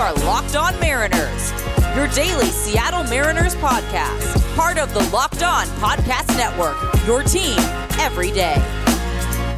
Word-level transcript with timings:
are 0.00 0.14
Locked 0.24 0.56
On 0.56 0.80
Mariners, 0.80 1.52
your 1.94 2.08
daily 2.08 2.46
Seattle 2.46 3.04
Mariners 3.04 3.54
podcast, 3.56 4.56
part 4.56 4.78
of 4.78 4.94
the 4.94 5.06
Locked 5.10 5.42
On 5.42 5.66
Podcast 5.76 6.34
Network, 6.38 6.74
your 7.06 7.22
team 7.22 7.58
every 7.98 8.30
day. 8.30 8.79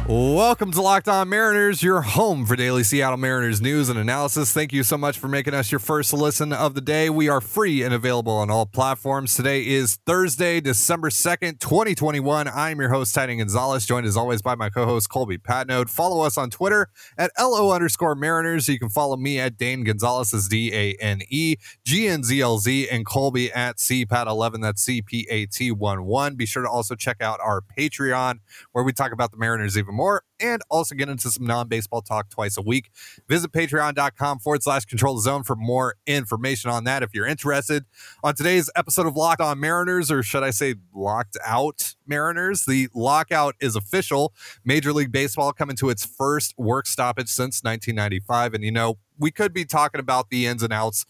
Welcome 0.05 0.71
to 0.73 0.81
Locked 0.81 1.07
On 1.07 1.29
Mariners, 1.29 1.81
your 1.81 2.01
home 2.01 2.45
for 2.45 2.57
daily 2.57 2.83
Seattle 2.83 3.15
Mariners 3.15 3.61
news 3.61 3.87
and 3.87 3.97
analysis. 3.97 4.51
Thank 4.51 4.73
you 4.73 4.83
so 4.83 4.97
much 4.97 5.17
for 5.17 5.29
making 5.29 5.53
us 5.53 5.71
your 5.71 5.79
first 5.79 6.11
listen 6.11 6.51
of 6.51 6.75
the 6.75 6.81
day. 6.81 7.09
We 7.09 7.29
are 7.29 7.39
free 7.39 7.83
and 7.83 7.93
available 7.93 8.33
on 8.33 8.51
all 8.51 8.65
platforms. 8.65 9.33
Today 9.33 9.65
is 9.65 9.95
Thursday, 10.05 10.59
December 10.59 11.09
2nd, 11.09 11.61
2021. 11.61 12.49
I'm 12.49 12.81
your 12.81 12.89
host, 12.89 13.15
Titan 13.15 13.37
Gonzalez, 13.37 13.85
joined 13.85 14.05
as 14.05 14.17
always 14.17 14.41
by 14.41 14.55
my 14.55 14.69
co 14.69 14.85
host, 14.85 15.09
Colby 15.09 15.37
Patnode. 15.37 15.89
Follow 15.89 16.25
us 16.25 16.37
on 16.37 16.49
Twitter 16.49 16.89
at 17.17 17.31
LO 17.39 17.71
underscore 17.71 18.13
Mariners. 18.13 18.67
You 18.67 18.79
can 18.79 18.89
follow 18.89 19.15
me 19.15 19.39
at 19.39 19.55
Dane 19.57 19.85
Gonzalez, 19.85 20.49
D 20.49 20.73
A 20.73 20.95
N 21.01 21.21
E 21.29 21.55
G 21.85 22.09
N 22.09 22.23
Z 22.23 22.41
L 22.41 22.57
Z, 22.57 22.89
and 22.89 23.05
Colby 23.05 23.53
at 23.53 23.77
CPAT11, 23.77 24.61
that's 24.63 24.81
C 24.81 25.01
P 25.01 25.25
A 25.29 25.45
T 25.45 25.71
1 25.71 26.03
1. 26.03 26.35
Be 26.35 26.45
sure 26.45 26.63
to 26.63 26.69
also 26.69 26.93
check 26.93 27.21
out 27.21 27.39
our 27.39 27.61
Patreon, 27.61 28.39
where 28.73 28.83
we 28.83 28.91
talk 28.91 29.13
about 29.13 29.31
the 29.31 29.37
Mariners 29.37 29.77
even 29.77 29.92
more 29.93 30.23
and 30.39 30.61
also 30.69 30.95
get 30.95 31.09
into 31.09 31.29
some 31.29 31.45
non-baseball 31.45 32.01
talk 32.01 32.29
twice 32.29 32.57
a 32.57 32.61
week. 32.61 32.91
Visit 33.27 33.51
patreon.com 33.51 34.39
forward 34.39 34.63
slash 34.63 34.85
control 34.85 35.17
zone 35.19 35.43
for 35.43 35.55
more 35.55 35.95
information 36.05 36.69
on 36.69 36.83
that 36.83 37.03
if 37.03 37.13
you're 37.13 37.25
interested. 37.25 37.85
On 38.23 38.35
today's 38.35 38.69
episode 38.75 39.07
of 39.07 39.15
Locked 39.15 39.41
On 39.41 39.59
Mariners, 39.59 40.11
or 40.11 40.23
should 40.23 40.43
I 40.43 40.51
say 40.51 40.75
Locked 40.93 41.37
Out 41.45 41.95
Mariners, 42.07 42.65
the 42.65 42.89
lockout 42.93 43.55
is 43.61 43.75
official. 43.75 44.33
Major 44.65 44.91
League 44.91 45.11
Baseball 45.11 45.53
coming 45.53 45.75
to 45.77 45.89
its 45.89 46.05
first 46.05 46.53
work 46.57 46.87
stoppage 46.87 47.29
since 47.29 47.63
1995. 47.63 48.53
And 48.53 48.63
you 48.63 48.71
know, 48.71 48.97
we 49.17 49.31
could 49.31 49.53
be 49.53 49.65
talking 49.65 49.99
about 49.99 50.29
the 50.29 50.45
ins 50.45 50.63
and 50.63 50.73
outs 50.73 51.05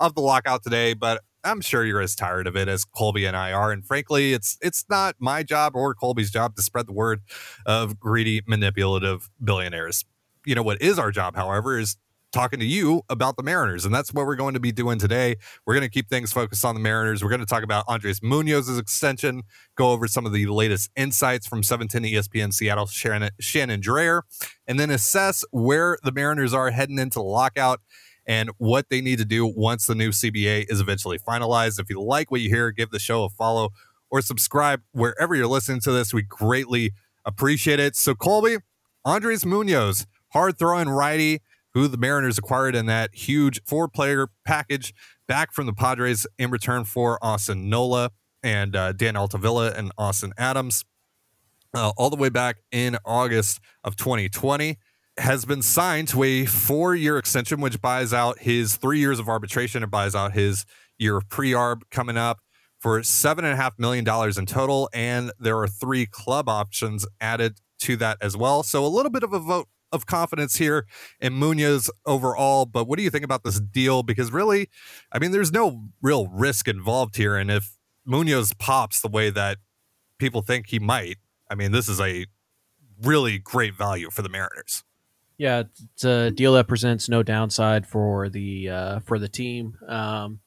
of 0.00 0.14
the 0.14 0.20
lockout 0.20 0.62
today, 0.62 0.94
but 0.94 1.22
I'm 1.44 1.60
sure 1.60 1.84
you're 1.84 2.00
as 2.00 2.14
tired 2.14 2.46
of 2.46 2.56
it 2.56 2.68
as 2.68 2.84
Colby 2.84 3.24
and 3.24 3.36
I 3.36 3.52
are. 3.52 3.72
And 3.72 3.84
frankly, 3.84 4.32
it's 4.32 4.58
it's 4.60 4.84
not 4.88 5.16
my 5.18 5.42
job 5.42 5.74
or 5.74 5.94
Colby's 5.94 6.30
job 6.30 6.56
to 6.56 6.62
spread 6.62 6.86
the 6.86 6.92
word 6.92 7.20
of 7.64 7.98
greedy, 7.98 8.42
manipulative 8.46 9.30
billionaires. 9.42 10.04
You 10.44 10.54
know 10.54 10.62
what 10.62 10.80
is 10.80 10.98
our 10.98 11.10
job, 11.10 11.36
however, 11.36 11.78
is 11.78 11.96
talking 12.32 12.60
to 12.60 12.66
you 12.66 13.02
about 13.08 13.36
the 13.36 13.42
Mariners. 13.42 13.84
And 13.84 13.94
that's 13.94 14.12
what 14.12 14.26
we're 14.26 14.36
going 14.36 14.54
to 14.54 14.60
be 14.60 14.72
doing 14.72 14.98
today. 14.98 15.36
We're 15.66 15.74
going 15.74 15.86
to 15.86 15.90
keep 15.90 16.08
things 16.08 16.32
focused 16.32 16.64
on 16.64 16.74
the 16.74 16.80
Mariners. 16.80 17.22
We're 17.22 17.30
going 17.30 17.40
to 17.40 17.46
talk 17.46 17.62
about 17.62 17.84
Andres 17.88 18.20
Munoz's 18.20 18.78
extension, 18.78 19.42
go 19.76 19.92
over 19.92 20.06
some 20.06 20.26
of 20.26 20.32
the 20.32 20.46
latest 20.46 20.90
insights 20.96 21.46
from 21.46 21.62
710 21.62 22.12
ESPN 22.12 22.52
Seattle, 22.52 22.86
Shannon, 22.86 23.30
Shannon 23.40 23.80
Drayer, 23.80 24.22
and 24.66 24.78
then 24.78 24.90
assess 24.90 25.44
where 25.50 25.98
the 26.02 26.12
Mariners 26.12 26.52
are 26.52 26.70
heading 26.70 26.98
into 26.98 27.18
the 27.18 27.24
lockout 27.24 27.80
and 28.28 28.50
what 28.58 28.90
they 28.90 29.00
need 29.00 29.18
to 29.18 29.24
do 29.24 29.46
once 29.46 29.86
the 29.86 29.94
new 29.94 30.10
CBA 30.10 30.66
is 30.68 30.80
eventually 30.80 31.18
finalized. 31.18 31.80
If 31.80 31.88
you 31.88 32.00
like 32.00 32.30
what 32.30 32.42
you 32.42 32.50
hear, 32.50 32.70
give 32.70 32.90
the 32.90 32.98
show 32.98 33.24
a 33.24 33.30
follow 33.30 33.70
or 34.10 34.20
subscribe 34.20 34.82
wherever 34.92 35.34
you're 35.34 35.46
listening 35.46 35.80
to 35.80 35.92
this. 35.92 36.12
We 36.12 36.22
greatly 36.22 36.92
appreciate 37.24 37.80
it. 37.80 37.96
So, 37.96 38.14
Colby, 38.14 38.58
Andres 39.04 39.46
Munoz, 39.46 40.06
hard 40.34 40.58
throwing 40.58 40.90
righty, 40.90 41.40
who 41.72 41.88
the 41.88 41.96
Mariners 41.96 42.36
acquired 42.36 42.74
in 42.74 42.86
that 42.86 43.14
huge 43.14 43.60
four 43.64 43.88
player 43.88 44.28
package 44.44 44.92
back 45.26 45.52
from 45.52 45.66
the 45.66 45.72
Padres 45.72 46.26
in 46.38 46.50
return 46.50 46.84
for 46.84 47.18
Austin 47.22 47.70
Nola 47.70 48.10
and 48.42 48.76
uh, 48.76 48.92
Dan 48.92 49.16
Altavilla 49.16 49.72
and 49.72 49.90
Austin 49.96 50.32
Adams, 50.36 50.84
uh, 51.74 51.92
all 51.96 52.10
the 52.10 52.16
way 52.16 52.28
back 52.28 52.58
in 52.70 52.98
August 53.04 53.60
of 53.84 53.96
2020 53.96 54.76
has 55.18 55.44
been 55.44 55.62
signed 55.62 56.08
to 56.08 56.22
a 56.22 56.44
four 56.46 56.94
year 56.94 57.18
extension, 57.18 57.60
which 57.60 57.80
buys 57.80 58.12
out 58.12 58.38
his 58.40 58.76
three 58.76 58.98
years 58.98 59.18
of 59.18 59.28
arbitration. 59.28 59.82
and 59.82 59.90
buys 59.90 60.14
out 60.14 60.32
his 60.32 60.64
year 60.98 61.16
of 61.16 61.28
pre 61.28 61.52
arb 61.52 61.82
coming 61.90 62.16
up 62.16 62.38
for 62.78 63.00
$7.5 63.00 63.72
million 63.78 64.06
in 64.38 64.46
total. 64.46 64.88
And 64.92 65.32
there 65.38 65.58
are 65.58 65.68
three 65.68 66.06
club 66.06 66.48
options 66.48 67.06
added 67.20 67.58
to 67.80 67.96
that 67.96 68.18
as 68.20 68.36
well. 68.36 68.62
So 68.62 68.84
a 68.84 68.88
little 68.88 69.10
bit 69.10 69.22
of 69.22 69.32
a 69.32 69.38
vote 69.38 69.68
of 69.90 70.06
confidence 70.06 70.56
here 70.56 70.86
in 71.20 71.32
Munoz 71.32 71.90
overall. 72.06 72.66
But 72.66 72.86
what 72.86 72.98
do 72.98 73.02
you 73.02 73.10
think 73.10 73.24
about 73.24 73.42
this 73.42 73.60
deal? 73.60 74.02
Because 74.02 74.30
really, 74.30 74.68
I 75.12 75.18
mean, 75.18 75.32
there's 75.32 75.52
no 75.52 75.84
real 76.02 76.28
risk 76.28 76.68
involved 76.68 77.16
here. 77.16 77.36
And 77.36 77.50
if 77.50 77.76
Munoz 78.04 78.52
pops 78.58 79.00
the 79.00 79.08
way 79.08 79.30
that 79.30 79.58
people 80.18 80.42
think 80.42 80.68
he 80.68 80.78
might, 80.78 81.16
I 81.50 81.54
mean, 81.54 81.72
this 81.72 81.88
is 81.88 82.00
a 82.00 82.26
really 83.02 83.38
great 83.38 83.74
value 83.74 84.10
for 84.10 84.22
the 84.22 84.28
Mariners. 84.28 84.84
Yeah, 85.38 85.62
it's 85.92 86.04
a 86.04 86.32
deal 86.32 86.54
that 86.54 86.66
presents 86.66 87.08
no 87.08 87.22
downside 87.22 87.86
for 87.86 88.28
the 88.28 88.68
uh, 88.68 88.98
for 89.00 89.20
the 89.20 89.28
team. 89.28 89.78
Um, 89.86 90.40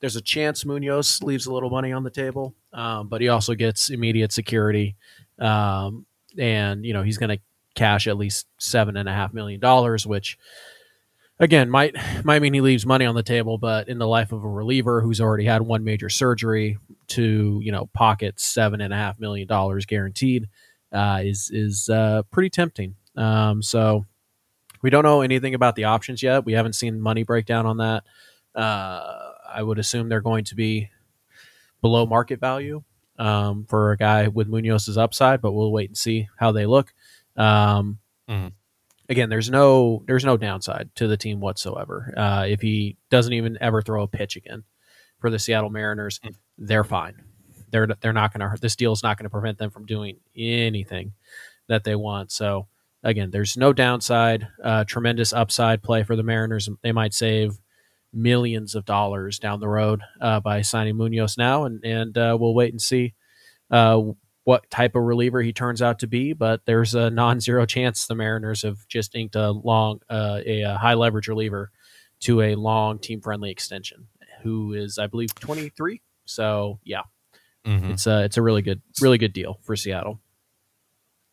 there's 0.00 0.14
a 0.14 0.20
chance 0.20 0.64
Munoz 0.64 1.20
leaves 1.24 1.46
a 1.46 1.52
little 1.52 1.70
money 1.70 1.90
on 1.92 2.04
the 2.04 2.10
table, 2.10 2.54
um, 2.72 3.08
but 3.08 3.20
he 3.20 3.28
also 3.28 3.54
gets 3.54 3.90
immediate 3.90 4.32
security, 4.32 4.94
um, 5.40 6.06
and 6.38 6.84
you 6.86 6.92
know 6.92 7.02
he's 7.02 7.18
going 7.18 7.36
to 7.36 7.42
cash 7.74 8.06
at 8.06 8.16
least 8.16 8.46
seven 8.58 8.96
and 8.96 9.08
a 9.08 9.12
half 9.12 9.34
million 9.34 9.58
dollars, 9.58 10.06
which 10.06 10.38
again 11.40 11.68
might 11.68 11.96
might 12.24 12.40
mean 12.40 12.54
he 12.54 12.60
leaves 12.60 12.86
money 12.86 13.04
on 13.04 13.16
the 13.16 13.24
table, 13.24 13.58
but 13.58 13.88
in 13.88 13.98
the 13.98 14.06
life 14.06 14.30
of 14.30 14.44
a 14.44 14.48
reliever 14.48 15.00
who's 15.00 15.20
already 15.20 15.46
had 15.46 15.62
one 15.62 15.82
major 15.82 16.08
surgery 16.08 16.78
to 17.08 17.58
you 17.60 17.72
know 17.72 17.86
pocket 17.92 18.38
seven 18.38 18.80
and 18.80 18.94
a 18.94 18.96
half 18.96 19.18
million 19.18 19.48
dollars 19.48 19.84
guaranteed 19.84 20.48
uh, 20.92 21.22
is 21.24 21.50
is 21.52 21.88
uh, 21.88 22.22
pretty 22.30 22.50
tempting. 22.50 22.94
Um, 23.16 23.62
so 23.62 24.04
we 24.82 24.90
don't 24.90 25.04
know 25.04 25.22
anything 25.22 25.54
about 25.54 25.76
the 25.76 25.84
options 25.84 26.22
yet. 26.22 26.44
We 26.44 26.52
haven't 26.52 26.74
seen 26.74 27.00
money 27.00 27.22
breakdown 27.22 27.66
on 27.66 27.78
that. 27.78 28.04
Uh, 28.54 29.32
I 29.52 29.62
would 29.62 29.78
assume 29.78 30.08
they're 30.08 30.20
going 30.20 30.44
to 30.44 30.54
be 30.54 30.90
below 31.80 32.06
market 32.06 32.40
value 32.40 32.82
um, 33.18 33.64
for 33.68 33.92
a 33.92 33.96
guy 33.96 34.28
with 34.28 34.48
Munoz's 34.48 34.98
upside, 34.98 35.40
but 35.40 35.52
we'll 35.52 35.72
wait 35.72 35.90
and 35.90 35.96
see 35.96 36.28
how 36.36 36.52
they 36.52 36.66
look. 36.66 36.92
Um, 37.36 37.98
mm. 38.28 38.52
Again, 39.08 39.30
there's 39.30 39.50
no 39.50 40.02
there's 40.06 40.24
no 40.24 40.36
downside 40.36 40.90
to 40.96 41.06
the 41.06 41.16
team 41.16 41.40
whatsoever. 41.40 42.12
Uh, 42.16 42.44
if 42.46 42.60
he 42.60 42.96
doesn't 43.10 43.32
even 43.32 43.56
ever 43.60 43.80
throw 43.80 44.02
a 44.02 44.08
pitch 44.08 44.36
again 44.36 44.64
for 45.18 45.30
the 45.30 45.38
Seattle 45.38 45.70
Mariners, 45.70 46.20
mm. 46.20 46.34
they're 46.58 46.84
fine. 46.84 47.22
They're 47.70 47.86
they're 48.00 48.12
not 48.12 48.32
going 48.32 48.48
to 48.48 48.60
this 48.60 48.76
deal 48.76 48.92
is 48.92 49.02
not 49.02 49.16
going 49.16 49.24
to 49.24 49.30
prevent 49.30 49.58
them 49.58 49.70
from 49.70 49.86
doing 49.86 50.18
anything 50.36 51.12
that 51.68 51.84
they 51.84 51.96
want. 51.96 52.32
So 52.32 52.66
again, 53.02 53.30
there's 53.30 53.56
no 53.56 53.72
downside. 53.72 54.48
Uh, 54.62 54.84
tremendous 54.84 55.32
upside 55.32 55.82
play 55.82 56.02
for 56.02 56.16
the 56.16 56.22
Mariners. 56.22 56.68
They 56.82 56.92
might 56.92 57.14
save 57.14 57.58
millions 58.12 58.74
of 58.74 58.84
dollars 58.84 59.38
down 59.38 59.60
the 59.60 59.68
road 59.68 60.00
uh, 60.20 60.40
by 60.40 60.62
signing 60.62 60.96
Munoz 60.96 61.36
now, 61.36 61.64
and 61.64 61.84
and 61.84 62.16
uh, 62.16 62.36
we'll 62.38 62.54
wait 62.54 62.72
and 62.72 62.80
see 62.80 63.14
uh, 63.70 64.02
what 64.44 64.70
type 64.70 64.94
of 64.94 65.02
reliever 65.02 65.42
he 65.42 65.52
turns 65.52 65.82
out 65.82 65.98
to 66.00 66.06
be. 66.06 66.32
But 66.32 66.64
there's 66.64 66.94
a 66.94 67.10
non-zero 67.10 67.66
chance 67.66 68.06
the 68.06 68.14
Mariners 68.14 68.62
have 68.62 68.86
just 68.88 69.14
inked 69.14 69.36
a 69.36 69.50
long, 69.50 70.00
uh, 70.08 70.40
a, 70.44 70.62
a 70.62 70.78
high 70.78 70.94
leverage 70.94 71.28
reliever 71.28 71.70
to 72.20 72.40
a 72.40 72.54
long 72.54 72.98
team-friendly 72.98 73.50
extension, 73.50 74.08
who 74.42 74.72
is 74.72 74.98
I 74.98 75.06
believe 75.06 75.34
23. 75.34 76.00
So 76.24 76.78
yeah, 76.84 77.02
mm-hmm. 77.66 77.92
it's 77.92 78.06
a 78.06 78.24
it's 78.24 78.36
a 78.36 78.42
really 78.42 78.62
good 78.62 78.82
really 79.00 79.18
good 79.18 79.32
deal 79.32 79.60
for 79.62 79.76
Seattle. 79.76 80.20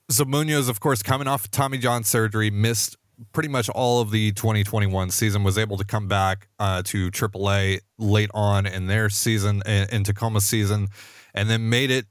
So 0.10 0.24
Munoz, 0.24 0.70
of 0.70 0.80
course, 0.80 1.02
coming 1.02 1.28
off 1.28 1.50
Tommy 1.50 1.80
John 1.80 2.04
surgery, 2.04 2.52
missed 2.52 2.96
pretty 3.34 3.50
much 3.50 3.70
all 3.70 4.02
of 4.02 4.12
the 4.12 4.32
2021 4.34 5.10
season. 5.10 5.44
Was 5.44 5.58
able 5.58 5.78
to 5.78 5.84
come 5.84 6.08
back 6.08 6.48
uh, 6.60 6.84
to 6.86 7.10
AAA 7.10 7.80
late 7.98 8.30
on 8.34 8.68
in 8.68 8.86
their 8.86 9.10
season, 9.10 9.64
in, 9.66 9.88
in 9.92 10.04
Tacoma 10.04 10.42
season, 10.42 10.90
and 11.34 11.50
then 11.50 11.70
made 11.70 11.90
it 11.90 12.06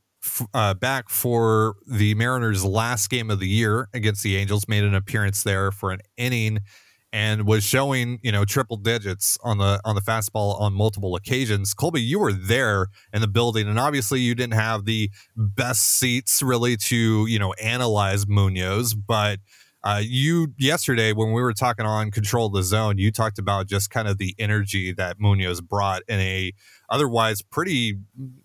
uh, 0.53 0.75
back 0.75 1.09
for 1.09 1.77
the 1.87 2.15
Mariners' 2.15 2.65
last 2.65 3.11
game 3.11 3.31
of 3.31 3.39
the 3.39 3.49
year 3.49 3.89
against 3.95 4.25
the 4.25 4.37
Angels. 4.37 4.67
Made 4.67 4.83
an 4.83 4.95
appearance 4.95 5.45
there 5.45 5.71
for 5.71 5.93
an 5.93 6.01
inning 6.17 6.61
and 7.15 7.47
was 7.47 7.63
showing 7.63 8.19
you 8.23 8.33
know 8.33 8.45
triple 8.45 8.77
digits 8.77 9.39
on 9.45 9.59
the 9.59 9.81
on 9.85 9.95
the 9.95 10.01
fastball 10.01 10.61
on 10.61 10.75
multiple 10.75 11.15
occasions. 11.15 11.73
Colby, 11.73 12.03
you 12.03 12.19
were 12.19 12.33
there 12.33 12.89
in 13.13 13.21
the 13.21 13.29
building, 13.29 13.69
and 13.69 13.79
obviously 13.79 14.21
you 14.21 14.35
didn't 14.35 14.55
have 14.55 14.85
the 14.85 15.09
best 15.37 15.83
seats 15.83 16.43
really 16.43 16.77
to 16.77 17.25
you 17.27 17.39
know 17.39 17.55
analyze 17.55 18.27
Munoz, 18.27 18.95
but. 18.95 19.39
Uh, 19.87 20.01
you 20.03 20.55
yesterday 20.57 21.13
when 21.13 21.33
we 21.33 21.43
were 21.43 21.53
talking 21.53 21.85
on 21.85 22.11
control 22.11 22.49
the 22.49 22.63
zone, 22.63 22.97
you 22.97 23.13
talked 23.13 23.39
about 23.39 23.67
just 23.67 23.91
kind 23.91 24.09
of 24.09 24.17
the 24.17 24.35
energy 24.39 24.95
that 24.95 25.21
Munoz 25.21 25.61
brought 25.61 26.01
in 26.09 26.19
a 26.21 26.53
otherwise 26.89 27.43
pretty 27.43 27.99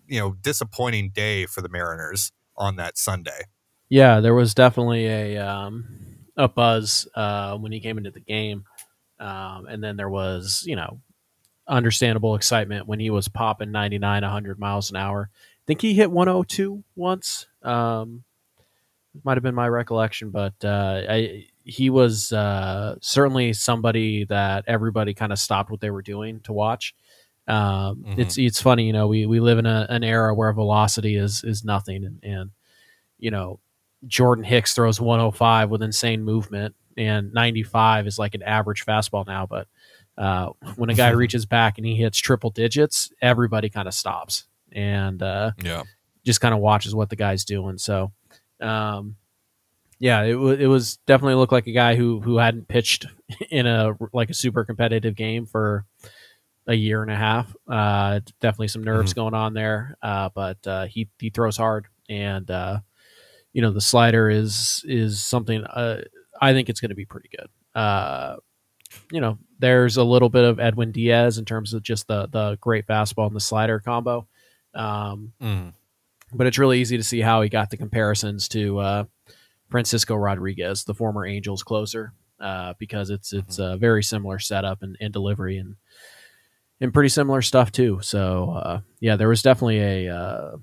you 0.06 0.20
know 0.20 0.34
disappointing 0.42 1.08
day 1.08 1.46
for 1.46 1.62
the 1.62 1.70
Mariners 1.70 2.30
on 2.58 2.76
that 2.76 2.98
Sunday. 2.98 3.44
Yeah, 3.88 4.20
there 4.20 4.34
was 4.34 4.52
definitely 4.52 5.06
a 5.06 5.38
um, 5.38 6.09
a 6.40 6.48
buzz 6.48 7.06
uh, 7.14 7.56
when 7.58 7.72
he 7.72 7.80
came 7.80 7.98
into 7.98 8.10
the 8.10 8.20
game, 8.20 8.64
um, 9.18 9.66
and 9.66 9.82
then 9.82 9.96
there 9.96 10.08
was 10.10 10.64
you 10.66 10.76
know 10.76 11.00
understandable 11.68 12.34
excitement 12.34 12.86
when 12.88 12.98
he 12.98 13.10
was 13.10 13.28
popping 13.28 13.70
99 13.70 14.22
100 14.22 14.58
miles 14.58 14.90
an 14.90 14.96
hour 14.96 15.30
i 15.32 15.64
think 15.68 15.80
he 15.80 15.94
hit 15.94 16.10
102 16.10 16.82
once 16.96 17.46
um, 17.62 18.24
might 19.22 19.36
have 19.36 19.44
been 19.44 19.54
my 19.54 19.68
recollection 19.68 20.30
but 20.30 20.54
uh, 20.64 21.02
I, 21.08 21.46
he 21.62 21.88
was 21.90 22.32
uh, 22.32 22.96
certainly 23.00 23.52
somebody 23.52 24.24
that 24.24 24.64
everybody 24.66 25.14
kind 25.14 25.30
of 25.32 25.38
stopped 25.38 25.70
what 25.70 25.80
they 25.80 25.90
were 25.90 26.02
doing 26.02 26.40
to 26.40 26.52
watch. 26.52 26.94
Um, 27.46 28.04
Mhm. 28.04 28.18
It's 28.18 28.38
it's 28.38 28.60
funny, 28.60 28.86
you 28.86 28.92
know, 28.92 29.06
we 29.06 29.26
we 29.26 29.38
live 29.38 29.58
in 29.58 29.66
a, 29.66 29.86
an 29.88 30.02
era 30.02 30.34
where 30.34 30.52
velocity 30.52 31.14
is 31.16 31.44
is 31.44 31.64
nothing, 31.64 32.04
and, 32.04 32.18
and 32.24 32.50
you 33.18 33.30
know, 33.30 33.60
Jordan 34.06 34.44
Hicks 34.44 34.74
throws 34.74 35.00
105 35.00 35.70
with 35.70 35.82
insane 35.82 36.22
movement, 36.24 36.74
and 36.96 37.32
95 37.32 38.06
is 38.06 38.18
like 38.18 38.34
an 38.34 38.42
average 38.42 38.84
fastball 38.84 39.26
now. 39.26 39.46
But 39.46 39.66
uh, 40.18 40.50
when 40.76 40.90
a 40.90 40.94
guy 40.94 41.10
reaches 41.10 41.46
back 41.46 41.78
and 41.78 41.86
he 41.86 41.94
hits 41.96 42.18
triple 42.18 42.50
digits, 42.50 43.10
everybody 43.22 43.68
kind 43.68 43.88
of 43.88 43.94
stops 43.94 44.44
and 44.72 45.22
uh, 45.22 45.52
Yeah. 45.62 45.82
just 46.24 46.40
kind 46.40 46.54
of 46.54 46.60
watches 46.60 46.94
what 46.94 47.10
the 47.10 47.16
guy's 47.16 47.44
doing. 47.44 47.78
So, 47.78 48.12
um, 48.60 49.16
yeah, 49.98 50.22
it, 50.22 50.32
w- 50.32 50.56
it 50.58 50.66
was 50.66 50.96
definitely 51.06 51.34
looked 51.34 51.52
like 51.52 51.66
a 51.66 51.72
guy 51.72 51.94
who 51.94 52.20
who 52.20 52.38
hadn't 52.38 52.68
pitched 52.68 53.06
in 53.50 53.66
a 53.66 53.94
like 54.12 54.30
a 54.30 54.34
super 54.34 54.64
competitive 54.64 55.14
game 55.14 55.44
for 55.46 55.84
a 56.66 56.74
year 56.74 57.02
and 57.02 57.10
a 57.10 57.16
half. 57.16 57.54
Uh, 57.68 58.20
definitely 58.40 58.68
some 58.68 58.84
nerves 58.84 59.12
going 59.12 59.34
on 59.34 59.52
there, 59.54 59.96
uh, 60.02 60.30
but 60.34 60.64
uh, 60.66 60.86
he 60.86 61.08
he 61.18 61.28
throws 61.30 61.56
hard, 61.58 61.86
and 62.08 62.50
uh, 62.50 62.78
you 63.52 63.62
know 63.62 63.70
the 63.72 63.80
slider 63.80 64.30
is 64.30 64.84
is 64.86 65.22
something 65.22 65.64
uh, 65.64 66.02
I 66.40 66.52
think 66.52 66.68
it's 66.68 66.80
going 66.80 66.90
to 66.90 66.94
be 66.96 67.04
pretty 67.04 67.28
good. 67.36 67.48
Uh, 67.80 68.36
you 69.12 69.20
know, 69.20 69.38
there's 69.58 69.96
a 69.96 70.04
little 70.04 70.28
bit 70.28 70.44
of 70.44 70.58
Edwin 70.58 70.90
Diaz 70.92 71.38
in 71.38 71.44
terms 71.44 71.74
of 71.74 71.82
just 71.82 72.06
the 72.08 72.26
the 72.28 72.56
great 72.60 72.86
fastball 72.86 73.26
and 73.26 73.36
the 73.36 73.40
slider 73.40 73.78
combo. 73.80 74.26
Um, 74.74 75.32
Mm. 75.40 75.72
but 76.32 76.46
it's 76.46 76.58
really 76.58 76.80
easy 76.80 76.96
to 76.96 77.02
see 77.02 77.20
how 77.20 77.42
he 77.42 77.48
got 77.48 77.70
the 77.70 77.76
comparisons 77.76 78.48
to 78.48 78.78
uh, 78.78 79.04
Francisco 79.68 80.14
Rodriguez, 80.14 80.84
the 80.84 80.94
former 80.94 81.26
Angels 81.26 81.62
closer, 81.64 82.12
uh, 82.40 82.74
because 82.78 83.10
it's 83.10 83.32
it's 83.32 83.58
a 83.58 83.76
very 83.76 84.02
similar 84.02 84.38
setup 84.38 84.82
and, 84.82 84.96
and 85.00 85.12
delivery 85.12 85.58
and 85.58 85.74
and 86.80 86.94
pretty 86.94 87.08
similar 87.10 87.42
stuff 87.42 87.70
too. 87.72 87.98
So 88.02 88.50
uh, 88.52 88.80
yeah, 89.00 89.16
there 89.16 89.28
was 89.28 89.42
definitely 89.42 89.80
a 90.06 90.14
uh, 90.16 90.56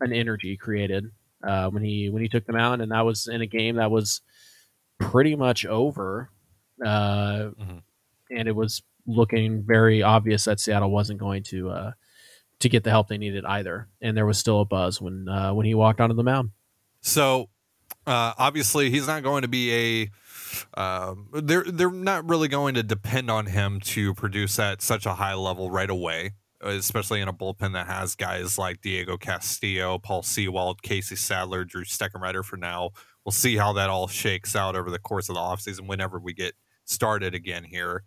an 0.00 0.12
energy 0.12 0.56
created 0.56 1.10
uh, 1.42 1.68
when 1.70 1.82
he 1.82 2.08
when 2.08 2.22
he 2.22 2.28
took 2.28 2.46
them 2.46 2.56
out, 2.56 2.80
and 2.80 2.92
that 2.92 3.04
was 3.04 3.26
in 3.28 3.40
a 3.40 3.46
game 3.46 3.76
that 3.76 3.90
was 3.90 4.20
pretty 4.98 5.34
much 5.36 5.64
over, 5.66 6.30
uh, 6.84 7.50
Mhm. 7.60 7.82
and 8.30 8.48
it 8.48 8.54
was 8.56 8.82
looking 9.06 9.62
very 9.62 10.02
obvious 10.02 10.44
that 10.44 10.60
Seattle 10.60 10.90
wasn't 10.90 11.18
going 11.18 11.42
to 11.44 11.70
uh, 11.70 11.92
to 12.60 12.68
get 12.68 12.84
the 12.84 12.90
help 12.90 13.08
they 13.08 13.18
needed 13.18 13.44
either, 13.44 13.88
and 14.00 14.16
there 14.16 14.26
was 14.26 14.38
still 14.38 14.60
a 14.60 14.64
buzz 14.64 15.00
when 15.00 15.28
uh, 15.28 15.52
when 15.52 15.66
he 15.66 15.74
walked 15.74 16.00
onto 16.00 16.14
the 16.14 16.22
mound. 16.22 16.50
So 17.00 17.48
uh, 18.06 18.34
obviously 18.38 18.90
he's 18.90 19.06
not 19.08 19.22
going 19.22 19.42
to 19.42 19.48
be 19.48 19.72
a 20.04 20.10
um, 20.80 21.28
they're 21.32 21.64
they're 21.64 21.90
not 21.90 22.28
really 22.28 22.48
going 22.48 22.74
to 22.74 22.82
depend 22.82 23.30
on 23.30 23.46
him 23.46 23.80
to 23.80 24.14
produce 24.14 24.58
at 24.58 24.82
such 24.82 25.06
a 25.06 25.14
high 25.14 25.34
level 25.34 25.70
right 25.70 25.90
away, 25.90 26.32
especially 26.62 27.20
in 27.20 27.28
a 27.28 27.32
bullpen 27.32 27.72
that 27.72 27.86
has 27.86 28.14
guys 28.14 28.58
like 28.58 28.80
Diego 28.80 29.16
Castillo, 29.16 29.98
Paul 29.98 30.22
Sewald, 30.22 30.82
Casey 30.82 31.16
Sadler, 31.16 31.64
Drew 31.64 31.84
Steckenrider 31.84 32.44
for 32.44 32.56
now. 32.56 32.90
We'll 33.24 33.32
see 33.32 33.56
how 33.56 33.72
that 33.74 33.90
all 33.90 34.08
shakes 34.08 34.56
out 34.56 34.76
over 34.76 34.90
the 34.90 34.98
course 34.98 35.28
of 35.28 35.34
the 35.34 35.40
offseason 35.40 35.86
whenever 35.86 36.18
we 36.18 36.32
get 36.32 36.54
started 36.84 37.34
again 37.34 37.64
here. 37.64 38.04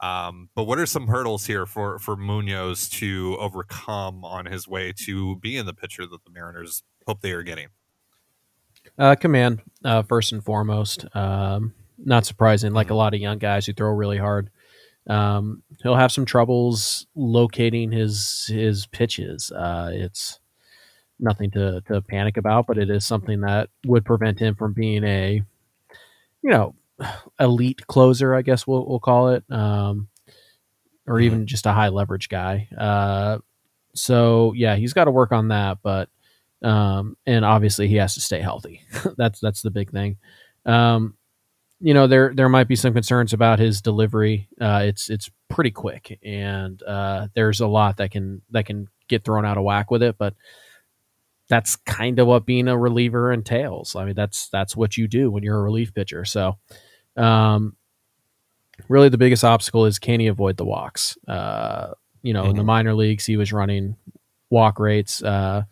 Um, 0.00 0.48
but 0.54 0.64
what 0.64 0.78
are 0.78 0.86
some 0.86 1.08
hurdles 1.08 1.46
here 1.46 1.66
for 1.66 1.98
for 1.98 2.16
Munoz 2.16 2.88
to 2.90 3.36
overcome 3.40 4.24
on 4.24 4.46
his 4.46 4.68
way 4.68 4.92
to 5.04 5.36
being 5.36 5.66
the 5.66 5.74
pitcher 5.74 6.06
that 6.06 6.24
the 6.24 6.30
Mariners 6.30 6.84
hope 7.06 7.20
they 7.20 7.32
are 7.32 7.42
getting? 7.42 7.68
Uh, 8.96 9.16
command, 9.16 9.60
uh, 9.84 10.02
first 10.02 10.32
and 10.32 10.44
foremost. 10.44 11.04
Um, 11.14 11.74
not 11.98 12.26
surprising. 12.26 12.72
Like 12.72 12.90
a 12.90 12.94
lot 12.94 13.14
of 13.14 13.20
young 13.20 13.38
guys 13.38 13.66
who 13.66 13.72
throw 13.72 13.90
really 13.90 14.18
hard, 14.18 14.50
um, 15.08 15.62
he'll 15.82 15.94
have 15.96 16.12
some 16.12 16.24
troubles 16.24 17.06
locating 17.14 17.90
his 17.92 18.46
his 18.48 18.86
pitches. 18.86 19.50
Uh, 19.50 19.90
it's 19.92 20.38
nothing 21.20 21.50
to 21.52 21.80
to 21.88 22.00
panic 22.02 22.36
about, 22.36 22.66
but 22.66 22.78
it 22.78 22.90
is 22.90 23.04
something 23.06 23.40
that 23.40 23.68
would 23.86 24.04
prevent 24.04 24.38
him 24.38 24.54
from 24.54 24.72
being 24.72 25.04
a, 25.04 25.42
you 26.42 26.50
know, 26.50 26.74
elite 27.40 27.86
closer. 27.86 28.34
I 28.34 28.42
guess 28.42 28.66
we'll 28.66 28.86
we'll 28.86 29.00
call 29.00 29.30
it, 29.30 29.44
um, 29.50 30.08
or 31.06 31.16
Mhm. 31.16 31.22
even 31.24 31.46
just 31.46 31.66
a 31.66 31.72
high 31.72 31.88
leverage 31.88 32.28
guy. 32.28 32.68
Uh, 32.76 33.38
so 33.94 34.52
yeah, 34.54 34.76
he's 34.76 34.92
got 34.92 35.04
to 35.04 35.10
work 35.10 35.32
on 35.32 35.48
that, 35.48 35.78
but 35.82 36.08
um, 36.62 37.16
and 37.26 37.44
obviously 37.44 37.88
he 37.88 37.96
has 37.96 38.14
to 38.14 38.20
stay 38.20 38.40
healthy. 38.40 38.82
that's 39.16 39.40
that's 39.40 39.62
the 39.62 39.70
big 39.70 39.90
thing. 39.90 40.16
Um, 40.66 41.14
you 41.80 41.94
know 41.94 42.06
there 42.06 42.32
there 42.34 42.48
might 42.48 42.68
be 42.68 42.76
some 42.76 42.92
concerns 42.92 43.32
about 43.32 43.58
his 43.58 43.80
delivery. 43.80 44.48
Uh, 44.60 44.82
it's 44.84 45.08
it's 45.10 45.30
pretty 45.48 45.70
quick, 45.70 46.18
and 46.24 46.82
uh, 46.82 47.28
there's 47.34 47.60
a 47.60 47.66
lot 47.66 47.98
that 47.98 48.10
can 48.10 48.42
that 48.50 48.66
can 48.66 48.88
get 49.08 49.24
thrown 49.24 49.44
out 49.44 49.56
of 49.58 49.64
whack 49.64 49.90
with 49.90 50.02
it. 50.02 50.16
But 50.18 50.34
that's 51.48 51.76
kind 51.76 52.18
of 52.18 52.26
what 52.26 52.44
being 52.44 52.68
a 52.68 52.76
reliever 52.76 53.32
entails. 53.32 53.96
I 53.96 54.04
mean 54.04 54.14
that's 54.14 54.48
that's 54.50 54.76
what 54.76 54.96
you 54.96 55.08
do 55.08 55.30
when 55.30 55.42
you're 55.42 55.58
a 55.58 55.62
relief 55.62 55.94
pitcher. 55.94 56.24
So 56.24 56.58
um, 57.16 57.74
really, 58.88 59.08
the 59.08 59.18
biggest 59.18 59.44
obstacle 59.44 59.86
is 59.86 59.98
can 59.98 60.20
he 60.20 60.26
avoid 60.26 60.56
the 60.56 60.64
walks? 60.64 61.16
Uh, 61.26 61.92
you 62.22 62.32
know, 62.32 62.44
in 62.44 62.56
the 62.56 62.62
Mhm. 62.62 62.66
minor 62.66 62.94
leagues, 62.94 63.24
he 63.26 63.36
was 63.36 63.52
running 63.52 63.96
walk 64.50 64.78
rates. 64.78 65.22
Uh, 65.22 65.62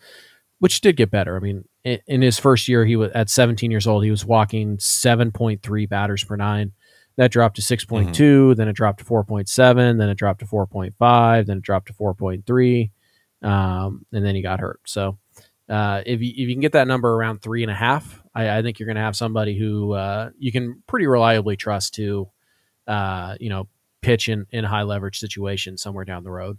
which 0.59 0.81
did 0.81 0.97
get 0.97 1.11
better. 1.11 1.37
I 1.37 1.41
mean, 1.41 1.67
in, 1.87 2.23
his 2.23 2.39
first 2.39 2.69
year, 2.69 2.85
he 2.85 2.97
was 2.97 3.11
at 3.13 3.31
17 3.31 3.71
years 3.71 3.87
old. 3.87 4.05
He 4.05 4.11
was 4.11 4.25
walking 4.25 4.77
7.3 4.79 5.89
batters 5.89 6.25
per 6.25 6.37
nine. 6.37 6.73
That 7.17 7.31
dropped 7.31 7.57
to 7.57 7.63
6.2. 7.63 8.57
Then 8.57 8.69
it 8.69 8.75
dropped 8.75 8.99
to 8.99 9.05
4.7. 9.05 9.99
Then 9.99 10.09
it 10.09 10.19
dropped 10.19 10.41
to 10.41 10.47
4.5. 10.47 11.47
Then 11.47 11.59
it 11.59 11.63
dropped 11.63 11.87
to 11.89 11.95
4.3. 11.95 12.91
Um, 13.43 14.05
and 14.13 14.25
then 14.25 14.35
he 14.35 14.43
got 14.43 14.61
hurt. 14.61 14.81
So 14.87 15.19
uh, 15.69 16.03
if 16.07 16.21
you 16.21 16.31
if 16.31 16.49
you 16.49 16.55
can 16.55 16.61
get 16.61 16.73
that 16.73 16.87
number 16.87 17.13
around 17.13 17.43
three 17.43 17.63
and 17.63 17.71
a 17.71 17.75
half, 17.75 18.23
I, 18.35 18.59
I 18.59 18.63
think 18.63 18.79
you're 18.79 18.87
going 18.87 18.97
to 18.97 19.03
have 19.03 19.17
somebody 19.17 19.59
who 19.59 19.93
uh, 19.93 20.31
you 20.39 20.53
can 20.53 20.83
pretty 20.87 21.07
reliably 21.07 21.57
trust 21.57 21.95
to, 21.95 22.31
uh, 22.87 23.37
you 23.41 23.49
know, 23.49 23.69
pitch 24.03 24.29
in 24.29 24.47
in 24.51 24.65
high 24.65 24.83
leverage 24.83 25.19
situations 25.19 25.83
somewhere 25.83 26.05
down 26.05 26.23
the 26.23 26.31
road. 26.31 26.59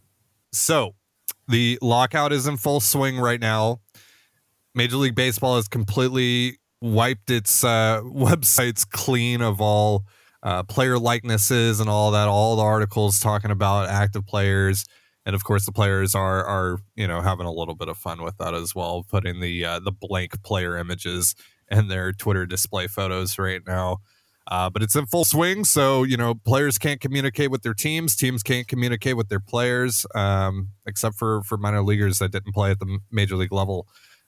So, 0.52 0.96
the 1.48 1.80
lockout 1.82 2.34
is 2.34 2.48
in 2.48 2.58
full 2.58 2.80
swing 2.80 3.18
right 3.18 3.40
now. 3.40 3.80
Major 4.78 4.98
League 4.98 5.16
Baseball 5.16 5.56
has 5.56 5.68
completely 5.68 6.60
wiped 6.82 7.32
its 7.32 7.64
uh, 7.64 8.02
websites 8.06 8.88
clean 8.88 9.42
of 9.42 9.60
all 9.60 10.06
uh, 10.44 10.64
player 10.64 11.00
likenesses 11.00 11.80
and 11.80 11.90
all 11.90 12.12
that. 12.12 12.28
All 12.28 12.56
the 12.56 12.62
articles 12.62 13.20
talking 13.20 13.50
about 13.50 13.90
active 13.90 14.26
players, 14.28 14.86
and 15.26 15.36
of 15.36 15.44
course, 15.44 15.66
the 15.66 15.72
players 15.72 16.14
are 16.14 16.46
are 16.46 16.78
you 16.96 17.08
know 17.08 17.22
having 17.22 17.48
a 17.48 17.52
little 17.52 17.76
bit 17.76 17.90
of 17.90 17.98
fun 17.98 18.22
with 18.22 18.38
that 18.38 18.54
as 18.54 18.76
well, 18.76 19.04
putting 19.10 19.40
the 19.40 19.66
uh, 19.66 19.80
the 19.80 19.92
blank 19.92 20.44
player 20.44 20.78
images 20.78 21.34
in 21.70 21.88
their 21.88 22.14
Twitter 22.14 22.46
display 22.46 22.88
photos 22.88 23.38
right 23.40 23.62
now. 23.68 23.98
Uh, 24.50 24.70
but 24.70 24.82
it's 24.82 24.96
in 24.96 25.06
full 25.08 25.26
swing, 25.26 25.66
so 25.66 26.04
you 26.04 26.16
know 26.16 26.36
players 26.36 26.78
can't 26.78 27.02
communicate 27.02 27.50
with 27.50 27.64
their 27.64 27.74
teams, 27.74 28.16
teams 28.16 28.44
can't 28.44 28.68
communicate 28.68 29.18
with 29.18 29.28
their 29.28 29.42
players, 29.42 30.06
um, 30.14 30.70
except 30.86 31.16
for 31.16 31.42
for 31.42 31.58
minor 31.58 31.82
leaguers 31.82 32.20
that 32.20 32.32
didn't 32.32 32.54
play 32.54 32.70
at 32.70 32.80
the 32.80 33.00
major 33.12 33.36
league 33.36 33.52
level 33.52 33.88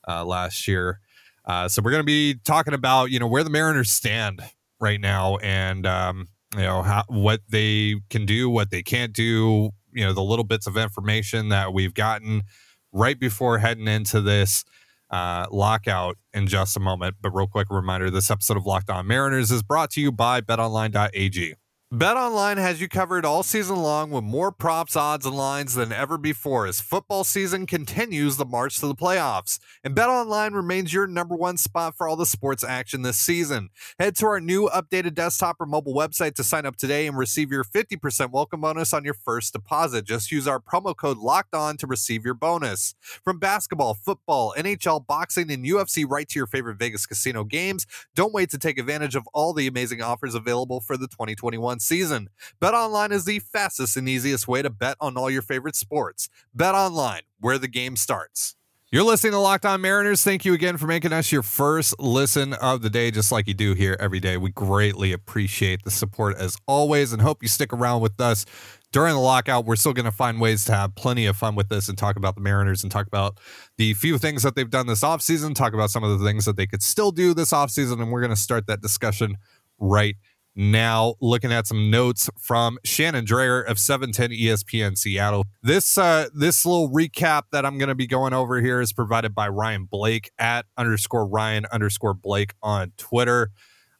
uh, 0.09 0.25
last 0.25 0.67
year. 0.67 0.99
Uh, 1.45 1.67
so 1.67 1.81
we're 1.81 1.91
going 1.91 2.01
to 2.01 2.05
be 2.05 2.35
talking 2.43 2.73
about 2.73 3.11
you 3.11 3.19
know 3.19 3.27
where 3.27 3.43
the 3.43 3.49
Mariners 3.49 3.91
stand 3.91 4.41
right 4.79 4.99
now, 4.99 5.37
and 5.37 5.85
um, 5.85 6.27
you 6.55 6.63
know 6.63 6.81
how, 6.81 7.03
what 7.07 7.41
they 7.49 7.95
can 8.09 8.25
do, 8.25 8.49
what 8.49 8.71
they 8.71 8.83
can't 8.83 9.13
do. 9.13 9.69
You 9.91 10.05
know 10.05 10.13
the 10.13 10.23
little 10.23 10.45
bits 10.45 10.67
of 10.67 10.77
information 10.77 11.49
that 11.49 11.73
we've 11.73 11.93
gotten 11.93 12.43
right 12.91 13.19
before 13.19 13.59
heading 13.59 13.87
into 13.87 14.21
this 14.21 14.63
uh, 15.11 15.47
lockout 15.51 16.17
in 16.33 16.47
just 16.47 16.75
a 16.77 16.79
moment. 16.79 17.15
But 17.21 17.31
real 17.31 17.47
quick 17.47 17.67
reminder 17.69 18.09
this 18.09 18.29
episode 18.29 18.57
of 18.57 18.65
Locked 18.65 18.89
On 18.89 19.07
Mariners 19.07 19.51
is 19.51 19.63
brought 19.63 19.91
to 19.91 20.01
you 20.01 20.11
by 20.11 20.41
betonline.ag. 20.41 21.55
BetOnline 21.91 22.57
has 22.57 22.79
you 22.79 22.87
covered 22.87 23.25
all 23.25 23.41
season 23.41 23.77
long 23.77 24.11
with 24.11 24.23
more 24.23 24.51
props, 24.51 24.95
odds, 24.95 25.25
and 25.25 25.35
lines 25.35 25.73
than 25.73 25.91
ever 25.91 26.19
before 26.19 26.67
as 26.67 26.79
football 26.79 27.23
season 27.23 27.65
continues 27.65 28.37
the 28.37 28.45
march 28.45 28.79
to 28.79 28.85
the 28.85 28.93
playoffs. 28.93 29.57
And 29.83 29.95
BetOnline 29.95 30.53
remains 30.53 30.93
your 30.93 31.07
number 31.07 31.35
one 31.35 31.57
spot 31.57 31.97
for 31.97 32.07
all 32.07 32.15
the 32.15 32.27
sports 32.27 32.63
action 32.63 33.01
this 33.01 33.17
season. 33.17 33.69
Head 33.97 34.15
to 34.17 34.27
our 34.27 34.39
new 34.39 34.69
updated 34.69 35.15
desktop 35.15 35.55
or 35.59 35.65
mobile 35.65 35.95
website 35.95 36.35
to 36.35 36.43
sign 36.43 36.67
up 36.67 36.75
today 36.75 37.07
and 37.07 37.17
receive 37.17 37.51
your 37.51 37.63
50% 37.63 38.29
welcome 38.29 38.61
bonus 38.61 38.93
on 38.93 39.03
your 39.03 39.15
first 39.15 39.53
deposit. 39.53 40.05
Just 40.05 40.31
use 40.31 40.47
our 40.47 40.59
promo 40.59 40.95
code 40.95 41.17
LOCKED 41.17 41.55
ON 41.55 41.77
to 41.77 41.87
receive 41.87 42.23
your 42.23 42.35
bonus. 42.35 42.93
From 43.23 43.39
basketball, 43.39 43.95
football, 43.95 44.53
NHL, 44.55 45.07
boxing, 45.07 45.49
and 45.49 45.65
UFC 45.65 46.05
right 46.07 46.29
to 46.29 46.37
your 46.37 46.45
favorite 46.45 46.77
Vegas 46.77 47.07
casino 47.07 47.43
games, 47.43 47.87
don't 48.13 48.31
wait 48.31 48.51
to 48.51 48.59
take 48.59 48.77
advantage 48.77 49.15
of 49.15 49.27
all 49.33 49.53
the 49.53 49.65
amazing 49.65 50.03
offers 50.03 50.35
available 50.35 50.81
for 50.81 50.95
the 50.95 51.07
2021 51.07 51.78
season. 51.81 52.29
BetOnline 52.61 53.11
is 53.11 53.25
the 53.25 53.39
fastest 53.39 53.97
and 53.97 54.07
easiest 54.07 54.47
way 54.47 54.61
to 54.61 54.69
bet 54.69 54.97
on 54.99 55.17
all 55.17 55.29
your 55.29 55.41
favorite 55.41 55.75
sports. 55.75 56.29
Bet 56.53 56.75
online, 56.75 57.21
where 57.39 57.57
the 57.57 57.67
game 57.67 57.95
starts. 57.95 58.55
You're 58.91 59.03
listening 59.03 59.33
to 59.33 59.39
Locked 59.39 59.67
On 59.67 59.79
Mariners. 59.81 60.23
Thank 60.23 60.45
you 60.45 60.55
again 60.55 60.77
for 60.77 60.87
making 60.87 61.13
us 61.13 61.31
your 61.31 61.43
first 61.43 61.99
listen 61.99 62.53
of 62.55 62.81
the 62.81 62.89
day, 62.89 63.11
just 63.11 63.31
like 63.31 63.47
you 63.47 63.53
do 63.53 63.75
here 63.75 63.95
every 63.99 64.19
day. 64.19 64.35
We 64.35 64.49
greatly 64.49 65.13
appreciate 65.13 65.83
the 65.83 65.91
support 65.91 66.37
as 66.37 66.57
always 66.67 67.13
and 67.13 67.21
hope 67.21 67.43
you 67.43 67.49
stick 67.49 67.71
around 67.71 68.01
with 68.01 68.19
us 68.19 68.47
during 68.91 69.13
the 69.13 69.19
lockout. 69.19 69.65
We're 69.65 69.75
still 69.75 69.93
going 69.93 70.05
to 70.05 70.11
find 70.11 70.41
ways 70.41 70.65
to 70.65 70.73
have 70.73 70.95
plenty 70.95 71.27
of 71.27 71.37
fun 71.37 71.53
with 71.53 71.69
this 71.69 71.87
and 71.87 71.99
talk 71.99 72.15
about 72.15 72.33
the 72.33 72.41
Mariners 72.41 72.81
and 72.81 72.91
talk 72.91 73.05
about 73.05 73.39
the 73.77 73.93
few 73.93 74.17
things 74.17 74.41
that 74.41 74.55
they've 74.55 74.67
done 74.67 74.87
this 74.87 75.01
offseason, 75.01 75.53
talk 75.53 75.73
about 75.73 75.91
some 75.91 76.03
of 76.03 76.17
the 76.17 76.25
things 76.25 76.45
that 76.45 76.57
they 76.57 76.65
could 76.65 76.81
still 76.81 77.11
do 77.11 77.35
this 77.35 77.51
offseason. 77.51 78.01
And 78.01 78.11
we're 78.11 78.21
going 78.21 78.31
to 78.31 78.35
start 78.35 78.65
that 78.65 78.81
discussion 78.81 79.37
right 79.77 80.15
now 80.55 81.15
looking 81.21 81.51
at 81.51 81.67
some 81.67 81.89
notes 81.89 82.29
from 82.39 82.77
Shannon 82.83 83.25
Drayer 83.25 83.65
of 83.65 83.79
710 83.79 84.37
ESPN 84.37 84.97
Seattle. 84.97 85.45
This 85.63 85.97
uh, 85.97 86.27
this 86.33 86.65
little 86.65 86.89
recap 86.89 87.43
that 87.51 87.65
I'm 87.65 87.77
going 87.77 87.89
to 87.89 87.95
be 87.95 88.07
going 88.07 88.33
over 88.33 88.61
here 88.61 88.81
is 88.81 88.93
provided 88.93 89.33
by 89.33 89.47
Ryan 89.47 89.85
Blake 89.85 90.31
at 90.37 90.65
underscore 90.77 91.25
Ryan 91.25 91.65
underscore 91.71 92.13
Blake 92.13 92.53
on 92.61 92.91
Twitter. 92.97 93.51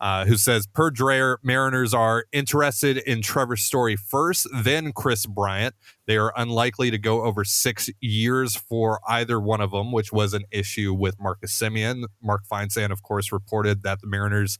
Uh, 0.02 0.24
who 0.24 0.38
says, 0.38 0.66
per 0.66 0.90
Drayer, 0.90 1.40
Mariners 1.44 1.94
are 1.94 2.24
interested 2.32 3.00
in 3.00 3.22
Trevor 3.22 3.58
Story 3.58 3.98
first, 3.98 4.48
then 4.64 4.94
Kris 4.94 5.26
Bryant. 5.26 5.76
They 6.08 6.16
are 6.16 6.32
unlikely 6.38 6.90
to 6.92 6.98
go 6.98 7.24
over 7.24 7.44
six 7.44 7.90
years 8.00 8.56
for 8.56 9.02
either 9.10 9.42
one 9.42 9.60
of 9.60 9.72
them, 9.72 9.92
which 9.92 10.14
was 10.14 10.34
an 10.34 10.46
issue 10.52 10.94
with 10.94 11.20
Marcus 11.20 11.52
Semien. 11.52 12.06
Mark 12.24 12.44
Feinsand, 12.50 12.92
of 12.92 13.04
course, 13.04 13.34
reported 13.34 13.84
that 13.84 14.00
the 14.00 14.08
Mariners 14.08 14.58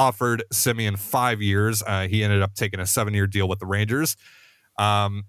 offered 0.00 0.42
Semien 0.50 0.98
five 0.98 1.42
years. 1.42 1.82
Uh, 1.86 2.08
he 2.08 2.24
ended 2.24 2.40
up 2.40 2.54
taking 2.54 2.80
a 2.80 2.86
seven 2.86 3.12
year 3.12 3.26
deal 3.26 3.46
with 3.46 3.58
the 3.58 3.66
Rangers. 3.66 4.16
Um, 4.78 5.24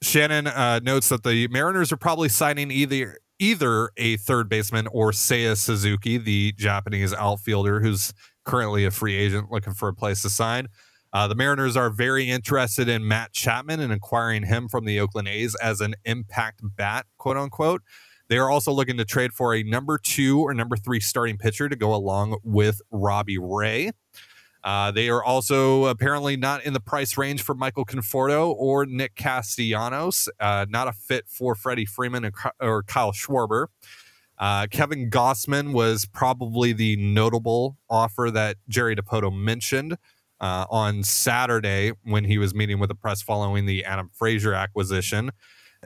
Shannon 0.00 0.46
uh, 0.46 0.80
notes 0.82 1.10
that 1.10 1.24
the 1.24 1.46
Mariners 1.48 1.92
are 1.92 1.98
probably 1.98 2.30
signing 2.30 2.70
either 2.70 3.18
either 3.38 3.90
a 3.98 4.16
third 4.16 4.48
baseman 4.48 4.86
or 4.88 5.12
Seiya 5.12 5.56
Suzuki, 5.58 6.16
the 6.16 6.52
Japanese 6.52 7.12
outfielder 7.12 7.80
who's 7.80 8.14
currently 8.44 8.86
a 8.86 8.90
free 8.90 9.14
agent 9.14 9.52
looking 9.52 9.74
for 9.74 9.88
a 9.88 9.94
place 9.94 10.22
to 10.22 10.30
sign. 10.30 10.68
Uh, 11.12 11.28
the 11.28 11.34
Mariners 11.34 11.76
are 11.76 11.90
very 11.90 12.30
interested 12.30 12.88
in 12.88 13.06
Matt 13.06 13.32
Chapman 13.32 13.78
and 13.78 13.92
acquiring 13.92 14.44
him 14.44 14.68
from 14.68 14.86
the 14.86 14.98
Oakland 15.00 15.28
A's 15.28 15.54
as 15.56 15.80
an 15.82 15.94
impact 16.04 16.60
bat, 16.62 17.04
quote 17.18 17.36
unquote. 17.36 17.82
They 18.28 18.38
are 18.38 18.50
also 18.50 18.72
looking 18.72 18.96
to 18.98 19.04
trade 19.04 19.32
for 19.32 19.54
a 19.54 19.62
number 19.62 19.98
two 19.98 20.40
or 20.40 20.52
number 20.54 20.76
three 20.76 21.00
starting 21.00 21.38
pitcher 21.38 21.68
to 21.68 21.76
go 21.76 21.94
along 21.94 22.38
with 22.42 22.82
Robbie 22.90 23.38
Ray. 23.38 23.92
Uh, 24.64 24.90
they 24.90 25.08
are 25.08 25.22
also 25.22 25.86
apparently 25.86 26.36
not 26.36 26.64
in 26.64 26.72
the 26.72 26.80
price 26.80 27.16
range 27.16 27.42
for 27.42 27.54
Michael 27.54 27.86
Conforto 27.86 28.54
or 28.54 28.84
Nick 28.86 29.14
Castellanos. 29.14 30.28
Uh, 30.40 30.66
not 30.68 30.88
a 30.88 30.92
fit 30.92 31.24
for 31.28 31.54
Freddie 31.54 31.86
Freeman 31.86 32.30
or 32.60 32.82
Kyle 32.82 33.12
Schwarber. 33.12 33.68
Uh, 34.36 34.66
Kevin 34.70 35.10
Gausman 35.10 35.72
was 35.72 36.06
probably 36.06 36.72
the 36.72 36.96
notable 36.96 37.76
offer 37.88 38.30
that 38.32 38.56
Jerry 38.68 38.94
Dipoto 38.94 39.34
mentioned 39.34 39.96
uh, 40.40 40.66
on 40.70 41.02
Saturday 41.02 41.92
when 42.04 42.24
he 42.24 42.38
was 42.38 42.54
meeting 42.54 42.78
with 42.78 42.88
the 42.88 42.94
press 42.94 43.20
following 43.22 43.66
the 43.66 43.84
Adam 43.84 44.10
Frazier 44.12 44.54
acquisition. 44.54 45.30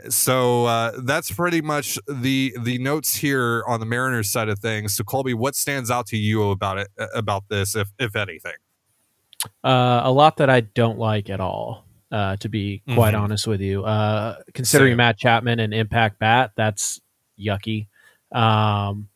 So 0.08 0.64
uh, 0.64 0.92
that's 1.02 1.30
pretty 1.30 1.60
much 1.60 1.98
the 2.08 2.56
the 2.60 2.78
notes 2.78 3.14
here 3.16 3.62
on 3.66 3.78
the 3.78 3.86
Mariners 3.86 4.30
side 4.30 4.48
of 4.48 4.58
things. 4.58 4.96
So 4.96 5.04
Colby, 5.04 5.34
what 5.34 5.54
stands 5.54 5.90
out 5.90 6.06
to 6.06 6.16
you 6.16 6.50
about 6.50 6.78
it 6.78 6.88
about 7.14 7.44
this, 7.48 7.76
if 7.76 7.90
if 7.98 8.16
anything? 8.16 8.54
Uh, 9.62 10.00
a 10.04 10.10
lot 10.10 10.38
that 10.38 10.48
I 10.48 10.60
don't 10.60 10.98
like 10.98 11.28
at 11.28 11.40
all. 11.40 11.84
Uh, 12.10 12.36
to 12.36 12.50
be 12.50 12.82
quite 12.92 13.14
mm-hmm. 13.14 13.22
honest 13.22 13.46
with 13.46 13.62
you, 13.62 13.84
uh, 13.84 14.36
considering 14.52 14.90
Same. 14.90 14.96
Matt 14.98 15.16
Chapman 15.16 15.60
and 15.60 15.72
impact 15.72 16.18
bat, 16.18 16.50
that's 16.56 17.00
yucky. 17.40 17.86
Um, 18.30 19.08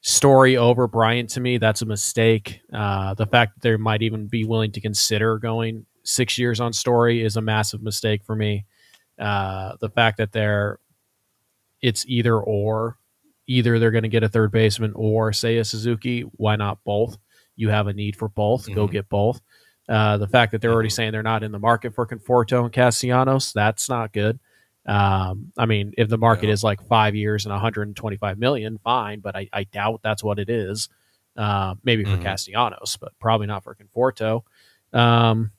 story 0.00 0.56
over 0.56 0.86
Bryant 0.86 1.28
to 1.30 1.40
me, 1.40 1.58
that's 1.58 1.82
a 1.82 1.86
mistake. 1.86 2.62
Uh, 2.72 3.12
the 3.12 3.26
fact 3.26 3.54
that 3.54 3.68
they 3.68 3.76
might 3.76 4.00
even 4.00 4.28
be 4.28 4.44
willing 4.44 4.72
to 4.72 4.80
consider 4.80 5.38
going 5.38 5.84
six 6.04 6.38
years 6.38 6.58
on 6.58 6.72
story 6.72 7.22
is 7.22 7.36
a 7.36 7.42
massive 7.42 7.82
mistake 7.82 8.24
for 8.24 8.34
me. 8.34 8.64
Uh, 9.22 9.76
the 9.80 9.88
fact 9.88 10.18
that 10.18 10.32
they're 10.32 10.80
it's 11.80 12.04
either 12.08 12.38
or, 12.38 12.98
either 13.46 13.78
they're 13.78 13.92
going 13.92 14.02
to 14.02 14.08
get 14.08 14.24
a 14.24 14.28
third 14.28 14.50
baseman 14.50 14.92
or 14.94 15.30
Seiya 15.30 15.64
Suzuki. 15.64 16.22
Why 16.22 16.56
not 16.56 16.82
both? 16.84 17.18
You 17.54 17.68
have 17.68 17.86
a 17.86 17.92
need 17.92 18.16
for 18.16 18.28
both. 18.28 18.64
Mm-hmm. 18.64 18.74
Go 18.74 18.88
get 18.88 19.08
both. 19.08 19.40
Uh, 19.88 20.16
the 20.16 20.28
fact 20.28 20.52
that 20.52 20.60
they're 20.60 20.72
already 20.72 20.88
mm-hmm. 20.88 20.94
saying 20.94 21.12
they're 21.12 21.22
not 21.22 21.42
in 21.42 21.52
the 21.52 21.58
market 21.58 21.94
for 21.94 22.06
Conforto 22.06 22.64
and 22.64 22.72
Castellanos, 22.72 23.52
that's 23.52 23.88
not 23.88 24.12
good. 24.12 24.40
Um, 24.86 25.52
I 25.56 25.66
mean, 25.66 25.92
if 25.96 26.08
the 26.08 26.18
market 26.18 26.46
yeah. 26.46 26.52
is 26.52 26.64
like 26.64 26.86
five 26.88 27.14
years 27.14 27.44
and 27.44 27.52
125 27.52 28.38
million, 28.38 28.78
fine, 28.82 29.20
but 29.20 29.36
I, 29.36 29.48
I 29.52 29.64
doubt 29.64 30.00
that's 30.02 30.24
what 30.24 30.38
it 30.38 30.48
is. 30.48 30.88
Uh, 31.36 31.76
maybe 31.84 32.04
for 32.04 32.10
mm-hmm. 32.10 32.22
Castellanos, 32.22 32.96
but 33.00 33.12
probably 33.18 33.46
not 33.46 33.64
for 33.64 33.74
Conforto. 33.74 34.42
Um, 34.92 35.52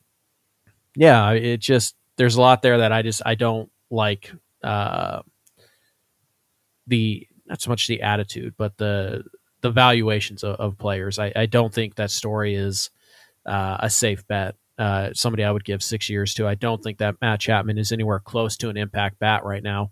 yeah, 0.94 1.30
it 1.32 1.58
just 1.58 1.96
there's 2.16 2.36
a 2.36 2.40
lot 2.40 2.62
there 2.62 2.78
that 2.78 2.92
I 2.92 3.02
just 3.02 3.22
I 3.24 3.34
don't 3.34 3.70
like 3.90 4.32
uh, 4.62 5.22
the 6.86 7.26
not 7.46 7.60
so 7.60 7.70
much 7.70 7.86
the 7.86 8.02
attitude, 8.02 8.54
but 8.56 8.76
the 8.78 9.24
the 9.60 9.70
valuations 9.70 10.44
of, 10.44 10.56
of 10.56 10.78
players. 10.78 11.18
I, 11.18 11.32
I, 11.34 11.46
don't 11.46 11.72
think 11.72 11.94
that 11.94 12.10
story 12.10 12.54
is 12.54 12.90
uh, 13.46 13.78
a 13.80 13.88
safe 13.88 14.26
bet. 14.26 14.56
Uh, 14.78 15.10
somebody 15.14 15.42
I 15.42 15.50
would 15.50 15.64
give 15.64 15.82
six 15.82 16.10
years 16.10 16.34
to. 16.34 16.46
I 16.46 16.54
don't 16.54 16.82
think 16.82 16.98
that 16.98 17.16
Matt 17.22 17.40
Chapman 17.40 17.78
is 17.78 17.90
anywhere 17.90 18.20
close 18.20 18.58
to 18.58 18.68
an 18.68 18.76
impact 18.76 19.18
bat 19.20 19.42
right 19.42 19.62
now. 19.62 19.90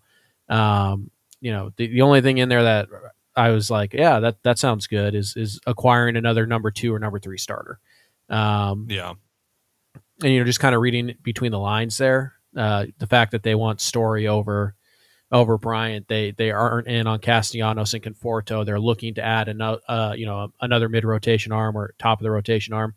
Um, 0.50 1.10
you 1.40 1.52
know, 1.52 1.72
the, 1.76 1.86
the 1.86 2.02
only 2.02 2.20
thing 2.20 2.36
in 2.36 2.50
there 2.50 2.64
that 2.64 2.88
I 3.34 3.48
was 3.50 3.70
like, 3.70 3.94
yeah, 3.94 4.20
that 4.20 4.42
that 4.42 4.58
sounds 4.58 4.86
good 4.86 5.14
is 5.14 5.36
is 5.36 5.60
acquiring 5.66 6.16
another 6.16 6.46
number 6.46 6.70
two 6.70 6.92
or 6.94 6.98
number 6.98 7.18
three 7.18 7.38
starter. 7.38 7.78
Um, 8.28 8.86
yeah, 8.90 9.14
and 10.22 10.32
you 10.32 10.38
know, 10.38 10.44
just 10.44 10.60
kind 10.60 10.74
of 10.74 10.80
reading 10.80 11.14
between 11.22 11.52
the 11.52 11.58
lines 11.58 11.98
there, 11.98 12.34
uh, 12.56 12.86
the 12.98 13.06
fact 13.06 13.32
that 13.32 13.42
they 13.42 13.54
want 13.54 13.80
Story 13.80 14.28
over 14.28 14.74
over 15.30 15.56
Bryant, 15.56 16.08
they 16.08 16.32
they 16.32 16.50
aren't 16.50 16.86
in 16.86 17.06
on 17.06 17.18
Castellanos 17.18 17.94
and 17.94 18.02
Conforto. 18.02 18.64
They're 18.64 18.78
looking 18.78 19.14
to 19.14 19.24
add 19.24 19.48
another, 19.48 19.80
uh, 19.88 20.14
you 20.16 20.26
know, 20.26 20.52
another 20.60 20.88
mid 20.88 21.04
rotation 21.04 21.52
arm 21.52 21.76
or 21.76 21.94
top 21.98 22.20
of 22.20 22.22
the 22.22 22.30
rotation 22.30 22.74
arm. 22.74 22.94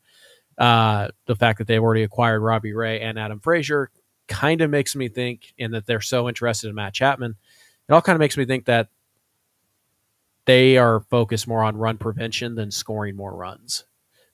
Uh, 0.58 1.10
the 1.26 1.36
fact 1.36 1.60
that 1.60 1.68
they've 1.68 1.82
already 1.82 2.04
acquired 2.04 2.42
Robbie 2.42 2.74
Ray 2.74 3.02
and 3.02 3.18
Adam 3.18 3.40
Frazier 3.40 3.90
kind 4.28 4.62
of 4.62 4.70
makes 4.70 4.96
me 4.96 5.08
think, 5.08 5.54
and 5.60 5.74
that 5.74 5.86
they're 5.86 6.02
so 6.02 6.28
interested 6.28 6.70
in 6.70 6.76
Matt 6.76 6.94
Chapman, 6.94 7.36
it 7.88 7.94
all 7.94 8.02
kind 8.02 8.16
of 8.16 8.22
makes 8.22 8.38
me 8.38 8.46
think 8.46 8.66
that 8.66 8.90
they 10.46 10.78
are 10.78 11.02
focused 11.10 11.48
more 11.48 11.64
on 11.64 11.78
run 11.78 11.98
prevention 11.98 12.56
than 12.56 12.72
scoring 12.72 13.16
more 13.16 13.36
runs. 13.36 13.86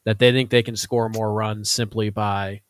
That 0.06 0.20
they 0.20 0.32
think 0.32 0.50
they 0.50 0.64
can 0.64 0.76
score 0.76 1.10
more 1.10 1.32
runs 1.32 1.70
simply 1.70 2.10
by 2.10 2.62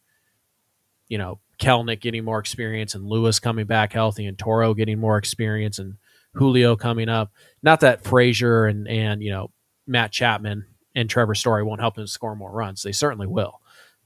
you 1.12 1.18
know, 1.18 1.40
Kelenic 1.60 2.00
getting 2.00 2.24
more 2.24 2.40
experience 2.40 2.96
and 2.96 3.06
Lewis 3.06 3.38
coming 3.38 3.66
back 3.66 3.92
healthy 3.92 4.26
and 4.26 4.40
Toro 4.40 4.74
getting 4.74 4.98
more 4.98 5.18
experience 5.18 5.78
and 5.78 5.96
Julio 6.36 6.78
coming 6.78 7.10
up. 7.10 7.34
Not 7.62 7.82
that 7.82 8.06
Frazier 8.06 8.66
and 8.66 8.88
and 8.88 9.22
you 9.22 9.30
know 9.30 9.52
Matt 9.86 10.14
Chapman 10.14 10.66
and 10.96 11.10
Trevor 11.10 11.36
Story 11.36 11.64
won't 11.64 11.82
help 11.82 11.98
him 11.98 12.08
score 12.08 12.34
more 12.34 12.50
runs. 12.50 12.82
They 12.82 12.94
certainly 12.94 13.28
will, 13.28 13.60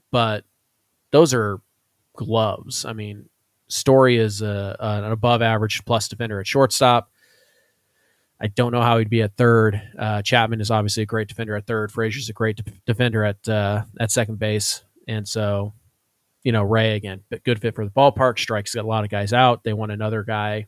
but 0.10 0.46
those 1.12 1.32
are 1.32 1.62
gloves. 2.16 2.86
I 2.86 2.94
mean, 2.94 3.30
Story 3.68 4.18
is 4.18 4.42
a, 4.42 4.76
an 4.80 5.04
above 5.04 5.44
average 5.44 5.86
plus 5.86 6.08
defender 6.08 6.40
at 6.40 6.48
shortstop. 6.48 7.12
I 8.42 8.48
don't 8.48 8.72
know 8.72 8.82
how 8.82 8.98
he'd 8.98 9.12
be 9.12 9.22
at 9.22 9.38
third. 9.38 9.80
Uh, 9.98 10.24
Chapman 10.24 10.60
is 10.60 10.72
obviously 10.72 11.04
a 11.04 11.06
great 11.06 11.28
defender 11.28 11.56
at 11.56 11.68
third. 11.68 11.92
Frazier's 11.92 12.30
a 12.30 12.34
great 12.34 12.58
de- 12.58 12.72
defender 12.88 13.24
at 13.24 13.48
uh, 13.48 13.84
at 14.00 14.12
second 14.12 14.40
base, 14.40 14.84
and 15.08 15.28
so 15.28 15.74
you 16.46 16.52
know, 16.52 16.62
Ray 16.64 16.96
again, 16.96 17.24
but 17.30 17.44
good 17.44 17.60
fit 17.60 17.74
for 17.74 17.84
the 17.84 17.92
ballpark. 17.92 18.38
Strikes 18.38 18.76
got 18.76 18.86
a 18.86 18.88
lot 18.88 19.04
of 19.04 19.10
guys 19.10 19.34
out. 19.34 19.64
They 19.64 19.74
want 19.74 19.92
another 19.92 20.24
guy, 20.24 20.68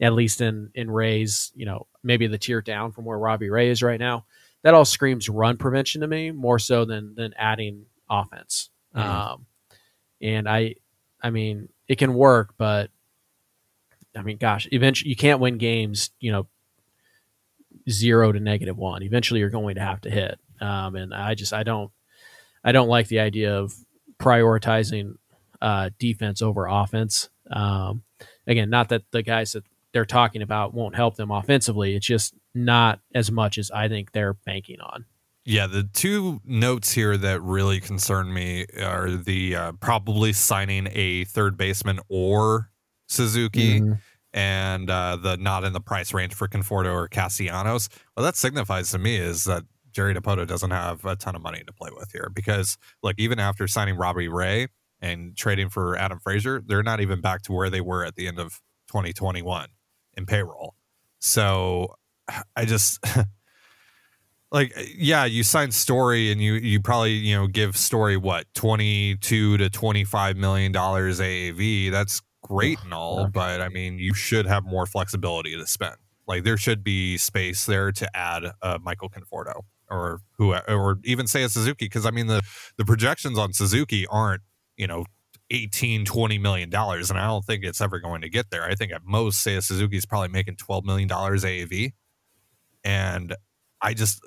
at 0.00 0.12
least 0.12 0.40
in 0.40 0.70
in 0.74 0.90
Ray's, 0.90 1.52
you 1.54 1.64
know, 1.64 1.86
maybe 2.02 2.26
the 2.26 2.38
tier 2.38 2.60
down 2.60 2.90
from 2.90 3.04
where 3.04 3.16
Robbie 3.16 3.48
Ray 3.48 3.70
is 3.70 3.84
right 3.84 4.00
now. 4.00 4.24
That 4.62 4.74
all 4.74 4.84
screams 4.84 5.28
run 5.28 5.56
prevention 5.56 6.00
to 6.00 6.08
me 6.08 6.32
more 6.32 6.58
so 6.58 6.84
than 6.84 7.14
than 7.14 7.34
adding 7.38 7.86
offense. 8.10 8.68
Mm-hmm. 8.96 9.08
Um, 9.08 9.46
and 10.20 10.48
I, 10.48 10.74
I 11.22 11.30
mean, 11.30 11.68
it 11.86 11.98
can 11.98 12.14
work, 12.14 12.54
but 12.58 12.90
I 14.16 14.22
mean, 14.22 14.38
gosh, 14.38 14.66
eventually 14.72 15.10
you 15.10 15.16
can't 15.16 15.40
win 15.40 15.56
games, 15.56 16.10
you 16.18 16.32
know, 16.32 16.48
zero 17.88 18.32
to 18.32 18.40
negative 18.40 18.76
one. 18.76 19.04
Eventually, 19.04 19.38
you're 19.38 19.50
going 19.50 19.76
to 19.76 19.80
have 19.82 20.00
to 20.00 20.10
hit. 20.10 20.40
Um, 20.60 20.96
and 20.96 21.14
I 21.14 21.36
just 21.36 21.52
I 21.52 21.62
don't 21.62 21.92
I 22.64 22.72
don't 22.72 22.88
like 22.88 23.06
the 23.06 23.20
idea 23.20 23.56
of 23.56 23.72
prioritizing 24.22 25.16
uh, 25.60 25.90
defense 25.98 26.40
over 26.40 26.66
offense. 26.66 27.28
Um, 27.50 28.02
again, 28.46 28.70
not 28.70 28.88
that 28.90 29.02
the 29.10 29.22
guys 29.22 29.52
that 29.52 29.64
they're 29.92 30.06
talking 30.06 30.42
about 30.42 30.72
won't 30.72 30.94
help 30.94 31.16
them 31.16 31.30
offensively. 31.30 31.94
It's 31.94 32.06
just 32.06 32.34
not 32.54 33.00
as 33.14 33.30
much 33.30 33.58
as 33.58 33.70
I 33.70 33.88
think 33.88 34.12
they're 34.12 34.34
banking 34.34 34.80
on. 34.80 35.04
Yeah, 35.44 35.66
the 35.66 35.82
two 35.92 36.40
notes 36.44 36.92
here 36.92 37.16
that 37.16 37.42
really 37.42 37.80
concern 37.80 38.32
me 38.32 38.64
are 38.80 39.10
the 39.10 39.56
uh, 39.56 39.72
probably 39.72 40.32
signing 40.32 40.88
a 40.92 41.24
third 41.24 41.56
baseman 41.56 41.98
or 42.08 42.70
Suzuki. 43.08 43.80
Mm-hmm. 43.80 43.92
and 44.32 44.88
uh, 44.88 45.16
the 45.16 45.36
not 45.36 45.64
in 45.64 45.72
the 45.72 45.80
price 45.80 46.14
range 46.14 46.32
for 46.32 46.48
Conforto 46.48 46.92
or 46.94 47.08
Castellanos. 47.08 47.88
What 48.14 48.22
that 48.22 48.36
signifies 48.36 48.92
to 48.92 48.98
me 48.98 49.16
is 49.16 49.44
that 49.44 49.64
Jerry 49.92 50.14
Dipoto 50.14 50.46
doesn't 50.46 50.70
have 50.70 51.04
a 51.04 51.16
ton 51.16 51.36
of 51.36 51.42
money 51.42 51.62
to 51.66 51.72
play 51.72 51.90
with 51.94 52.10
here 52.12 52.30
because, 52.34 52.76
look, 53.02 53.16
even 53.18 53.38
after 53.38 53.66
signing 53.66 53.96
Robbie 53.96 54.28
Ray 54.28 54.68
and 55.00 55.36
trading 55.36 55.68
for 55.68 55.96
Adam 55.96 56.18
Frazier, 56.18 56.62
they're 56.64 56.82
not 56.82 57.00
even 57.00 57.20
back 57.20 57.42
to 57.42 57.52
where 57.52 57.70
they 57.70 57.80
were 57.80 58.04
at 58.04 58.14
the 58.14 58.26
end 58.28 58.38
of 58.38 58.60
2021 58.88 59.68
in 60.16 60.26
payroll. 60.26 60.74
So 61.18 61.96
I 62.56 62.64
just. 62.64 63.04
like 64.52 64.72
yeah 64.96 65.24
you 65.24 65.42
sign 65.42 65.72
story 65.72 66.30
and 66.30 66.40
you 66.40 66.54
you 66.54 66.80
probably 66.80 67.12
you 67.12 67.34
know 67.34 67.46
give 67.46 67.76
story 67.76 68.16
what 68.16 68.46
22 68.54 69.56
to 69.56 69.70
25 69.70 70.36
million 70.36 70.70
dollars 70.70 71.18
aav 71.18 71.90
that's 71.90 72.20
great 72.42 72.78
and 72.84 72.92
all 72.92 73.26
but 73.26 73.60
i 73.60 73.68
mean 73.68 73.98
you 73.98 74.14
should 74.14 74.46
have 74.46 74.64
more 74.64 74.86
flexibility 74.86 75.56
to 75.56 75.66
spend 75.66 75.96
like 76.28 76.44
there 76.44 76.56
should 76.56 76.84
be 76.84 77.16
space 77.16 77.66
there 77.66 77.90
to 77.90 78.08
add 78.14 78.44
uh, 78.60 78.78
michael 78.82 79.08
conforto 79.08 79.62
or 79.92 80.20
who 80.38 80.54
or 80.54 80.98
even 81.04 81.26
Seiya 81.26 81.50
suzuki 81.50 81.84
because 81.86 82.06
i 82.06 82.10
mean 82.10 82.26
the 82.26 82.42
the 82.78 82.84
projections 82.84 83.38
on 83.38 83.52
suzuki 83.52 84.06
aren't 84.08 84.42
you 84.76 84.86
know 84.86 85.04
18 85.50 86.04
20 86.04 86.38
million 86.38 86.70
dollars 86.70 87.10
and 87.10 87.18
i 87.18 87.26
don't 87.26 87.44
think 87.44 87.62
it's 87.64 87.80
ever 87.80 88.00
going 88.00 88.22
to 88.22 88.30
get 88.30 88.50
there. 88.50 88.64
I 88.64 88.74
think 88.74 88.90
at 88.92 89.02
most 89.04 89.42
say 89.42 89.54
a 89.54 89.62
suzuki 89.62 89.96
is 89.98 90.06
probably 90.06 90.28
making 90.28 90.56
12 90.56 90.84
million 90.84 91.08
dollars 91.08 91.44
aav 91.44 91.92
and 92.84 93.34
I 93.82 93.94
just 93.94 94.20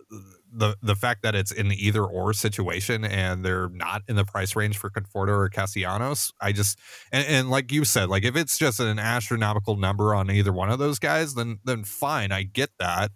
the 0.51 0.75
the 0.81 0.95
fact 0.95 1.23
that 1.23 1.33
it's 1.33 1.51
in 1.51 1.69
the 1.69 1.85
either 1.87 2.03
or 2.03 2.33
situation 2.33 3.05
and 3.05 3.43
they're 3.43 3.69
not 3.69 4.03
in 4.07 4.15
the 4.15 4.25
price 4.25 4.55
range 4.55 4.77
for 4.77 4.89
Conforto 4.89 5.29
or 5.29 5.49
Castellanos, 5.49 6.31
I 6.41 6.51
just 6.51 6.77
and, 7.11 7.25
and, 7.27 7.49
like 7.49 7.71
you 7.71 7.85
said, 7.85 8.09
like 8.09 8.23
if 8.23 8.35
it's 8.35 8.57
just 8.57 8.79
an 8.79 8.99
astronomical 8.99 9.77
number 9.77 10.13
on 10.13 10.29
either 10.29 10.51
one 10.51 10.69
of 10.69 10.79
those 10.79 10.99
guys, 10.99 11.35
then 11.35 11.59
then 11.63 11.83
fine, 11.85 12.31
I 12.31 12.43
get 12.43 12.71
that 12.79 13.11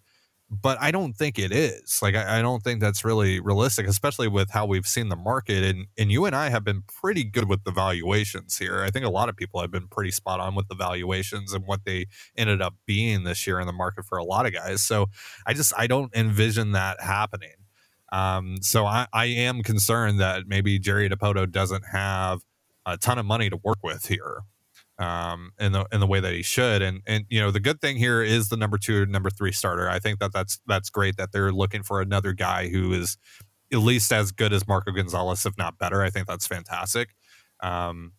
but 0.50 0.82
I 0.82 0.90
don't 0.92 1.14
think 1.14 1.38
it 1.38 1.52
is. 1.52 2.02
Like 2.02 2.16
I, 2.16 2.40
I, 2.40 2.42
don't 2.42 2.64
think 2.64 2.82
that's 2.82 3.06
really 3.06 3.40
realistic, 3.40 3.88
especially 3.88 4.28
with 4.28 4.50
how 4.50 4.66
we've 4.66 4.88
seen 4.88 5.10
the 5.10 5.16
market. 5.16 5.64
And 5.64 5.88
and 5.98 6.12
you 6.12 6.26
and 6.26 6.36
I 6.36 6.50
have 6.50 6.64
been 6.64 6.82
pretty 6.82 7.24
good 7.24 7.48
with 7.48 7.64
the 7.64 7.72
valuations 7.72 8.58
here. 8.58 8.84
I 8.84 8.90
think 8.90 9.06
a 9.06 9.10
lot 9.10 9.30
of 9.30 9.36
people 9.36 9.62
have 9.62 9.70
been 9.70 9.88
pretty 9.88 10.12
spot 10.12 10.40
on 10.40 10.56
with 10.56 10.68
the 10.68 10.76
valuations 10.76 11.54
and 11.54 11.66
what 11.68 11.86
they 11.86 12.08
ended 12.36 12.62
up 12.62 12.76
being 12.88 13.24
this 13.24 13.46
year 13.46 13.60
in 13.60 13.68
the 13.68 13.74
market 13.74 14.06
for 14.06 14.18
a 14.18 14.24
lot 14.24 14.48
of 14.48 14.54
guys. 14.54 14.82
So 14.82 15.08
I 15.46 15.54
just 15.54 15.72
I 15.78 15.86
don't 15.86 16.14
envision 16.16 16.72
that 16.72 17.00
happening. 17.02 17.54
Um, 18.12 18.58
so 18.62 18.88
I, 18.88 19.06
I 19.14 19.26
am 19.26 19.62
concerned 19.62 20.20
that 20.20 20.48
maybe 20.48 20.80
Jerry 20.80 21.08
Dipoto 21.08 21.50
doesn't 21.50 21.84
have 21.92 22.42
a 22.88 22.98
ton 22.98 23.20
of 23.20 23.26
money 23.26 23.52
to 23.52 23.58
work 23.64 23.78
with 23.84 24.08
here 24.08 24.42
um, 25.00 25.52
in 25.60 25.72
the 25.72 25.86
in 25.92 26.00
the 26.00 26.08
way 26.08 26.20
that 26.20 26.34
he 26.34 26.44
should. 26.44 26.82
And 26.82 27.02
and 27.08 27.26
you 27.30 27.40
know 27.40 27.52
the 27.52 27.60
good 27.60 27.82
thing 27.82 27.98
here 27.98 28.22
is 28.22 28.50
the 28.50 28.58
number 28.58 28.78
two, 28.78 29.06
number 29.06 29.30
three 29.30 29.52
starter. 29.52 29.90
I 29.90 29.98
think 30.00 30.20
that 30.20 30.34
that's 30.34 30.60
that's 30.68 30.90
great 30.90 31.18
that 31.18 31.32
they're 31.32 31.52
looking 31.52 31.84
for 31.84 32.02
another 32.02 32.34
guy 32.34 32.68
who 32.68 32.94
is 32.94 33.18
at 33.72 33.80
least 33.80 34.12
as 34.12 34.32
good 34.32 34.52
as 34.52 34.68
Marco 34.68 34.92
Gonzalez, 34.92 35.46
if 35.46 35.58
not 35.58 35.78
better. 35.78 36.04
I 36.04 36.10
think 36.10 36.28
that's 36.28 36.48
fantastic. 36.48 37.10
Um, 37.62 38.14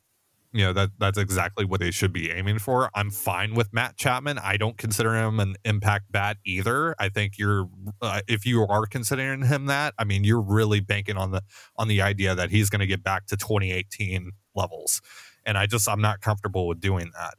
you 0.53 0.65
know 0.65 0.73
that 0.73 0.91
that's 0.99 1.19
exactly 1.19 1.65
what 1.65 1.79
they 1.79 1.93
should 1.93 2.13
be 2.13 2.31
aiming 2.31 2.59
for. 2.59 2.91
I'm 2.95 3.11
fine 3.11 3.55
with 3.55 3.73
Matt 3.73 3.97
Chapman. 3.97 4.39
I 4.39 4.57
don't 4.57 4.77
consider 4.77 5.15
him 5.15 5.39
an 5.39 5.55
impact 5.65 6.11
bat 6.11 6.39
either. 6.45 6.97
I 6.99 7.09
think 7.09 7.39
you're 7.39 7.69
uh, 8.03 8.23
if 8.27 8.45
you 8.45 8.67
are 8.67 8.87
considering 8.87 9.43
him 9.45 9.67
that, 9.67 9.95
I 9.97 10.05
mean 10.05 10.25
you're 10.25 10.41
really 10.41 10.81
banking 10.81 11.17
on 11.17 11.31
the 11.31 11.43
on 11.77 11.87
the 11.87 12.03
idea 12.03 12.35
that 12.35 12.51
he's 12.51 12.69
going 12.69 12.81
to 12.81 12.87
get 12.87 13.05
back 13.05 13.27
to 13.27 13.37
2018 13.37 14.33
levels 14.57 15.01
and 15.45 15.59
I 15.59 15.67
just 15.67 15.89
I'm 15.89 16.01
not 16.01 16.21
comfortable 16.21 16.67
with 16.67 16.81
doing 16.81 17.11
that. 17.15 17.35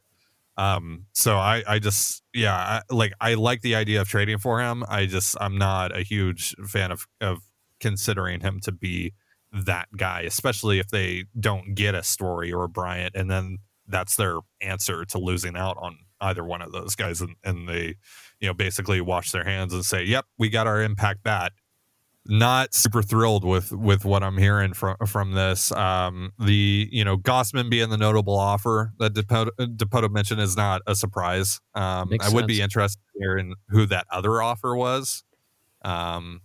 Um, 0.62 1.06
so 1.12 1.36
I 1.36 1.62
I 1.66 1.78
just 1.78 2.22
yeah, 2.34 2.54
I, 2.54 2.82
like 2.90 3.12
I 3.20 3.34
like 3.34 3.62
the 3.62 3.74
idea 3.74 4.00
of 4.00 4.08
trading 4.08 4.38
for 4.38 4.60
him. 4.60 4.84
I 4.88 5.06
just 5.06 5.36
I'm 5.40 5.56
not 5.56 5.96
a 5.96 6.02
huge 6.02 6.54
fan 6.66 6.90
of 6.90 7.06
of 7.20 7.38
considering 7.80 8.40
him 8.40 8.60
to 8.60 8.72
be 8.72 9.12
that 9.52 9.88
guy, 9.96 10.22
especially 10.22 10.78
if 10.78 10.88
they 10.88 11.24
don't 11.38 11.74
get 11.74 11.94
a 11.94 12.02
story 12.02 12.52
or 12.52 12.64
a 12.64 12.68
Bryant, 12.68 13.14
and 13.14 13.30
then 13.30 13.58
that's 13.86 14.16
their 14.16 14.38
answer 14.60 15.04
to 15.04 15.18
losing 15.18 15.56
out 15.56 15.76
on 15.80 15.98
either 16.20 16.44
one 16.44 16.62
of 16.62 16.72
those 16.72 16.94
guys, 16.94 17.20
and, 17.20 17.34
and 17.42 17.68
they, 17.68 17.96
you 18.40 18.46
know, 18.46 18.54
basically 18.54 19.00
wash 19.00 19.32
their 19.32 19.44
hands 19.44 19.72
and 19.74 19.84
say, 19.84 20.04
"Yep, 20.04 20.26
we 20.38 20.48
got 20.48 20.66
our 20.66 20.82
impact 20.82 21.22
bat 21.22 21.52
not 22.26 22.72
super 22.72 23.02
thrilled 23.02 23.44
with 23.44 23.72
with 23.72 24.04
what 24.04 24.22
I'm 24.22 24.38
hearing 24.38 24.72
from 24.72 24.96
from 25.06 25.32
this. 25.32 25.72
Um, 25.72 26.32
the 26.38 26.88
you 26.90 27.04
know 27.04 27.16
Gausman 27.16 27.70
being 27.70 27.90
the 27.90 27.96
notable 27.96 28.38
offer 28.38 28.92
that 28.98 29.14
Dipoto, 29.14 30.10
mentioned 30.10 30.40
is 30.40 30.56
not 30.56 30.82
a 30.86 30.94
surprise. 30.94 31.60
Um, 31.74 32.10
I 32.20 32.28
would 32.30 32.46
be 32.46 32.60
interested 32.60 33.00
in 33.20 33.54
who 33.68 33.86
that 33.86 34.06
other 34.10 34.40
offer 34.40 34.76
was. 34.76 35.24
Um, 35.84 36.42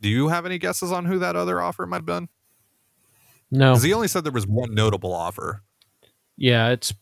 do 0.00 0.08
you 0.08 0.28
have 0.28 0.46
any 0.46 0.58
guesses 0.58 0.90
on 0.90 1.04
who 1.04 1.18
that 1.18 1.36
other 1.36 1.60
offer 1.60 1.86
might 1.86 1.98
have 1.98 2.06
been? 2.06 2.28
No, 3.50 3.72
because 3.72 3.82
he 3.82 3.92
only 3.92 4.08
said 4.08 4.24
there 4.24 4.32
was 4.32 4.46
one 4.46 4.74
notable 4.74 5.12
offer. 5.12 5.62
Yeah, 6.36 6.70
it's 6.70 6.94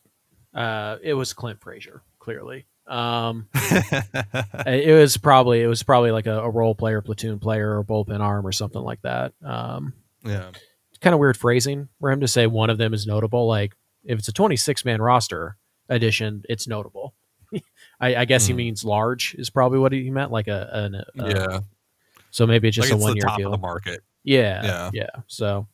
uh, 0.55 0.97
it 1.03 1.15
was 1.15 1.33
Clint 1.33 1.61
Frazier, 1.61 2.03
clearly. 2.19 2.67
Um, 2.87 3.49
it 3.55 4.99
was 4.99 5.17
probably 5.17 5.63
it 5.63 5.67
was 5.67 5.83
probably 5.83 6.11
like 6.11 6.27
a, 6.27 6.41
a, 6.41 6.51
role 6.51 6.75
player, 6.75 7.01
platoon 7.01 7.39
player, 7.39 7.79
or 7.79 7.85
bullpen 7.85 8.21
arm, 8.21 8.47
or 8.47 8.53
something 8.53 8.83
like 8.83 9.01
that. 9.03 9.33
Um, 9.45 9.95
yeah, 10.25 10.51
kind 11.01 11.15
of 11.15 11.21
weird 11.21 11.37
phrasing 11.37 11.89
for 12.01 12.11
him 12.11 12.21
to 12.21 12.29
say 12.29 12.47
one 12.47 12.71
of 12.71 12.79
them 12.79 12.95
is 12.95 13.07
notable. 13.07 13.47
Like 13.47 13.75
if 14.05 14.19
it's 14.19 14.29
a 14.29 14.33
26 14.33 14.85
man 14.85 15.01
roster 15.01 15.57
addition, 15.89 16.43
it's 16.49 16.67
notable. 16.67 17.15
I, 18.01 18.17
I, 18.17 18.25
guess 18.25 18.45
mm. 18.45 18.49
he 18.49 18.53
hmm. 18.53 18.57
means 18.59 18.85
large 18.85 19.35
is 19.39 19.51
probably 19.51 19.79
what 19.79 19.93
he 19.93 20.11
meant, 20.11 20.33
like 20.33 20.49
a, 20.49 20.69
an, 20.73 20.95
a 20.95 21.29
yeah. 21.29 21.61
So 22.31 22.47
maybe 22.47 22.69
it's 22.69 22.77
just 22.77 22.91
like 22.91 22.99
a 22.99 23.03
one 23.03 23.15
year 23.15 23.27
deal. 23.37 23.51
the 23.51 23.59
market. 23.59 24.03
Yeah, 24.25 24.65
yeah, 24.65 24.91
yeah. 24.95 25.11
So 25.27 25.69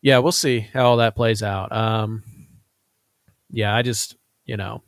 yeah, 0.00 0.18
we'll 0.18 0.32
see 0.32 0.60
how 0.60 0.86
all 0.86 0.96
that 0.98 1.16
plays 1.16 1.42
out. 1.42 1.72
Um, 1.72 2.22
yeah, 3.50 3.74
I 3.74 3.82
just 3.82 4.16
you 4.44 4.56
know 4.56 4.82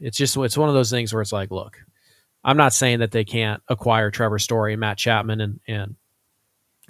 it's 0.00 0.16
just 0.16 0.36
it's 0.36 0.56
one 0.56 0.68
of 0.68 0.74
those 0.74 0.90
things 0.90 1.12
where 1.12 1.22
it's 1.22 1.32
like, 1.32 1.50
look, 1.50 1.78
I'm 2.44 2.56
not 2.56 2.72
saying 2.72 3.00
that 3.00 3.10
they 3.10 3.24
can't 3.24 3.62
acquire 3.68 4.10
Trevor 4.10 4.38
Story 4.38 4.72
and 4.72 4.80
Matt 4.80 4.98
Chapman 4.98 5.40
and 5.40 5.60
and 5.66 5.96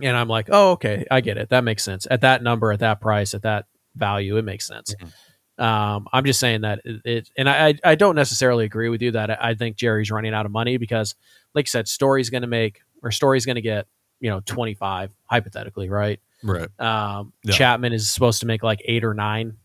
and 0.02 0.16
I'm 0.16 0.28
like, 0.28 0.48
oh, 0.50 0.72
okay, 0.72 1.06
I 1.10 1.20
get 1.20 1.38
it. 1.38 1.48
That 1.48 1.64
makes 1.64 1.82
sense. 1.82 2.06
At 2.10 2.20
that 2.20 2.42
number, 2.42 2.70
at 2.72 2.80
that 2.80 3.00
price, 3.00 3.32
at 3.32 3.42
that 3.42 3.66
value, 3.94 4.36
it 4.36 4.42
makes 4.42 4.66
sense. 4.66 4.94
Mm-hmm. 4.94 5.64
Um, 5.64 6.06
I'm 6.12 6.26
just 6.26 6.38
saying 6.38 6.60
that 6.62 6.82
it, 6.84 7.00
it 7.06 7.30
and 7.36 7.48
I, 7.48 7.74
I 7.82 7.94
don't 7.94 8.14
necessarily 8.14 8.66
agree 8.66 8.90
with 8.90 9.00
you 9.00 9.12
that 9.12 9.42
I 9.42 9.54
think 9.54 9.76
Jerry's 9.76 10.10
running 10.10 10.34
out 10.34 10.44
of 10.44 10.52
money 10.52 10.76
because, 10.76 11.14
like 11.54 11.64
you 11.64 11.70
said, 11.70 11.88
Story's 11.88 12.28
going 12.28 12.42
to 12.42 12.48
make 12.48 12.82
or 13.02 13.10
Story's 13.10 13.46
going 13.46 13.56
to 13.56 13.62
get 13.62 13.86
you 14.20 14.28
know 14.28 14.40
25 14.44 15.10
hypothetically, 15.24 15.88
right? 15.88 16.20
Right. 16.42 16.68
Um, 16.78 17.32
yeah. 17.42 17.54
Chapman 17.54 17.94
is 17.94 18.10
supposed 18.10 18.40
to 18.40 18.46
make 18.46 18.62
like 18.62 18.82
eight 18.84 19.04
or 19.04 19.14
nine 19.14 19.56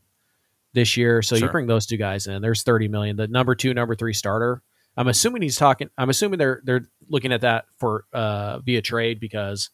this 0.74 0.98
year. 0.98 1.22
So 1.22 1.36
sure. 1.36 1.48
you 1.48 1.52
bring 1.52 1.68
those 1.68 1.86
two 1.86 1.98
guys 1.98 2.28
in. 2.28 2.42
There's 2.42 2.64
30 2.64 2.88
million. 2.88 3.16
The 3.16 3.28
number 3.28 3.56
two, 3.56 3.74
number 3.74 3.96
three 3.96 4.14
starter. 4.14 4.62
I'm 4.98 5.08
assuming 5.08 5.42
he's 5.42 5.58
talking. 5.58 5.90
I'm 5.98 6.10
assuming 6.10 6.38
they're 6.38 6.62
they're 6.64 6.86
looking 7.08 7.32
at 7.32 7.42
that 7.42 7.66
for 7.78 8.06
uh, 8.12 8.60
via 8.60 8.82
trade 8.82 9.20
because 9.20 9.70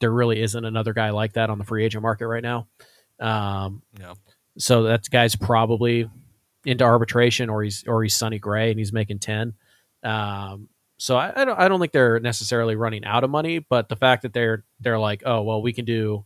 there 0.00 0.10
really 0.10 0.42
isn't 0.42 0.64
another 0.64 0.92
guy 0.92 1.10
like 1.10 1.34
that 1.34 1.50
on 1.50 1.58
the 1.58 1.64
free 1.64 1.84
agent 1.84 2.02
market 2.02 2.26
right 2.26 2.42
now. 2.42 2.66
Um, 3.20 3.82
yeah. 3.98 4.14
So 4.58 4.84
that 4.84 5.08
guy's 5.08 5.36
probably 5.36 6.10
into 6.64 6.84
arbitration, 6.84 7.48
or 7.48 7.62
he's 7.62 7.84
or 7.86 8.02
he's 8.02 8.16
Sonny 8.16 8.38
Gray 8.38 8.70
and 8.70 8.78
he's 8.78 8.92
making 8.92 9.20
ten. 9.20 9.54
Um, 10.02 10.68
so 10.96 11.16
I, 11.16 11.32
I, 11.42 11.44
don't 11.44 11.58
I 11.58 11.68
don't 11.68 11.80
think 11.80 11.92
they're 11.92 12.20
necessarily 12.20 12.74
running 12.74 13.04
out 13.04 13.24
of 13.24 13.30
money, 13.30 13.60
but 13.60 13.88
the 13.88 13.96
fact 13.96 14.22
that 14.22 14.32
they're 14.32 14.64
they're 14.80 14.98
like, 14.98 15.22
oh 15.24 15.42
well, 15.42 15.62
we 15.62 15.72
can 15.72 15.84
do 15.84 16.24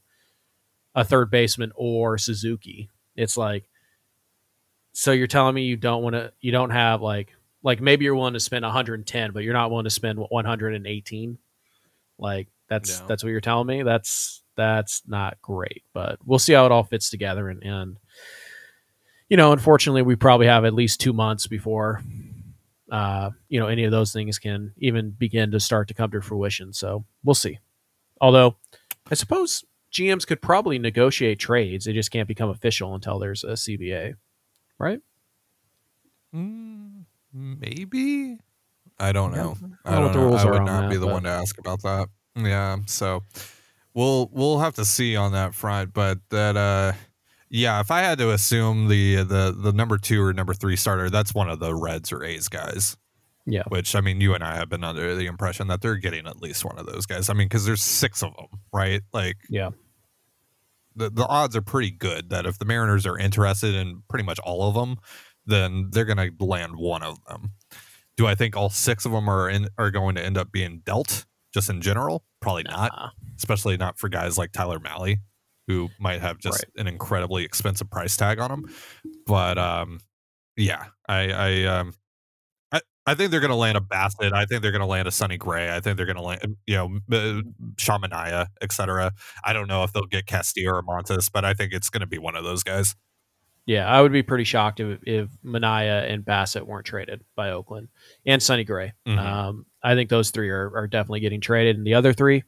a 0.95 1.05
third 1.05 1.31
baseman 1.31 1.73
or 1.75 2.17
Suzuki. 2.17 2.89
It's 3.17 3.37
like 3.37 3.69
so 4.95 5.11
you're 5.11 5.27
telling 5.27 5.55
me 5.55 5.65
you 5.65 5.77
don't 5.77 6.03
want 6.03 6.15
to, 6.15 6.33
you 6.41 6.53
don't 6.53 6.71
have 6.71 7.03
like, 7.03 7.35
like 7.65 7.81
maybe 7.81 8.05
you're 8.05 8.15
willing 8.15 8.35
to 8.35 8.41
spend 8.41 8.65
110, 8.65 9.33
but 9.33 9.43
you're 9.43 9.53
not 9.53 9.71
willing 9.71 9.85
to 9.85 9.91
spend 9.91 10.21
118. 10.21 11.39
Like 12.17 12.49
that's 12.69 13.01
no. 13.01 13.07
that's 13.09 13.25
what 13.25 13.31
you're 13.31 13.41
telling 13.41 13.67
me. 13.67 13.83
That's 13.83 14.43
that's 14.57 15.03
not 15.05 15.43
great, 15.43 15.83
but 15.93 16.19
we'll 16.25 16.39
see 16.39 16.53
how 16.53 16.65
it 16.65 16.71
all 16.71 16.85
fits 16.85 17.11
together. 17.11 17.49
And, 17.49 17.63
and 17.65 17.99
you 19.29 19.37
know, 19.37 19.51
unfortunately, 19.53 20.03
we 20.03 20.15
probably 20.15 20.47
have 20.47 20.65
at 20.65 20.75
least 20.75 21.01
two 21.01 21.13
months 21.13 21.49
before 21.49 22.03
uh, 22.93 23.31
you 23.49 23.59
know 23.59 23.67
any 23.67 23.83
of 23.83 23.91
those 23.91 24.13
things 24.13 24.39
can 24.39 24.73
even 24.79 25.11
begin 25.11 25.51
to 25.51 25.59
start 25.59 25.89
to 25.89 25.95
come 25.95 26.13
to 26.13 26.21
fruition. 26.21 26.73
So 26.73 27.05
we'll 27.25 27.35
see. 27.35 27.59
Although 28.21 28.57
I 29.11 29.15
suppose 29.15 29.65
GMs 29.93 30.25
could 30.25 30.41
probably 30.41 30.79
negotiate 30.79 31.41
trades; 31.41 31.85
they 31.85 31.93
just 31.93 32.13
can't 32.13 32.29
become 32.29 32.51
official 32.51 32.95
until 32.95 33.19
there's 33.19 33.43
a 33.43 33.55
CBA 33.55 34.15
right? 34.79 35.01
Mm, 36.35 37.05
maybe. 37.33 38.39
I 38.99 39.13
don't 39.13 39.33
know. 39.33 39.57
I, 39.85 39.97
I 39.97 40.01
don't 40.01 40.15
know. 40.15 40.35
I 40.35 40.45
would 40.45 40.63
not 40.63 40.83
that, 40.83 40.91
be 40.91 40.97
the 40.97 41.07
but... 41.07 41.13
one 41.13 41.23
to 41.25 41.31
ask 41.31 41.59
about 41.59 41.83
that. 41.83 42.09
Yeah. 42.37 42.79
So 42.87 43.23
we'll 43.93 44.29
we'll 44.33 44.59
have 44.59 44.75
to 44.75 44.85
see 44.85 45.17
on 45.17 45.33
that 45.33 45.55
front. 45.55 45.93
But 45.93 46.19
that 46.31 46.57
uh 46.57 46.93
Yeah, 47.49 47.81
if 47.81 47.91
I 47.91 48.01
had 48.01 48.19
to 48.19 48.31
assume 48.33 48.89
the 48.89 49.17
the 49.17 49.57
the 49.57 49.73
number 49.73 49.99
two 49.99 50.23
or 50.23 50.33
number 50.33 50.55
three 50.55 50.77
starter, 50.77 51.11
that's 51.11 51.35
one 51.35 51.49
of 51.49 51.61
the 51.61 51.75
Reds 51.75 52.13
or 52.13 52.25
A's 52.25 52.49
guys. 52.49 52.97
Yeah. 53.47 53.63
Which 53.69 53.95
I 53.95 54.01
mean, 54.01 54.21
you 54.21 54.35
and 54.35 54.43
I 54.43 54.57
have 54.57 54.69
been 54.69 54.85
under 54.85 55.15
the 55.15 55.27
impression 55.27 55.69
that 55.69 55.83
they're 55.83 55.97
getting 55.97 56.27
at 56.27 56.41
least 56.41 56.65
one 56.65 56.79
of 56.79 56.87
those 56.87 57.07
guys. 57.07 57.29
I 57.29 57.35
mean, 57.35 57.47
because 57.47 57.67
there's 57.67 57.83
six 57.83 58.23
of 58.23 58.35
them, 58.37 58.47
right? 58.73 59.03
Like, 59.13 59.37
Yeah. 59.51 59.71
The 60.97 61.11
the 61.11 61.27
odds 61.27 61.57
are 61.57 61.63
pretty 61.63 61.91
good 61.91 62.31
that 62.31 62.47
if 62.47 62.59
the 62.59 62.65
Mariners 62.65 63.07
are 63.07 63.19
interested 63.19 63.75
in 63.75 64.03
pretty 64.09 64.25
much 64.25 64.39
all 64.41 64.69
of 64.69 64.75
them, 64.75 64.99
then 65.47 65.89
they're 65.91 66.05
going 66.05 66.17
to 66.39 66.45
land 66.45 66.77
one 66.77 67.03
of 67.03 67.23
them. 67.27 67.53
Do 68.17 68.27
I 68.27 68.35
think 68.35 68.57
all 68.57 68.71
six 68.71 69.05
of 69.05 69.13
them 69.13 69.29
are 69.29 69.49
in 69.51 69.69
are 69.77 69.91
going 69.91 70.15
to 70.17 70.25
end 70.25 70.39
up 70.39 70.53
being 70.53 70.83
dealt 70.85 71.27
just 71.53 71.69
in 71.69 71.81
general? 71.81 72.25
Probably 72.41 72.63
not, 72.63 72.91
especially 73.37 73.77
not 73.77 73.99
for 73.99 74.09
guys 74.09 74.39
like 74.39 74.53
Tyler 74.53 74.79
Mahle, 74.79 75.17
who 75.67 75.89
might 75.99 76.21
have 76.21 76.39
just 76.39 76.65
an 76.77 76.87
incredibly 76.87 77.45
expensive 77.45 77.91
price 77.91 78.17
tag 78.17 78.39
on 78.39 78.51
him. 78.51 78.71
But 79.27 79.59
um, 79.59 79.99
yeah, 80.57 80.87
I 81.09 81.31
I 81.33 81.65
um. 81.65 81.95
I, 83.07 83.15
think 83.15 83.31
they're 83.31 83.41
going 83.41 83.51
to 83.51 83.57
land 83.57 83.77
a 83.77 83.81
Bassitt. 83.81 84.33
I 84.33 84.47
think 84.47 84.63
they're 84.63 84.73
going 84.73 84.81
to 84.81 84.87
land 84.87 85.09
a 85.09 85.11
Sonny 85.11 85.37
Gray. 85.37 85.75
I 85.75 85.81
think 85.81 85.97
they're 85.97 86.07
going 86.07 86.17
to 86.17 86.23
land, 86.23 86.57
you 86.67 86.77
know, 86.77 86.99
uh, 87.13 87.43
Sean 87.79 88.03
Manaea, 88.03 88.47
etc. 88.63 89.13
I 89.45 89.53
don't 89.53 89.69
know 89.69 89.83
if 89.83 89.93
they'll 89.93 90.07
get 90.07 90.27
Castillo 90.27 90.73
or 90.73 90.83
Montas, 90.83 91.31
but 91.33 91.45
I 91.45 91.55
think 91.55 91.73
it's 91.73 91.91
going 91.91 92.01
to 92.01 92.07
be 92.07 92.19
one 92.19 92.37
of 92.37 92.45
those 92.45 92.63
guys. 92.63 92.97
Yeah, 93.67 93.87
I 93.87 94.03
would 94.03 94.13
be 94.13 94.23
pretty 94.23 94.45
shocked 94.45 94.81
if, 94.81 95.01
if 95.05 95.29
Manaea 95.45 96.11
and 96.13 96.23
Bassitt 96.23 96.67
weren't 96.67 96.87
traded 96.87 97.23
by 97.35 97.51
Oakland 97.51 97.89
and 98.27 98.43
Sonny 98.43 98.65
Gray. 98.65 98.93
Mhm. 99.07 99.19
Um, 99.19 99.67
I 99.83 99.95
think 99.95 100.11
those 100.11 100.31
three 100.31 100.51
are, 100.51 100.71
are 100.77 100.87
definitely 100.87 101.21
getting 101.21 101.41
traded. 101.41 101.77
And 101.77 101.87
the 101.87 101.95
other 101.95 102.13
three, 102.13 102.43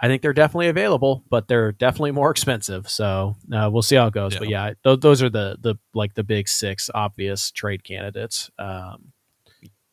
I 0.00 0.06
think 0.06 0.22
they're 0.22 0.32
definitely 0.32 0.68
available, 0.68 1.24
but 1.28 1.48
they're 1.48 1.72
definitely 1.72 2.12
more 2.12 2.30
expensive. 2.30 2.88
So 2.88 3.36
uh, 3.52 3.68
we'll 3.72 3.82
see 3.82 3.96
how 3.96 4.06
it 4.06 4.14
goes. 4.14 4.36
But 4.38 4.48
yeah, 4.48 4.72
th- 4.84 5.00
those 5.00 5.22
are 5.22 5.30
the 5.30 5.56
the 5.60 5.74
like 5.94 6.14
the 6.14 6.22
big 6.22 6.48
six 6.48 6.88
obvious 6.94 7.50
trade 7.50 7.82
candidates 7.82 8.50
um, 8.58 9.12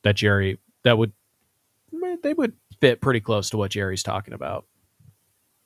that 0.05 0.15
Jerry 0.15 0.57
that 0.83 0.97
would 0.97 1.11
they 2.23 2.33
would 2.33 2.53
fit 2.79 3.01
pretty 3.01 3.19
close 3.19 3.49
to 3.49 3.57
what 3.57 3.71
Jerry's 3.71 4.03
talking 4.03 4.33
about. 4.33 4.65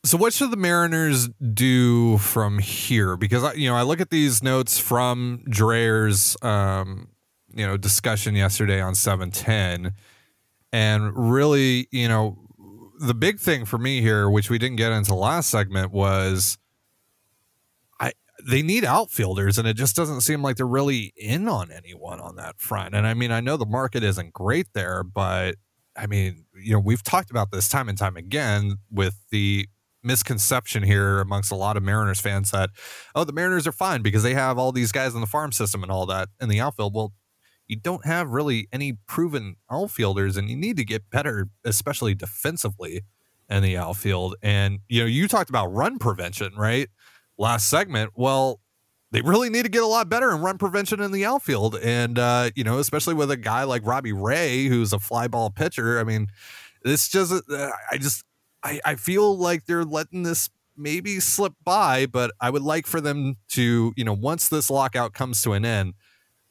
So 0.06 0.18
what 0.18 0.32
should 0.32 0.50
the 0.50 0.58
Mariners 0.58 1.28
do 1.28 2.18
from 2.20 2.60
here? 2.60 3.18
Because 3.18 3.44
I, 3.44 3.54
you 3.54 3.70
know, 3.70 3.76
I 3.76 3.82
look 3.82 4.00
at 4.00 4.10
these 4.10 4.42
notes 4.42 4.80
from 4.80 5.44
Drayer's, 5.50 6.38
um, 6.42 7.10
you 7.54 7.68
know, 7.68 7.76
discussion 7.76 8.34
yesterday 8.34 8.80
on 8.80 8.96
seven 8.96 9.30
ten, 9.30 9.94
and 10.72 11.12
really, 11.16 11.90
you 11.92 12.08
know, 12.08 12.38
the 13.02 13.14
big 13.14 13.40
thing 13.40 13.66
for 13.66 13.78
me 13.78 14.00
here, 14.02 14.30
which 14.30 14.50
we 14.50 14.58
didn't 14.58 14.78
get 14.78 14.94
into 14.94 15.14
last 15.16 15.50
segment, 15.50 15.92
was 15.92 16.58
they 18.48 18.62
need 18.62 18.86
outfielders, 18.86 19.58
and 19.58 19.68
it 19.68 19.76
just 19.76 19.96
doesn't 19.96 20.22
seem 20.22 20.42
like 20.42 20.56
they're 20.56 20.68
really 20.68 21.14
in 21.16 21.48
on 21.48 21.72
anyone 21.72 22.20
on 22.20 22.36
that 22.38 22.60
front. 22.60 22.96
And 22.96 23.06
I 23.06 23.14
mean, 23.14 23.32
I 23.32 23.42
know 23.42 23.58
the 23.58 23.66
market 23.66 24.04
isn't 24.04 24.34
great 24.34 24.68
there, 24.74 25.04
but 25.04 25.56
I 25.96 26.08
mean, 26.08 26.46
you 26.56 26.74
know, 26.74 26.80
we've 26.80 27.04
talked 27.04 27.30
about 27.32 27.52
this 27.52 27.68
time 27.68 27.90
and 27.90 27.98
time 27.98 28.16
again 28.16 28.78
with 28.90 29.16
the 29.32 29.68
misconception 30.02 30.84
here 30.84 31.20
amongst 31.20 31.52
a 31.52 31.56
lot 31.56 31.76
of 31.76 31.84
Mariners 31.84 32.22
fans 32.22 32.52
that, 32.52 32.70
oh, 33.16 33.26
the 33.26 33.34
Mariners 33.34 33.68
are 33.68 33.74
fine 33.74 34.02
because 34.02 34.24
they 34.24 34.34
have 34.34 34.58
all 34.58 34.72
these 34.72 34.94
guys 34.94 35.14
in 35.14 35.22
the 35.22 35.28
farm 35.28 35.52
system 35.52 35.84
and 35.84 35.92
all 35.92 36.06
that 36.06 36.30
in 36.40 36.48
the 36.48 36.62
outfield. 36.62 36.96
Well, 36.96 37.14
you 37.68 37.76
don't 37.76 38.06
have 38.06 38.32
really 38.32 38.68
any 38.72 38.94
proven 39.08 39.58
outfielders, 39.70 40.38
and 40.38 40.50
you 40.50 40.56
need 40.56 40.78
to 40.78 40.86
get 40.86 41.10
better, 41.10 41.50
especially 41.64 42.16
defensively 42.16 43.02
in 43.50 43.62
the 43.62 43.78
outfield. 43.78 44.36
And, 44.42 44.80
you 44.88 45.02
know, 45.02 45.08
you 45.08 45.28
talked 45.28 45.50
about 45.50 45.68
run 45.68 46.00
prevention, 46.00 46.56
right? 46.56 46.90
Last 47.40 47.68
segment. 47.70 48.12
Well, 48.16 48.60
they 49.12 49.22
really 49.22 49.50
need 49.50 49.64
to 49.64 49.70
get 49.70 49.82
a 49.82 49.88
lot 49.88 50.10
better 50.10 50.30
in 50.32 50.42
run 50.42 50.58
prevention 50.58 51.00
in 51.00 51.12
the 51.12 51.26
outfield. 51.26 51.78
And, 51.78 52.20
uh, 52.20 52.52
you 52.56 52.64
know, 52.64 52.78
especially 52.80 53.16
with 53.16 53.32
a 53.32 53.38
guy 53.38 53.64
like 53.64 53.86
Robbie 53.86 54.14
Ray, 54.14 54.66
who's 54.66 54.94
a 54.94 55.00
fly 55.00 55.28
ball 55.28 55.50
pitcher. 55.50 56.00
I 56.00 56.04
mean, 56.04 56.28
this 56.84 57.08
just, 57.08 57.32
uh, 57.32 57.72
I 57.90 57.98
just, 57.98 58.24
I, 58.62 58.82
I 58.86 58.96
feel 58.96 59.38
like 59.38 59.66
they're 59.66 59.86
letting 59.86 60.24
this 60.24 60.50
maybe 60.78 61.20
slip 61.20 61.54
by, 61.64 62.06
but 62.06 62.32
I 62.40 62.50
would 62.50 62.62
like 62.62 62.86
for 62.86 63.02
them 63.02 63.38
to, 63.50 63.94
you 63.96 64.04
know, 64.04 64.14
once 64.14 64.50
this 64.50 64.70
lockout 64.70 65.14
comes 65.14 65.42
to 65.44 65.54
an 65.54 65.66
end, 65.66 65.94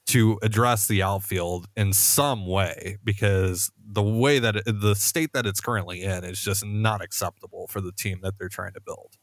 to 0.09 0.38
address 0.42 0.88
the 0.88 1.03
outfield 1.03 1.66
in 1.77 1.92
some 1.92 2.46
way 2.46 2.96
because 3.05 3.70
the 3.79 4.03
way 4.03 4.38
that 4.38 4.57
it, 4.57 4.64
the 4.81 4.94
state 4.94 5.35
that 5.35 5.44
it's 5.44 5.61
currently 5.61 6.03
in 6.03 6.24
is 6.24 6.40
just 6.40 6.64
not 6.64 7.03
acceptable 7.03 7.66
for 7.68 7.83
the 7.83 7.92
team 7.92 8.20
that 8.22 8.38
they're 8.38 8.48
trying 8.48 8.72
to 8.72 8.81
build. 8.81 9.18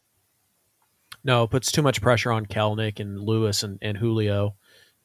No, 1.26 1.44
it 1.44 1.50
puts 1.50 1.72
too 1.72 1.82
much 1.82 2.02
pressure 2.02 2.32
on 2.32 2.46
Kelenic 2.46 3.00
and 3.02 3.20
Lewis 3.20 3.64
and, 3.64 3.80
and 3.82 3.98
Julio. 3.98 4.56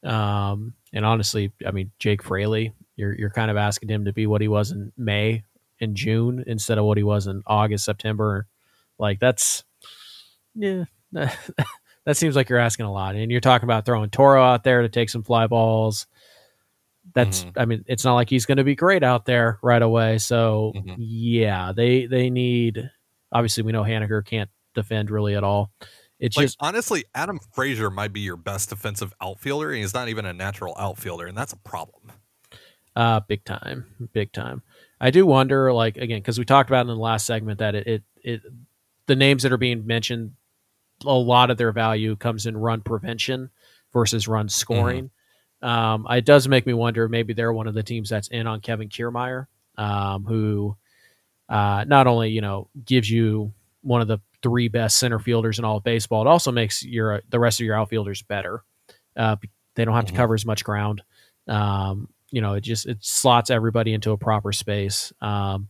Um, 0.05 0.75
and 0.93 1.05
honestly, 1.05 1.51
I 1.67 1.71
mean, 1.73 1.91
Jake 1.99 2.23
Fraley, 2.23 2.75
you're, 2.95 3.15
you're 3.15 3.31
kind 3.31 3.51
of 3.51 3.57
asking 3.57 3.89
him 3.89 4.05
to 4.05 4.13
be 4.13 4.27
what 4.27 4.43
he 4.43 4.49
was 4.49 4.71
in 4.71 4.93
May 4.99 5.45
and 5.81 5.97
June 5.97 6.45
instead 6.47 6.77
of 6.79 6.85
what 6.85 6.99
he 6.99 7.03
was 7.03 7.27
in 7.27 7.43
August, 7.47 7.87
September. 7.87 8.47
Like 8.99 9.19
that's, 9.19 9.65
yeah, 10.55 10.85
that 11.13 12.17
seems 12.17 12.37
like 12.37 12.51
you're 12.51 12.59
asking 12.59 12.85
a 12.85 12.93
lot. 12.93 13.15
And 13.17 13.33
you're 13.33 13.41
talking 13.41 13.67
about 13.67 13.87
throwing 13.87 14.11
Toro 14.11 14.43
out 14.45 14.63
there 14.63 14.83
to 14.83 14.91
take 14.91 15.09
some 15.09 15.23
fly 15.23 15.47
balls. 15.47 16.07
That's, 17.15 17.45
Mhm. 17.45 17.53
I 17.57 17.65
mean, 17.65 17.85
it's 17.89 18.05
not 18.05 18.15
like 18.15 18.29
he's 18.29 18.45
going 18.45 18.59
to 18.59 18.65
be 18.65 18.75
great 18.77 19.03
out 19.03 19.25
there 19.25 19.59
right 19.63 19.81
away. 19.83 20.19
So 20.19 20.73
Mhm. 20.77 20.97
yeah, 20.99 21.73
they, 21.75 22.05
they 22.05 22.29
need, 22.29 22.91
obviously 23.33 23.63
we 23.63 23.73
know 23.73 23.83
Haniger 23.85 24.23
can't 24.25 24.51
defend 24.75 25.11
really 25.11 25.35
at 25.35 25.43
all. 25.45 25.71
It's 26.21 26.37
Like 26.37 26.45
just, 26.45 26.59
honestly, 26.61 27.05
Adam 27.15 27.41
Frazier 27.53 27.91
might 27.91 28.13
be 28.13 28.21
your 28.21 28.37
best 28.37 28.69
defensive 28.69 29.15
outfielder, 29.23 29.71
and 29.71 29.79
he's 29.79 29.95
not 29.95 30.09
even 30.09 30.27
a 30.27 30.35
natural 30.35 30.75
outfielder, 30.79 31.27
and 31.27 31.37
that's 31.37 31.55
a 31.55 31.57
problem. 31.57 32.13
Uh, 32.95 33.21
big 33.21 33.45
time, 33.45 33.87
big 34.13 34.31
time. 34.33 34.63
I 35.01 35.11
do 35.11 35.25
wonder, 35.25 35.73
like 35.73 35.97
again, 35.97 36.19
because 36.19 36.39
we 36.39 36.45
talked 36.45 36.69
about 36.69 36.83
in 36.83 36.89
the 36.89 36.95
last 36.95 37.25
segment 37.25 37.59
that 37.61 37.75
it, 37.75 37.87
it, 37.87 38.03
it, 38.23 38.43
the 39.07 39.17
names 39.17 39.43
that 39.43 39.53
are 39.53 39.57
being 39.57 39.87
mentioned, 39.87 40.35
a 41.07 41.13
lot 41.13 41.51
of 41.51 41.57
their 41.57 41.73
value 41.73 42.15
comes 42.17 42.45
in 42.45 42.57
run 42.57 42.83
prevention 42.83 43.49
versus 43.93 44.29
run 44.29 44.49
scoring. 44.49 45.11
Um, 45.63 46.07
it 46.11 46.27
does 46.27 46.49
make 46.49 46.67
me 46.67 46.75
wonder. 46.75 47.09
Maybe 47.09 47.33
they're 47.33 47.53
one 47.53 47.67
of 47.67 47.75
the 47.75 47.83
teams 47.83 48.11
that's 48.11 48.29
in 48.29 48.47
on 48.47 48.61
Kevin 48.61 48.89
Kiermaier, 48.89 49.47
um, 49.79 50.25
who 50.25 50.77
uh, 51.49 51.85
not 51.87 52.07
only 52.07 52.31
you 52.31 52.43
know 52.43 52.69
gives 52.85 53.09
you 53.11 53.53
one 53.83 54.03
of 54.03 54.09
the 54.09 54.19
three 54.43 54.69
best 54.69 54.99
center 54.99 55.19
fielders 55.19 55.59
in 55.59 55.65
all 55.65 55.77
of 55.79 55.85
baseball, 55.85 56.23
it 56.23 56.29
also 56.29 56.51
makes 56.53 56.83
your 56.85 57.23
the 57.31 57.39
rest 57.39 57.61
of 57.61 57.67
your 57.67 57.75
outfielders 57.77 58.23
better. 58.23 58.63
Uh, 59.17 59.37
they 59.75 59.85
don't 59.85 59.95
have 59.95 60.05
Mhm. 60.05 60.09
to 60.09 60.15
cover 60.15 60.35
as 60.35 60.47
much 60.47 60.65
ground. 60.65 61.03
Um, 61.49 62.09
you 62.31 62.41
know, 62.41 62.55
it 62.55 62.61
just 62.63 62.87
it 62.87 62.99
slots 63.01 63.51
everybody 63.51 63.93
into 63.93 64.13
a 64.13 64.17
proper 64.17 64.53
space. 64.53 65.13
Um, 65.21 65.69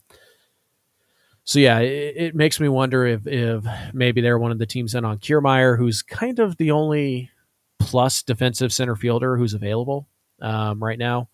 so 1.45 1.59
yeah, 1.59 1.79
it, 1.81 2.17
it 2.17 2.35
makes 2.35 2.61
me 2.61 2.69
wonder 2.69 3.07
if 3.07 3.27
if 3.27 3.65
maybe 3.93 4.21
they're 4.21 4.39
one 4.39 4.53
of 4.53 4.59
the 4.59 4.67
teams 4.67 4.95
in 4.95 5.05
on 5.05 5.19
Kiermaier, 5.19 5.77
who's 5.79 6.03
kind 6.03 6.39
of 6.39 6.57
the 6.59 6.71
only 6.71 7.31
plus 7.79 8.23
defensive 8.23 8.73
center 8.73 8.95
fielder 8.95 9.37
who's 9.37 9.55
available 9.55 10.07
um, 10.43 10.83
right 10.83 10.99
now. 10.99 11.29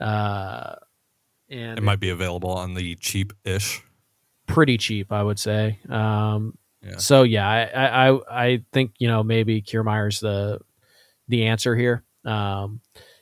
Uh, 0.00 0.74
and 1.48 1.78
It 1.78 1.82
might 1.82 2.00
be 2.00 2.10
available 2.10 2.50
on 2.50 2.74
the 2.74 2.96
cheap 2.96 3.32
ish. 3.44 3.82
pretty 4.46 4.76
cheap, 4.78 5.12
I 5.12 5.22
would 5.22 5.38
say. 5.38 5.78
Um, 5.88 6.58
So 6.98 7.22
yeah, 7.22 7.48
I, 7.48 8.10
I 8.10 8.44
I 8.44 8.64
think 8.72 8.92
you 8.98 9.08
know 9.08 9.22
maybe 9.22 9.62
Kiermaier's 9.62 10.20
the 10.20 10.60
the 11.28 11.46
answer 11.46 11.76
here. 11.76 12.04
Um, 12.24 12.80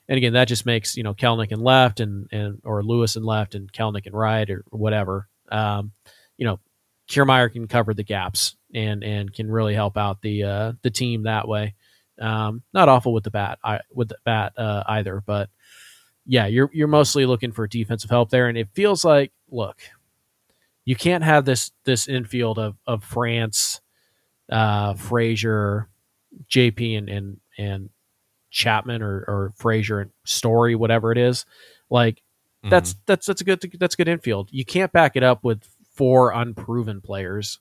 and 0.09 0.17
again, 0.17 0.33
that 0.33 0.49
just 0.49 0.67
makes 0.67 0.97
you 0.97 1.03
know 1.03 1.15
Kelenic 1.15 1.53
and 1.53 1.63
left 1.63 2.01
and 2.01 2.29
and 2.33 2.61
or 2.65 2.83
Lewis 2.83 3.17
and 3.17 3.25
left 3.25 3.55
and 3.55 3.73
Kelenic 3.73 4.07
and 4.07 4.15
right 4.15 4.49
or 4.49 4.65
whatever. 4.71 5.29
Um, 5.51 5.93
you 6.37 6.47
know, 6.47 6.59
Kiermaier 7.09 7.53
can 7.53 7.69
cover 7.69 7.95
the 7.95 8.05
gaps 8.05 8.57
and 8.75 9.05
and 9.05 9.33
can 9.33 9.51
really 9.51 9.75
help 9.75 9.97
out 9.97 10.23
the 10.23 10.45
uh, 10.45 10.73
the 10.83 10.91
team 10.91 11.25
that 11.25 11.47
way. 11.47 11.75
Um, 12.21 12.63
not 12.75 12.89
awful 12.89 13.13
with 13.15 13.25
the 13.25 13.31
bat, 13.31 13.59
I, 13.65 13.81
with 13.95 14.09
the 14.09 14.19
bat 14.25 14.53
uh, 14.59 14.83
either, 14.87 15.23
but 15.25 15.49
yeah, 16.27 16.47
you're 16.47 16.71
you're 16.73 16.89
mostly 16.89 17.27
looking 17.27 17.53
for 17.53 17.67
defensive 17.67 18.11
help 18.11 18.31
there, 18.31 18.49
and 18.49 18.59
it 18.59 18.69
feels 18.75 19.05
like 19.05 19.33
look, 19.51 19.81
you 20.85 20.97
can't 20.97 21.25
have 21.25 21.45
this 21.45 21.73
this 21.85 22.09
infield 22.09 22.59
of 22.59 22.77
of 22.87 23.05
France, 23.05 23.81
uh, 24.51 24.95
Frazier, 24.95 25.89
JP, 26.49 26.99
and 26.99 27.09
and 27.09 27.41
and 27.59 27.91
Chapman 28.51 29.03
or 29.03 29.25
or 29.27 29.53
Frazier 29.57 30.01
and 30.01 30.11
Story, 30.25 30.75
whatever 30.75 31.13
it 31.13 31.19
is. 31.19 31.45
Like 31.89 32.23
that's 32.69 32.97
that's 33.07 33.27
that's 33.27 33.41
a 33.41 33.45
good 33.45 33.61
that's 33.79 33.95
a 33.95 33.97
good 33.97 34.09
infield. 34.09 34.49
You 34.53 34.65
can't 34.65 34.93
back 34.93 35.17
it 35.17 35.23
up 35.23 35.45
with 35.45 35.63
four 35.95 36.33
unproven 36.33 37.01
players 37.01 37.59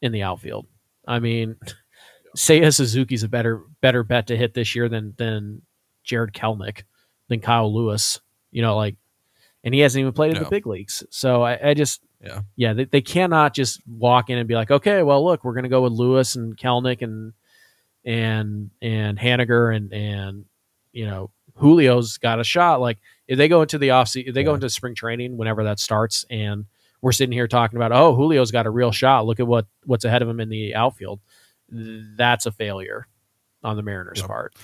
in 0.00 0.12
the 0.12 0.22
outfield. 0.22 0.66
I 1.06 1.18
mean, 1.18 1.56
Seiya 2.36 2.74
Suzuki's 2.74 3.22
a 3.22 3.28
better 3.28 3.62
better 3.80 4.02
bet 4.02 4.28
to 4.28 4.36
hit 4.36 4.54
this 4.54 4.74
year 4.74 4.88
than 4.88 5.14
than 5.16 5.62
Jarred 6.04 6.32
Kelenic, 6.32 6.82
than 7.28 7.40
Kyle 7.40 7.72
Lewis. 7.72 8.20
You 8.50 8.62
know, 8.62 8.76
like, 8.76 8.96
and 9.62 9.74
he 9.74 9.80
hasn't 9.80 10.00
even 10.00 10.12
played 10.12 10.36
in 10.36 10.42
the 10.42 10.48
big 10.48 10.66
leagues. 10.66 11.04
So 11.10 11.42
I, 11.42 11.70
I 11.70 11.74
just 11.74 12.00
Yeah. 12.24 12.40
yeah, 12.56 12.72
they, 12.72 12.84
they 12.84 13.00
cannot 13.00 13.54
just 13.54 13.80
walk 13.86 14.30
in 14.30 14.38
and 14.38 14.48
be 14.48 14.54
like, 14.54 14.70
okay, 14.70 15.02
well, 15.02 15.24
look, 15.24 15.44
we're 15.44 15.54
gonna 15.54 15.68
go 15.68 15.82
with 15.82 15.92
Lewis 15.92 16.36
and 16.36 16.56
Kelenic 16.56 17.02
and 17.02 17.32
and 18.04 18.70
and 18.82 19.18
Haniger 19.18 19.74
and 19.74 19.92
and 19.92 20.44
you 20.92 21.06
know 21.06 21.30
Julio's 21.60 22.18
got 22.18 22.40
a 22.40 22.44
shot. 22.44 22.80
Like 22.80 22.98
if 23.28 23.38
they 23.38 23.48
go 23.48 23.62
into 23.62 23.78
the 23.78 23.90
off 23.90 24.08
season, 24.08 24.28
if 24.28 24.34
they 24.34 24.40
yeah. 24.40 24.46
go 24.46 24.54
into 24.54 24.68
spring 24.70 24.94
training 24.94 25.36
whenever 25.36 25.64
that 25.64 25.78
starts, 25.78 26.24
and 26.30 26.66
we're 27.00 27.12
sitting 27.12 27.32
here 27.32 27.48
talking 27.48 27.76
about, 27.76 27.92
oh, 27.92 28.16
Julio's 28.16 28.50
got 28.50 28.66
a 28.66 28.70
real 28.70 28.92
shot. 28.92 29.26
Look 29.26 29.40
at 29.40 29.46
what 29.46 29.66
what's 29.84 30.04
ahead 30.04 30.22
of 30.22 30.28
him 30.28 30.40
in 30.40 30.48
the 30.48 30.74
outfield. 30.74 31.20
That's 31.70 32.46
a 32.46 32.52
failure 32.52 33.06
on 33.62 33.76
the 33.76 33.82
Mariners' 33.82 34.18
yep. 34.18 34.26
part. 34.26 34.54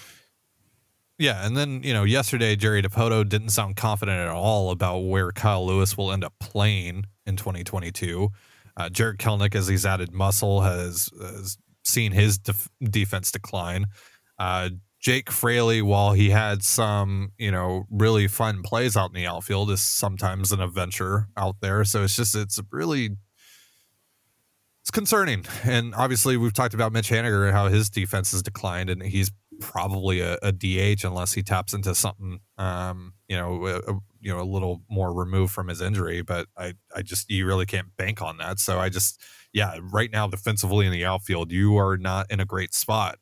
Yeah, 1.19 1.47
and 1.47 1.55
then 1.55 1.83
you 1.83 1.93
know 1.93 2.05
yesterday 2.05 2.57
Jerry 2.57 2.83
Dipoto 2.83 3.29
didn't 3.29 3.51
sound 3.51 3.77
confident 3.77 4.19
at 4.19 4.29
all 4.29 4.71
about 4.71 5.01
where 5.01 5.33
Kyle 5.33 5.67
Lewis 5.67 5.97
will 5.97 6.13
end 6.13 6.25
up 6.25 6.33
playing 6.41 7.05
in 7.31 7.37
2022. 7.37 8.29
Uh, 8.77 8.89
Jarred 8.91 9.19
Kelenic, 9.19 9.55
as 9.55 9.67
he's 9.67 9.87
added 9.87 10.13
muscle, 10.13 10.61
has, 10.61 11.09
has 11.21 11.57
seen 11.85 12.13
his 12.13 12.39
def- 12.39 12.69
defense 12.83 13.33
decline. 13.33 13.87
Uh, 14.39 14.71
Jake 15.01 15.31
Fraley, 15.31 15.81
while 15.81 16.13
he 16.13 16.29
had 16.29 16.63
some, 16.63 17.33
you 17.39 17.51
know, 17.51 17.87
really 17.91 18.29
fun 18.29 18.63
plays 18.63 18.97
out 18.97 19.11
in 19.11 19.15
the 19.15 19.27
outfield, 19.27 19.71
is 19.71 19.81
sometimes 19.81 20.53
an 20.53 20.61
adventure 20.61 21.29
out 21.39 21.57
there. 21.63 21.85
So 21.85 22.05
it's 22.05 22.17
just, 22.17 22.35
it's 22.35 22.61
really, 22.71 23.17
it's 24.83 24.91
concerning. 24.91 25.47
And 25.65 25.95
obviously, 25.95 26.37
we've 26.37 26.53
talked 26.53 26.75
about 26.75 26.93
Mitch 26.93 27.09
Haniger 27.09 27.47
and 27.47 27.53
how 27.53 27.69
his 27.69 27.89
defense 27.89 28.33
has 28.33 28.43
declined, 28.43 28.91
and 28.91 29.03
he's 29.03 29.31
probably 29.61 30.21
a, 30.21 30.39
a 30.43 30.53
DH 30.53 31.05
unless 31.05 31.33
he 31.33 31.43
taps 31.43 31.73
into 31.75 31.95
something, 31.95 32.41
um, 32.59 33.15
you 33.29 33.37
know, 33.37 33.67
a, 33.67 33.93
you 34.21 34.33
know, 34.33 34.41
a 34.41 34.45
little 34.45 34.83
more 34.91 35.13
removed 35.13 35.53
from 35.53 35.69
his 35.69 35.81
injury. 35.81 36.23
But 36.23 36.49
I, 36.57 36.75
I 36.95 37.03
just, 37.03 37.31
you 37.31 37.47
really 37.47 37.67
can't 37.67 37.97
bank 37.97 38.23
on 38.23 38.39
that. 38.39 38.59
So 38.59 38.79
I 38.79 38.89
just, 38.89 39.23
yeah, 39.53 39.79
right 39.83 40.11
now 40.11 40.27
defensively 40.27 40.87
in 40.87 40.93
the 40.93 41.05
outfield, 41.05 41.53
you 41.53 41.77
are 41.77 41.97
not 41.97 42.31
in 42.31 42.41
a 42.41 42.45
great 42.45 42.75
spot. 42.75 43.19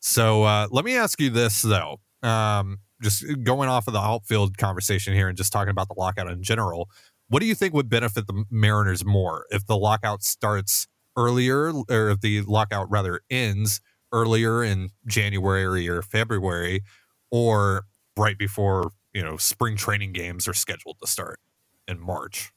So 0.00 0.42
uh, 0.42 0.68
let 0.70 0.84
me 0.84 0.96
ask 0.96 1.20
you 1.20 1.30
this 1.30 1.62
though. 1.62 2.00
Um, 2.22 2.78
just 3.02 3.24
going 3.42 3.68
off 3.68 3.86
of 3.86 3.92
the 3.92 4.00
outfield 4.00 4.56
conversation 4.56 5.14
here 5.14 5.28
and 5.28 5.36
just 5.36 5.52
talking 5.52 5.70
about 5.70 5.88
the 5.88 5.94
lockout 5.96 6.30
in 6.30 6.42
general, 6.42 6.88
what 7.28 7.40
do 7.40 7.46
you 7.46 7.54
think 7.54 7.74
would 7.74 7.88
benefit 7.88 8.26
the 8.26 8.44
Mariners 8.50 9.04
more 9.04 9.46
if 9.50 9.66
the 9.66 9.76
lockout 9.76 10.22
starts 10.22 10.86
earlier 11.16 11.72
or 11.90 12.10
if 12.10 12.20
the 12.20 12.42
lockout 12.42 12.90
rather 12.90 13.20
ends 13.30 13.80
earlier 14.14 14.62
in 14.62 14.90
January 15.06 15.88
or 15.88 16.00
February 16.00 16.82
or 17.30 17.84
right 18.16 18.38
before, 18.38 18.92
you 19.12 19.22
know, 19.22 19.36
spring 19.36 19.76
training 19.76 20.12
games 20.12 20.46
are 20.46 20.54
scheduled 20.54 20.96
to 21.02 21.06
start 21.08 21.40
in 21.88 21.98
March? 21.98 22.52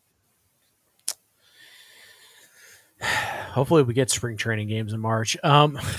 Hopefully 3.01 3.83
we 3.83 3.93
get 3.93 4.11
spring 4.11 4.37
training 4.37 4.67
games 4.67 4.93
in 4.93 4.99
March. 4.99 5.35
Um 5.43 5.79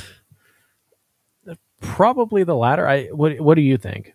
Probably 1.81 2.45
the 2.45 2.57
latter. 2.57 2.89
I 2.89 3.07
what 3.07 3.41
what 3.41 3.55
do 3.55 3.63
you 3.63 3.77
think? 3.77 4.15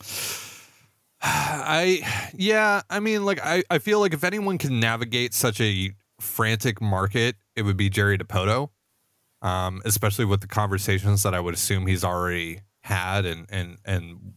I 1.22 2.30
yeah, 2.34 2.82
I 2.88 3.00
mean 3.00 3.24
like 3.24 3.40
I, 3.42 3.62
I 3.70 3.78
feel 3.78 4.00
like 4.00 4.14
if 4.14 4.24
anyone 4.24 4.58
can 4.58 4.80
navigate 4.80 5.34
such 5.34 5.60
a 5.60 5.92
frantic 6.20 6.80
market, 6.80 7.36
it 7.56 7.62
would 7.62 7.76
be 7.76 7.90
Jerry 7.90 8.18
Dipoto. 8.18 8.70
Um, 9.42 9.80
especially 9.86 10.26
with 10.26 10.42
the 10.42 10.46
conversations 10.46 11.22
that 11.22 11.34
I 11.34 11.40
would 11.40 11.54
assume 11.54 11.86
he's 11.86 12.04
already 12.04 12.60
had 12.82 13.24
and 13.24 13.46
and 13.50 13.78
and 13.84 14.34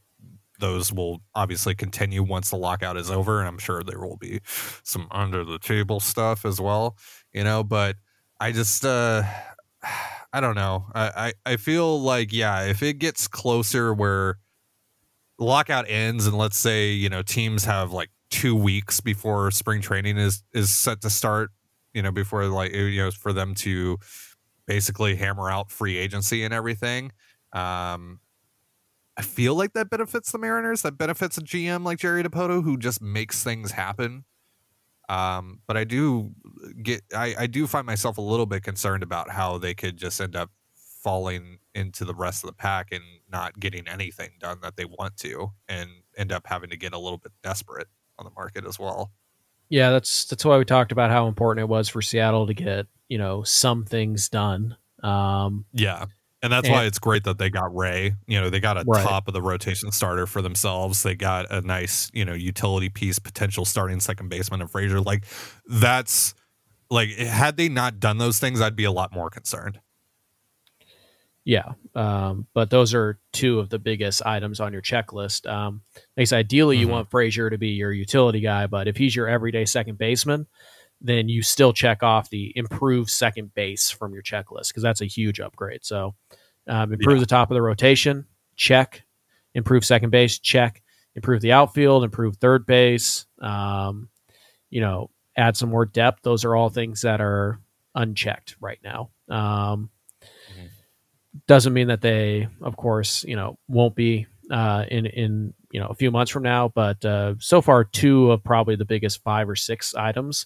those 0.60 0.94
will 0.94 1.22
obviously 1.36 1.76
continue 1.76 2.24
once 2.24 2.50
the 2.50 2.56
lockout 2.56 2.96
is 2.96 3.12
over 3.12 3.40
and 3.40 3.48
I'm 3.48 3.58
sure 3.58 3.84
there 3.84 4.00
will 4.00 4.18
be 4.18 4.40
some 4.84 5.08
under 5.12 5.44
the 5.44 5.60
table 5.60 6.00
stuff 6.00 6.46
as 6.46 6.62
well, 6.62 6.96
you 7.34 7.44
know, 7.44 7.64
but 7.64 7.98
I 8.40 8.52
just 8.52 8.86
uh 8.86 9.24
I 10.36 10.40
don't 10.42 10.56
know. 10.56 10.86
I, 10.96 11.34
I, 11.46 11.52
I 11.52 11.58
feel 11.58 12.02
like 12.02 12.34
yeah, 12.34 12.64
if 12.64 12.82
it 12.82 12.98
gets 12.98 13.28
closer 13.28 13.94
where 13.94 14.40
lockout 15.38 15.86
ends 15.88 16.26
and 16.26 16.38
let's 16.38 16.58
say, 16.58 16.92
you 16.92 17.10
know, 17.10 17.22
teams 17.22 17.66
have 17.66 17.92
like 17.92 18.10
two 18.30 18.56
weeks 18.56 19.00
before 19.00 19.52
spring 19.52 19.82
training 19.82 20.18
is 20.18 20.44
is 20.54 20.72
set 20.72 21.02
to 21.02 21.10
start, 21.10 21.52
you 21.94 22.02
know, 22.02 22.12
before 22.12 22.46
like 22.46 22.74
you 22.74 23.04
know, 23.04 23.12
for 23.12 23.32
them 23.34 23.54
to 23.56 23.98
basically 24.68 25.16
hammer 25.16 25.50
out 25.50 25.72
free 25.72 25.98
agency 25.98 26.44
and 26.44 26.54
everything. 26.54 27.12
Um 27.54 28.20
I 29.16 29.22
feel 29.22 29.56
like 29.56 29.74
that 29.74 29.90
benefits 29.90 30.32
the 30.32 30.40
Mariners. 30.40 30.82
That 30.82 30.98
benefits 30.98 31.38
a 31.38 31.42
GM 31.42 31.84
like 31.84 32.00
Jerry 32.00 32.24
Dipoto 32.24 32.64
who 32.64 32.78
just 32.78 33.02
makes 33.02 33.44
things 33.44 33.72
happen. 33.72 34.26
Um, 35.10 35.60
but 35.68 35.78
I 35.78 35.84
do 35.84 36.32
get 36.82 37.02
I, 37.14 37.36
I 37.40 37.48
do 37.48 37.68
find 37.68 37.86
myself 37.86 38.18
a 38.18 38.22
little 38.22 38.46
bit 38.46 38.64
concerned 38.64 39.04
about 39.04 39.30
how 39.30 39.58
they 39.58 39.74
could 39.74 39.98
just 39.98 40.20
end 40.22 40.36
up 40.36 40.50
falling 40.76 41.60
into 41.76 42.06
the 42.06 42.16
rest 42.16 42.44
of 42.44 42.48
the 42.48 42.54
pack 42.56 42.88
and 42.92 43.04
not 43.30 43.60
getting 43.60 43.88
anything 43.88 44.32
done 44.40 44.60
that 44.62 44.78
they 44.78 44.86
want 44.86 45.18
to 45.18 45.52
and 45.68 45.90
end 46.18 46.32
up 46.32 46.48
having 46.48 46.70
to 46.70 46.78
get 46.78 46.94
a 46.94 46.98
little 46.98 47.18
bit 47.18 47.34
desperate 47.44 47.88
on 48.18 48.26
the 48.26 48.32
market 48.32 48.66
as 48.66 48.80
well. 48.80 49.12
Yeah, 49.74 49.90
that's 49.90 50.26
that's 50.26 50.46
why 50.46 50.60
we 50.60 50.66
talked 50.66 50.92
about 50.92 51.10
how 51.10 51.26
important 51.26 51.64
it 51.64 51.68
was 51.68 51.90
for 51.90 52.00
Seattle 52.00 52.46
to 52.46 52.54
get, 52.54 52.86
you 53.10 53.18
know, 53.18 53.42
some 53.42 53.86
things 53.86 54.30
done. 54.30 54.78
Um, 55.02 55.66
yeah. 55.74 56.06
And 56.44 56.54
that's 56.54 56.68
and, 56.68 56.76
why 56.76 56.84
it's 56.84 57.00
great 57.00 57.24
that 57.24 57.40
they 57.40 57.50
got 57.50 57.76
Ray. 57.76 58.14
You 58.28 58.40
know, 58.40 58.52
they 58.52 58.60
got 58.60 58.78
a 58.78 58.84
right. 58.86 59.04
top 59.04 59.28
of 59.28 59.34
the 59.34 59.42
rotation 59.42 59.92
starter 59.92 60.28
for 60.28 60.44
themselves. 60.44 61.02
They 61.02 61.16
got 61.16 61.50
a 61.50 61.62
nice, 61.62 62.12
you 62.14 62.24
know, 62.24 62.34
utility 62.34 62.90
piece, 62.90 63.18
potential 63.18 63.66
starting 63.66 64.00
second 64.00 64.30
baseman 64.30 64.62
of 64.62 64.70
Frazier. 64.70 65.02
Like 65.02 65.26
that's 65.66 66.36
like 66.92 67.10
had 67.10 67.58
they 67.58 67.68
not 67.68 68.00
done 68.00 68.20
those 68.20 68.38
things, 68.38 68.62
I'd 68.62 68.76
be 68.76 68.84
a 68.84 68.92
lot 68.92 69.12
more 69.12 69.32
concerned. 69.32 69.80
Yeah, 71.46 71.74
um, 71.94 72.48
but 72.54 72.70
those 72.70 72.94
are 72.94 73.20
two 73.34 73.60
of 73.60 73.70
the 73.70 73.80
biggest 73.80 74.26
items 74.26 74.62
on 74.62 74.72
your 74.72 74.82
checklist. 74.82 75.50
Um, 75.52 75.82
I 76.18 76.22
guess 76.22 76.32
ideally 76.32 76.78
mm-hmm. 76.78 76.88
you 76.88 76.88
want 76.88 77.12
Frazier 77.12 77.50
to 77.50 77.58
be 77.58 77.70
your 77.70 77.92
utility 77.92 78.40
guy, 78.40 78.68
but 78.68 78.88
if 78.88 78.96
he's 78.96 79.14
your 79.14 79.28
everyday 79.28 79.66
second 79.66 79.98
baseman, 79.98 80.48
then 81.02 81.28
you 81.28 81.42
still 81.42 81.74
check 81.74 82.02
off 82.02 82.30
the 82.30 82.54
improved 82.56 83.10
second 83.10 83.54
base 83.54 83.90
from 83.90 84.14
your 84.14 84.24
checklist 84.24 84.70
because 84.70 84.84
that's 84.84 85.02
a 85.02 85.06
huge 85.06 85.42
upgrade. 85.42 85.84
So 85.84 86.16
um, 86.68 86.94
improve 86.94 87.18
yeah. 87.18 87.22
the 87.22 87.28
top 87.28 87.52
of 87.52 87.56
the 87.56 87.62
rotation, 87.62 88.26
check. 88.56 89.04
Improve 89.54 89.84
second 89.84 90.12
base, 90.12 90.40
check. 90.40 90.82
Improve 91.14 91.42
the 91.42 91.52
outfield, 91.52 92.06
improve 92.06 92.38
third 92.38 92.66
base. 92.66 93.26
Um, 93.42 94.08
you 94.70 94.80
know, 94.80 95.10
add 95.36 95.58
some 95.58 95.70
more 95.70 95.86
depth. 95.86 96.22
Those 96.24 96.46
are 96.46 96.56
all 96.56 96.70
things 96.70 97.02
that 97.02 97.20
are 97.20 97.60
unchecked 97.96 98.56
right 98.62 98.80
now. 98.82 99.10
Um. 99.28 99.90
Doesn't 101.48 101.74
mean 101.74 101.88
that 101.88 102.02
they, 102.02 102.48
of 102.62 102.78
course, 102.78 103.24
you 103.24 103.36
know, 103.36 103.58
won't 103.68 103.96
be 103.96 104.28
uh, 104.52 104.86
in 104.90 105.06
in 105.06 105.54
you 105.72 105.80
know 105.80 105.88
a 105.88 105.96
few 105.96 106.12
months 106.12 106.32
from 106.32 106.44
now. 106.44 106.68
But 106.70 107.04
uh, 107.04 107.36
so 107.40 107.62
far, 107.62 107.84
two 107.84 108.32
of 108.32 108.44
probably 108.44 108.76
the 108.76 108.86
biggest 108.86 109.24
five 109.24 109.50
or 109.50 109.56
six 109.56 109.96
items 109.96 110.46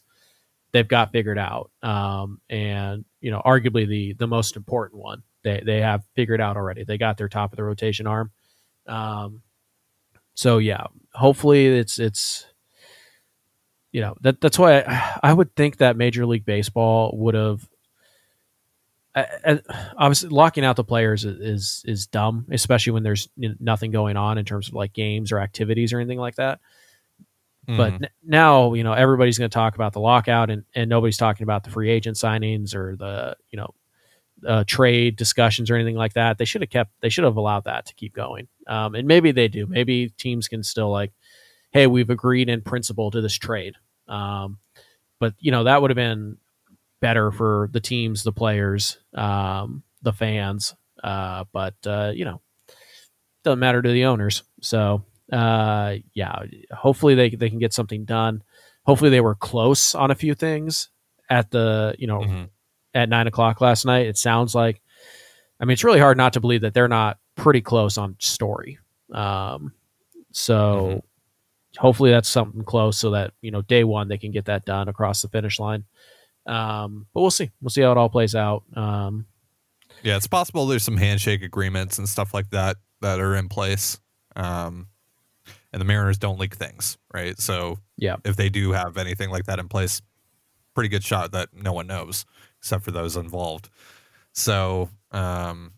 they've 0.72 0.88
got 0.88 1.12
figured 1.12 1.38
out, 1.38 1.72
um, 1.84 2.40
and 2.50 3.06
you 3.22 3.32
know, 3.32 3.42
arguably 3.46 3.88
the 3.88 4.14
the 4.14 4.28
most 4.28 4.56
important 4.56 5.02
one 5.02 5.24
they 5.44 5.62
they 5.66 5.82
have 5.82 6.04
figured 6.16 6.42
out 6.42 6.58
already. 6.58 6.84
They 6.84 6.98
got 6.98 7.18
their 7.18 7.30
top 7.30 7.52
of 7.52 7.58
the 7.58 7.64
rotation 7.64 8.08
arm. 8.08 8.32
Um, 8.86 9.42
so 10.34 10.58
yeah, 10.58 10.88
hopefully 11.14 11.66
it's 11.68 12.00
it's 12.00 12.46
you 13.92 14.02
know 14.02 14.16
that 14.22 14.42
that's 14.42 14.60
why 14.60 14.82
I, 14.82 15.20
I 15.24 15.34
would 15.34 15.56
think 15.56 15.78
that 15.78 15.98
Major 15.98 16.26
League 16.26 16.46
Baseball 16.46 17.12
would 17.18 17.36
have. 17.36 17.68
Obviously, 19.98 20.30
locking 20.30 20.66
out 20.66 20.76
the 20.76 20.84
players 20.84 21.26
is, 21.26 21.40
is, 21.40 21.84
is 21.86 22.08
dumb, 22.08 22.46
especially 22.52 22.94
when 22.94 23.04
there's 23.04 23.30
nothing 23.38 23.92
going 23.92 24.18
on 24.18 24.38
in 24.38 24.46
terms 24.46 24.68
of 24.68 24.74
like 24.74 24.94
games 24.94 25.32
or 25.32 25.40
activities 25.40 25.94
or 25.94 26.00
anything 26.00 26.20
like 26.20 26.36
that. 26.36 26.60
Mm-hmm. 27.68 27.78
But 27.78 27.94
n- 27.94 28.10
now, 28.24 28.74
you 28.74 28.84
know, 28.84 28.94
everybody's 28.94 29.38
going 29.38 29.50
to 29.50 29.54
talk 29.54 29.76
about 29.76 29.94
the 29.94 30.00
lockout, 30.00 30.50
and, 30.50 30.64
and 30.74 30.90
nobody's 30.90 31.18
talking 31.18 31.44
about 31.44 31.64
the 31.64 31.70
free 31.70 31.90
agent 31.90 32.18
signings 32.18 32.74
or 32.74 32.96
the 32.96 33.36
you 33.50 33.58
know 33.58 33.74
uh, 34.46 34.64
trade 34.66 35.16
discussions 35.16 35.70
or 35.70 35.76
anything 35.76 35.96
like 35.96 36.14
that. 36.14 36.38
They 36.38 36.46
should 36.46 36.62
have 36.62 36.70
kept. 36.70 36.92
They 37.02 37.10
should 37.10 37.26
have 37.26 37.38
allowed 37.38 37.66
that 37.66 37.88
to 37.88 37.94
keep 37.96 38.14
going. 38.14 38.48
Um, 38.68 38.96
and 38.96 39.08
maybe 39.08 39.32
they 39.32 39.48
do. 39.48 39.66
Maybe 39.66 40.10
teams 40.18 40.48
can 40.48 40.64
still 40.64 40.92
like, 40.92 41.12
hey, 41.72 41.88
we've 41.88 42.10
agreed 42.10 42.50
in 42.50 42.62
principle 42.62 43.12
to 43.12 43.22
this 43.22 43.36
trade. 43.36 43.76
Um, 44.08 44.60
but 45.20 45.34
you 45.40 45.52
know 45.52 45.66
that 45.66 45.82
would 45.82 45.92
have 45.92 45.96
been 45.96 46.38
better 47.00 47.32
for 47.32 47.70
the 47.72 47.80
teams, 47.80 48.24
the 48.24 48.32
players, 48.32 48.98
um, 49.14 49.84
the 50.02 50.14
fans. 50.14 50.76
Uh, 51.04 51.46
but 51.52 51.76
uh, 51.86 52.12
you 52.14 52.26
know, 52.26 52.42
doesn't 53.44 53.60
matter 53.60 53.82
to 53.82 53.92
the 53.92 54.06
owners. 54.06 54.44
So 54.62 55.04
uh, 55.32 55.96
yeah, 56.14 56.40
hopefully 56.72 57.16
they 57.16 57.30
they 57.30 57.50
can 57.50 57.60
get 57.60 57.74
something 57.74 58.06
done. 58.06 58.44
Hopefully 58.84 59.10
they 59.10 59.22
were 59.22 59.36
close 59.36 59.96
on 59.96 60.12
a 60.12 60.16
few 60.16 60.34
things 60.34 60.90
at 61.30 61.52
the 61.52 61.96
you 62.00 62.08
know 62.08 62.20
mm-hmm. 62.20 62.44
at 62.94 63.10
nine 63.10 63.28
o'clock 63.28 63.62
last 63.62 63.86
night. 63.86 64.08
It 64.08 64.18
sounds 64.18 64.56
like. 64.56 64.82
I 65.60 65.66
mean, 65.66 65.74
it's 65.74 65.84
really 65.84 66.00
hard 66.00 66.18
not 66.18 66.34
to 66.34 66.40
believe 66.40 66.62
that 66.62 66.76
they're 66.76 66.88
not 66.88 67.18
pretty 67.34 67.62
close 67.62 67.98
on 67.98 68.16
story. 68.20 68.78
Um, 69.12 69.74
so 70.32 70.56
mm-hmm 70.84 70.98
hopefully 71.78 72.12
that's 72.12 72.30
something 72.30 72.64
close 72.64 72.98
so 72.98 73.12
that 73.12 73.34
you 73.42 73.52
know 73.52 73.62
day 73.62 73.84
one 73.84 74.08
they 74.08 74.18
can 74.18 74.32
get 74.32 74.46
that 74.46 74.66
done 74.66 74.88
across 74.88 75.22
the 75.22 75.30
finish 75.30 75.60
line. 75.60 75.86
Um, 76.48 77.08
but 77.14 77.22
we'll 77.22 77.32
see. 77.32 77.52
We'll 77.62 77.70
see 77.70 77.82
how 77.82 77.92
it 77.92 77.98
all 77.98 78.10
plays 78.10 78.36
out. 78.36 78.64
Um, 78.76 79.26
Yeah, 80.04 80.16
it's 80.18 80.28
possible 80.28 80.66
there's 80.68 80.84
some 80.84 80.98
handshake 80.98 81.42
agreements 81.44 81.98
and 81.98 82.08
stuff 82.08 82.34
like 82.34 82.50
that 82.52 82.78
that 83.02 83.20
are 83.20 83.36
in 83.36 83.50
place. 83.50 84.00
Um, 84.36 84.88
and 85.74 85.82
the 85.82 85.86
Mariners 85.86 86.18
don't 86.18 86.40
leak 86.40 86.56
things, 86.56 86.98
right? 87.14 87.40
So 87.40 87.80
Yeah. 87.98 88.16
if 88.24 88.36
they 88.36 88.50
do 88.50 88.72
have 88.72 88.98
anything 88.98 89.30
like 89.30 89.46
that 89.46 89.60
in 89.60 89.68
place, 89.68 90.02
pretty 90.74 90.90
good 90.90 91.04
shot 91.04 91.32
that 91.34 91.50
no 91.54 91.74
one 91.74 91.88
knows 91.88 92.26
except 92.60 92.84
for 92.84 92.92
those 92.92 93.18
involved. 93.18 93.70
So 94.34 94.90
um, 95.12 95.74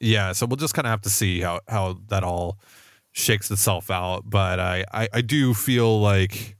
yeah, 0.00 0.32
so 0.32 0.44
we'll 0.46 0.56
just 0.56 0.74
kind 0.74 0.86
of 0.86 0.90
have 0.90 1.00
to 1.02 1.10
see 1.10 1.40
how 1.40 1.60
how 1.68 1.98
that 2.08 2.22
all 2.22 2.58
shakes 3.12 3.50
itself 3.50 3.90
out. 3.90 4.28
But 4.28 4.60
I 4.60 4.84
I, 4.92 5.08
I 5.14 5.20
do 5.22 5.54
feel 5.54 6.00
like 6.00 6.56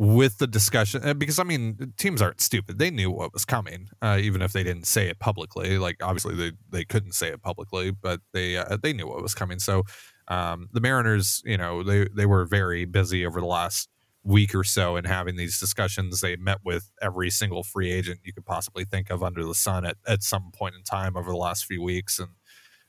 with 0.00 0.38
the 0.38 0.46
discussion 0.46 1.04
uh, 1.04 1.12
because 1.12 1.38
I 1.38 1.42
mean 1.42 1.92
teams 1.98 2.22
aren't 2.22 2.40
stupid. 2.40 2.78
They 2.78 2.90
knew 2.90 3.10
what 3.10 3.34
was 3.34 3.44
coming, 3.44 3.90
uh, 4.00 4.18
even 4.18 4.40
if 4.40 4.50
they 4.50 4.62
didn't 4.62 4.86
say 4.86 5.08
it 5.10 5.18
publicly. 5.18 5.76
Like 5.76 5.98
obviously 6.02 6.34
they 6.34 6.52
they 6.70 6.84
couldn't 6.86 7.12
say 7.12 7.28
it 7.28 7.42
publicly, 7.42 7.90
but 7.90 8.22
they 8.32 8.56
uh, 8.56 8.78
they 8.82 8.94
knew 8.94 9.06
what 9.06 9.20
was 9.20 9.34
coming. 9.34 9.58
So 9.58 9.82
um, 10.28 10.70
the 10.72 10.80
Mariners, 10.80 11.42
you 11.44 11.58
know, 11.58 11.82
they 11.82 12.08
they 12.16 12.24
were 12.24 12.46
very 12.46 12.86
busy 12.86 13.26
over 13.26 13.40
the 13.40 13.46
last 13.46 13.90
week 14.22 14.54
or 14.54 14.64
so 14.64 14.96
in 14.96 15.04
having 15.04 15.36
these 15.36 15.60
discussions. 15.60 16.22
They 16.22 16.34
met 16.36 16.60
with 16.64 16.90
every 17.02 17.28
single 17.28 17.62
free 17.62 17.92
agent 17.92 18.20
you 18.24 18.32
could 18.32 18.46
possibly 18.46 18.86
think 18.86 19.10
of 19.10 19.22
under 19.22 19.44
the 19.44 19.54
sun 19.54 19.84
at 19.84 19.98
at 20.08 20.22
some 20.22 20.50
point 20.50 20.76
in 20.76 20.82
time 20.82 21.14
over 21.14 21.30
the 21.30 21.36
last 21.36 21.66
few 21.66 21.82
weeks, 21.82 22.18
and 22.18 22.30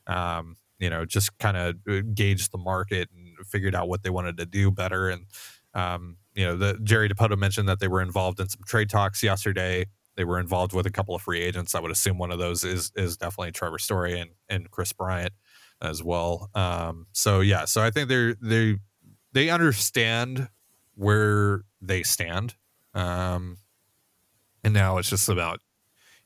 um, 0.06 0.56
you 0.78 0.88
know, 0.88 1.04
just 1.04 1.36
kind 1.36 1.58
of 1.58 2.14
gauged 2.14 2.52
the 2.52 2.58
market 2.58 3.10
and 3.14 3.46
figured 3.46 3.74
out 3.74 3.86
what 3.86 4.02
they 4.02 4.08
wanted 4.08 4.38
to 4.38 4.46
do 4.46 4.70
better 4.70 5.10
and. 5.10 5.26
Um, 5.74 6.16
you 6.34 6.44
know, 6.44 6.56
the 6.56 6.78
Jerry 6.82 7.08
Dipoto 7.08 7.36
mentioned 7.38 7.68
that 7.68 7.80
they 7.80 7.88
were 7.88 8.02
involved 8.02 8.40
in 8.40 8.48
some 8.48 8.62
trade 8.66 8.88
talks 8.88 9.22
yesterday. 9.22 9.86
They 10.16 10.24
were 10.24 10.38
involved 10.38 10.72
with 10.72 10.86
a 10.86 10.90
couple 10.90 11.14
of 11.14 11.22
free 11.22 11.40
agents. 11.40 11.74
I 11.74 11.80
would 11.80 11.90
assume 11.90 12.18
one 12.18 12.30
of 12.30 12.38
those 12.38 12.64
is 12.64 12.92
is 12.96 13.16
definitely 13.16 13.52
Trevor 13.52 13.78
Story 13.78 14.18
and 14.18 14.30
and 14.48 14.70
Kris 14.70 14.92
Bryant 14.92 15.32
as 15.80 16.02
well. 16.02 16.50
Um, 16.54 17.06
so 17.12 17.40
yeah, 17.40 17.64
so 17.64 17.82
I 17.82 17.90
think 17.90 18.08
they're 18.08 18.34
they 18.40 18.76
they 19.32 19.50
understand 19.50 20.48
where 20.94 21.62
they 21.80 22.02
stand, 22.02 22.54
um, 22.94 23.58
and 24.62 24.74
now 24.74 24.98
it's 24.98 25.10
just 25.10 25.28
about 25.28 25.60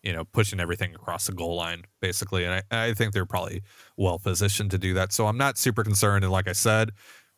you 0.02 0.12
know 0.12 0.24
pushing 0.24 0.60
everything 0.60 0.94
across 0.94 1.26
the 1.26 1.32
goal 1.32 1.56
line 1.56 1.84
basically. 2.00 2.44
And 2.44 2.62
I, 2.70 2.88
I 2.88 2.94
think 2.94 3.12
they're 3.12 3.26
probably 3.26 3.62
well 3.96 4.18
positioned 4.18 4.70
to 4.72 4.78
do 4.78 4.94
that. 4.94 5.12
So 5.12 5.26
I'm 5.26 5.38
not 5.38 5.58
super 5.58 5.82
concerned. 5.82 6.24
And 6.24 6.32
like 6.32 6.48
I 6.48 6.52
said, 6.52 6.92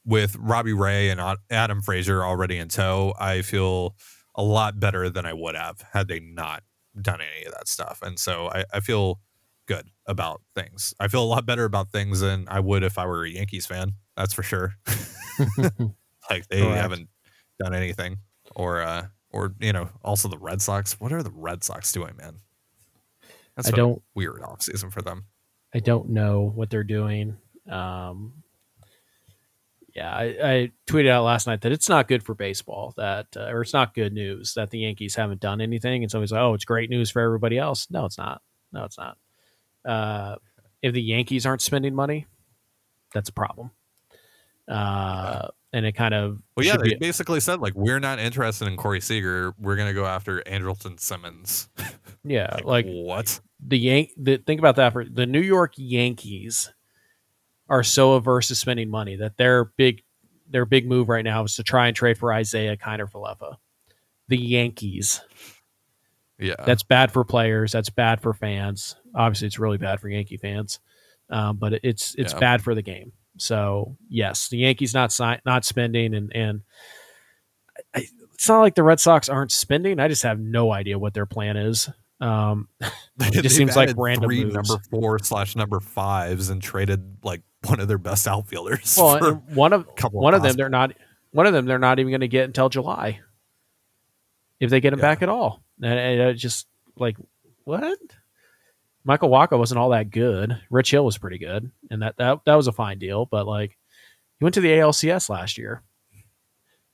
with 0.05 0.37
Robbie 0.37 0.73
Ray 0.73 1.11
and 1.11 1.21
Adam 1.51 1.83
Frazier 1.83 2.25
already 2.25 2.57
in 2.59 2.69
tow, 2.69 3.15
I 3.19 3.43
feel 3.43 3.95
a 4.35 4.43
lot 4.43 4.79
better 4.81 5.11
than 5.11 5.27
I 5.27 5.33
would 5.33 5.55
have 5.55 5.83
had 5.93 6.09
they 6.09 6.21
not 6.21 6.63
done 7.01 7.21
any 7.21 7.45
of 7.47 7.53
that 7.53 7.69
stuff. 7.69 8.01
And 8.03 8.19
so 8.19 8.49
I, 8.51 8.65
I 8.73 8.81
feel 8.81 9.21
good 9.67 9.89
about 10.07 10.41
things. 10.55 10.95
I 10.99 11.09
feel 11.09 11.23
a 11.23 11.27
lot 11.27 11.45
better 11.45 11.65
about 11.65 11.91
things 11.91 12.21
than 12.21 12.47
I 12.49 12.61
would 12.61 12.83
if 12.83 12.99
I 12.99 13.07
were 13.07 13.25
a 13.25 13.29
Yankees 13.31 13.67
fan. 13.67 13.93
That's 14.17 14.33
for 14.33 14.43
sure. 14.43 14.75
like 15.59 16.49
they 16.49 16.63
Correct. 16.63 16.77
haven't 16.81 17.09
done 17.61 17.75
anything, 17.75 18.19
or 18.57 18.81
uh, 18.81 19.07
or 19.31 19.55
you 19.61 19.73
know, 19.73 19.89
also 20.03 20.29
the 20.29 20.39
Red 20.39 20.61
Sox. 20.61 20.99
What 20.99 21.13
are 21.13 21.23
the 21.23 21.31
Red 21.31 21.63
Sox 21.63 21.93
doing, 21.93 22.17
man? 22.17 22.37
That's 23.57 23.69
I 23.69 23.77
don't- 23.77 24.03
weird 24.15 24.43
off 24.43 24.63
season 24.63 24.91
for 24.91 25.03
them. 25.03 25.27
I 25.75 25.81
don't 25.81 26.11
know 26.11 26.51
what 26.55 26.71
they're 26.71 26.83
doing. 26.83 27.37
Um, 27.71 28.33
yeah, 29.99 30.15
I, 30.15 30.23
I 30.23 30.73
tweeted 30.87 31.11
out 31.11 31.25
last 31.25 31.49
night 31.49 31.63
that 31.63 31.73
it's 31.73 31.89
not 31.89 32.07
good 32.07 32.23
for 32.23 32.33
baseball 32.33 32.95
that, 32.97 33.27
uh, 33.37 33.49
or 33.51 33.63
it's 33.63 33.73
not 33.73 33.95
good 33.95 34.13
news 34.13 34.55
that 34.55 34.71
the 34.71 34.79
Yankees 34.79 35.17
haven't 35.17 35.41
done 35.41 35.61
anything. 35.61 36.05
And 36.05 36.11
somebody's 36.11 36.31
like, 36.31 36.41
"Oh, 36.41 36.55
it's 36.55 36.65
great 36.65 36.89
news 36.89 37.11
for 37.11 37.21
everybody 37.21 37.59
else." 37.59 37.89
No, 37.91 38.05
it's 38.05 38.17
not. 38.17 38.41
No, 38.73 38.85
it's 38.85 38.97
not. 38.97 39.19
Uh, 39.85 40.37
if 40.83 40.95
the 40.95 41.03
Yankees 41.03 41.47
aren't 41.47 41.63
spending 41.63 41.97
money, 41.97 42.27
that's 43.13 43.29
a 43.29 43.33
problem. 43.33 43.73
Uh, 44.69 45.49
and 45.73 45.85
it 45.85 45.93
kind 45.93 46.15
of 46.15 46.41
Well, 46.57 46.65
yeah, 46.65 46.77
they 46.77 46.95
basically 46.95 47.41
said 47.41 47.59
like 47.61 47.75
we're 47.75 47.99
not 47.99 48.21
interested 48.21 48.69
in 48.69 48.77
Corey 48.77 49.01
Seager. 49.01 49.53
We're 49.59 49.77
gonna 49.77 49.95
go 49.95 50.07
after 50.07 50.43
Andrelton 50.43 51.01
Simmons. 51.01 51.69
yeah, 52.23 52.57
like 52.65 52.87
what? 52.87 53.41
the 53.59 53.79
Yank. 53.79 54.11
The, 54.17 54.37
think 54.37 54.61
about 54.61 54.77
that 54.77 54.93
for 54.93 55.05
the 55.05 55.27
New 55.27 55.41
York 55.41 55.73
Yankees 55.77 56.73
are 57.69 57.83
so 57.83 58.15
averse 58.15 58.49
to 58.49 58.55
spending 58.55 58.91
money 58.91 59.17
that 59.17 59.37
their 59.37 59.67
big 59.77 60.03
their 60.51 60.65
big 60.65 60.89
move 60.89 61.09
right 61.09 61.25
now 61.25 61.45
is 61.45 61.57
to 61.57 61.63
try 61.63 61.89
and 61.89 61.95
trade 61.97 62.17
for 62.17 62.33
Isiah 62.33 62.77
Kiner-Falefa. 62.77 63.57
The 64.29 64.39
Yankees. 64.39 65.21
Yeah, 66.39 66.55
That's 66.65 66.83
bad 66.83 67.11
for 67.13 67.25
players. 67.25 67.73
That's 67.73 67.91
bad 67.91 68.21
for 68.23 68.33
fans. 68.33 68.97
Obviously, 69.15 69.47
it's 69.49 69.59
really 69.59 69.77
bad 69.79 70.01
for 70.01 70.09
Yankee 70.09 70.37
fans, 70.37 70.79
um, 71.31 71.57
but 71.57 71.81
it's 71.83 72.15
it's 72.17 72.33
Yeah. 72.33 72.39
bad 72.39 72.63
for 72.63 72.75
the 72.75 72.83
game. 72.83 73.13
So 73.39 73.97
yes, 74.09 74.49
the 74.49 74.59
Yankees 74.59 74.95
not 74.95 75.13
si- 75.13 75.41
not 75.45 75.65
spending, 75.65 76.15
and 76.15 76.33
and 76.35 76.63
I, 77.95 78.07
it's 78.35 78.49
not 78.49 78.61
like 78.61 78.75
the 78.77 78.83
Red 78.85 79.01
Sox 79.01 79.29
aren't 79.29 79.53
spending. 79.53 79.99
I 80.01 80.09
just 80.09 80.23
have 80.23 80.39
no 80.39 80.73
idea 80.73 80.99
what 80.99 81.13
their 81.15 81.27
plan 81.27 81.57
is. 81.57 81.89
Um, 82.21 82.69
They've 83.17 83.43
just 83.43 83.57
seems 83.57 83.77
like 83.77 83.91
random 83.97 84.25
three 84.29 84.45
moves. 84.45 84.55
number 84.55 84.83
four 84.91 85.19
slash 85.21 85.57
number 85.57 85.81
fives 85.81 86.49
and 86.51 86.63
traded 86.63 87.19
like 87.23 87.43
one 87.65 87.81
of 87.81 87.89
their 87.89 87.99
best 87.99 88.27
outfielders. 88.29 88.97
well, 88.97 89.43
one 89.49 89.73
of 89.73 89.87
one 90.13 90.35
of 90.35 90.43
them 90.43 90.57
they're 90.57 90.69
not 90.69 90.93
one 91.33 91.47
of 91.47 91.53
them 91.53 91.67
they're 91.67 91.79
not 91.79 91.99
even 91.99 92.11
going 92.11 92.21
to 92.21 92.29
get 92.29 92.45
until 92.45 92.69
July 92.69 93.21
if 94.61 94.71
they 94.71 94.81
get 94.81 94.93
him 94.93 94.99
Yeah. 94.99 95.07
back 95.07 95.23
at 95.23 95.29
all. 95.29 95.63
And 95.83 95.99
and 95.99 96.21
it 96.21 96.35
just 96.35 96.67
like 96.97 97.17
what? 97.65 97.99
Michael 99.05 99.31
Wacha 99.31 99.57
wasn't 99.59 99.79
all 99.79 99.91
that 99.91 100.11
good. 100.11 100.61
Rich 100.71 100.91
Hill 100.91 101.05
was 101.05 101.17
pretty 101.19 101.39
good, 101.39 101.71
and 101.91 102.03
that 102.03 102.17
that 102.19 102.41
that 102.45 102.55
was 102.57 102.67
a 102.67 102.73
fine 102.73 102.99
deal. 102.99 103.27
But 103.27 103.47
like, 103.47 103.79
he 104.39 104.45
went 104.45 104.55
to 104.55 104.61
the 104.61 104.69
ALCS 104.69 105.31
last 105.31 105.57
year, 105.57 105.83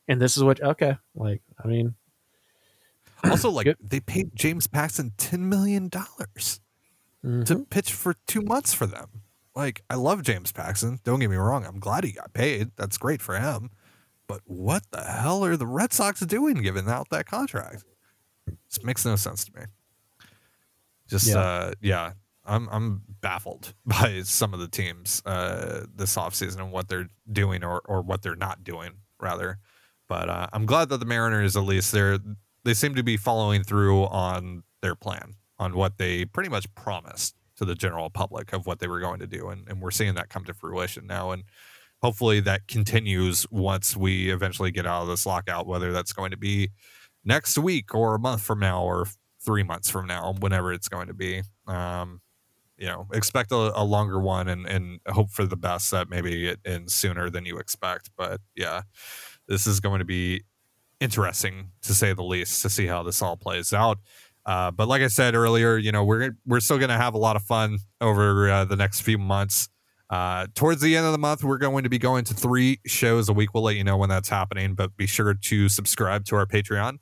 and 0.07 0.21
this 0.21 0.37
is 0.37 0.45
what 0.45 0.63
okay. 0.63 0.97
Like, 1.15 1.43
I 1.63 1.67
mean, 1.67 1.95
also 3.25 3.51
like 3.51 3.65
Good. 3.65 3.79
they 3.81 4.01
paid 4.01 4.31
James 4.37 4.67
Paxton 4.67 5.13
ten 5.17 5.49
million 5.49 5.89
dollars 5.89 6.61
mhm. 7.25 7.45
to 7.47 7.65
pitch 7.65 7.93
for 7.93 8.15
two 8.27 8.43
months 8.43 8.73
for 8.75 8.87
them. 8.87 9.23
Like 9.55 9.83
I 9.89 9.95
love 9.95 10.23
James 10.23 10.53
Paxton. 10.53 10.99
Don't 11.05 11.21
get 11.21 11.31
me 11.31 11.37
wrong. 11.37 11.65
I'm 11.65 11.79
glad 11.79 12.05
he 12.05 12.13
got 12.13 12.33
paid. 12.33 12.73
That's 12.77 12.99
great 12.99 13.23
for 13.23 13.39
him. 13.39 13.71
But 14.27 14.41
what 14.47 14.83
the 14.91 15.03
hell 15.03 15.45
are 15.45 15.57
the 15.57 15.67
Red 15.67 15.93
Sox 15.93 16.21
doing 16.21 16.57
giving 16.57 16.89
out 16.89 17.09
that 17.11 17.27
contract? 17.27 17.85
This 18.47 18.83
makes 18.85 19.05
no 19.05 19.17
sense 19.17 19.45
to 19.45 19.53
me. 19.55 19.67
Just 21.09 21.29
Yeah. 21.29 21.39
uh 21.39 21.73
yeah, 21.81 22.13
I'm 22.45 22.69
I'm 22.71 23.03
baffled 23.21 23.75
by 23.87 24.23
some 24.25 24.55
of 24.55 24.61
the 24.61 24.69
teams 24.69 25.23
uh 25.27 25.85
this 25.95 26.17
offseason 26.17 26.61
and 26.61 26.73
what 26.73 26.89
they're 26.89 27.09
doing 27.31 27.63
or 27.63 27.81
or 27.85 28.03
what 28.03 28.23
they're 28.23 28.37
not 28.37 28.65
doing 28.65 28.93
rather. 29.21 29.59
But 30.09 30.29
uh, 30.29 30.49
I'm 30.53 30.67
glad 30.67 30.91
that 30.91 30.99
the 30.99 31.07
Mariners 31.07 31.57
at 31.57 31.63
least 31.65 31.93
they're 31.93 32.19
they 32.65 32.75
seem 32.75 32.95
to 32.95 33.03
be 33.03 33.17
following 33.17 33.63
through 33.63 34.05
on 34.05 34.63
their 34.83 34.95
plan 34.95 35.35
on 35.59 35.75
what 35.77 35.97
they 35.99 36.25
pretty 36.25 36.51
much 36.51 36.73
promised 36.75 37.35
to 37.57 37.65
the 37.65 37.75
general 37.75 38.11
public 38.11 38.53
of 38.53 38.67
what 38.67 38.79
they 38.79 38.89
were 38.89 39.01
going 39.01 39.21
to 39.21 39.27
do 39.27 39.49
and, 39.49 39.69
and 39.69 39.81
we're 39.81 39.91
seeing 39.91 40.15
that 40.15 40.29
come 40.29 40.45
to 40.45 40.55
fruition 40.55 41.07
now 41.07 41.31
and 41.31 41.45
hopefully 42.03 42.41
that 42.41 42.67
continues 42.69 43.47
once 43.51 43.97
we 43.97 44.31
eventually 44.31 44.71
get 44.71 44.87
out 44.87 45.03
of 45.03 45.09
this 45.09 45.27
lockout 45.27 45.67
whether 45.67 45.93
that's 45.93 46.13
going 46.13 46.31
to 46.31 46.37
be 46.37 46.71
next 47.25 47.57
week 47.57 47.95
or 47.95 48.15
a 48.15 48.19
month 48.19 48.43
from 48.43 48.61
now 48.61 48.83
or 48.83 49.07
three 49.41 49.63
months 49.63 49.91
from 49.91 50.07
now 50.07 50.35
whenever 50.41 50.73
it's 50.73 50.89
going 50.89 51.07
to 51.07 51.15
be. 51.15 51.43
Um, 51.67 52.21
you 52.79 52.87
know 52.87 53.07
expect 53.13 53.53
a, 53.53 53.73
a 53.75 53.85
longer 53.85 54.21
one 54.21 54.49
and, 54.49 54.67
and 54.67 55.01
hope 55.09 55.31
for 55.31 55.45
the 55.45 55.57
best 55.57 55.91
that 55.91 56.09
maybe 56.09 56.49
it 56.49 56.59
ends 56.65 56.93
sooner 56.93 57.31
than 57.31 57.47
you 57.47 57.59
expect 57.59 58.11
but 58.17 58.41
yeah 58.57 58.83
this 59.47 59.67
is 59.67 59.81
going 59.81 59.99
to 59.99 60.05
be 60.05 60.43
interesting 61.01 61.71
to 61.83 61.95
say 61.95 62.13
the 62.13 62.23
least 62.23 62.63
to 62.63 62.71
see 62.71 62.87
how 62.87 63.03
this 63.03 63.23
all 63.23 63.37
plays 63.37 63.73
out 63.73 63.99
uh, 64.47 64.71
but 64.71 64.89
like 64.89 65.03
I 65.03 65.09
said 65.09 65.35
earlier, 65.35 65.77
you 65.77 65.93
know 65.93 66.05
we're 66.05 66.37
we're 66.47 66.61
still 66.61 66.79
going 66.79 66.91
to 66.91 66.97
have 66.97 67.15
a 67.15 67.19
lot 67.19 67.37
of 67.37 67.43
fun 67.43 67.79
over 68.01 68.51
uh, 68.51 68.65
the 68.65 68.77
next 68.77 69.01
few 69.01 69.19
months. 69.19 69.69
Uh, 70.11 70.47
towards 70.55 70.81
the 70.81 70.97
end 70.97 71.07
of 71.07 71.13
the 71.13 71.19
month, 71.19 71.43
we're 71.43 71.59
going 71.59 71.83
to 71.83 71.91
be 71.91 71.99
going 71.99 72.25
to 72.25 72.35
three 72.35 72.79
shows 72.87 73.29
a 73.29 73.33
week. 73.33 73.55
We'll 73.55 73.63
let 73.65 73.77
you 73.77 73.85
know 73.85 73.97
when 73.97 74.11
that's 74.11 74.29
happening, 74.29 74.75
but 74.75 74.97
be 74.97 75.07
sure 75.07 75.35
to 75.35 75.69
subscribe 75.69 76.25
to 76.27 76.37
our 76.37 76.47
Patreon, 76.47 76.99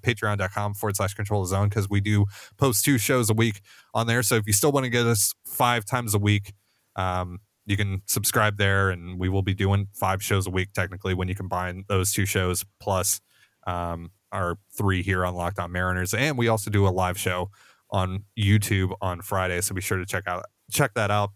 patreon.com 0.00 0.74
forward 0.74 0.96
slash 0.96 1.14
control 1.14 1.44
zone, 1.44 1.68
because 1.68 1.90
we 1.90 2.00
do 2.00 2.26
post 2.56 2.84
two 2.84 2.96
shows 2.96 3.28
a 3.28 3.34
week 3.34 3.60
on 3.92 4.06
there. 4.06 4.22
So 4.22 4.36
if 4.36 4.46
you 4.46 4.52
still 4.52 4.72
want 4.72 4.84
to 4.84 4.90
get 4.90 5.04
us 5.04 5.34
five 5.44 5.84
times 5.84 6.14
a 6.14 6.18
week, 6.18 6.52
um, 6.94 7.40
you 7.66 7.76
can 7.76 8.02
subscribe 8.06 8.56
there, 8.56 8.88
and 8.88 9.18
we 9.18 9.28
will 9.28 9.42
be 9.42 9.52
doing 9.52 9.88
five 9.92 10.22
shows 10.22 10.46
a 10.46 10.50
week 10.50 10.72
technically 10.72 11.14
when 11.14 11.28
you 11.28 11.34
combine 11.34 11.84
those 11.88 12.12
two 12.12 12.24
shows 12.24 12.64
plus 12.80 13.20
um, 13.66 14.10
our 14.32 14.58
three 14.76 15.02
here 15.02 15.24
on 15.24 15.34
Locked 15.34 15.58
On 15.58 15.70
Mariners, 15.70 16.14
and 16.14 16.36
we 16.38 16.48
also 16.48 16.70
do 16.70 16.86
a 16.86 16.90
live 16.90 17.18
show 17.18 17.50
on 17.90 18.24
YouTube 18.38 18.92
on 19.00 19.22
Friday. 19.22 19.60
So 19.60 19.74
be 19.74 19.80
sure 19.80 19.98
to 19.98 20.06
check 20.06 20.24
out 20.26 20.44
check 20.70 20.94
that 20.94 21.10
out. 21.10 21.30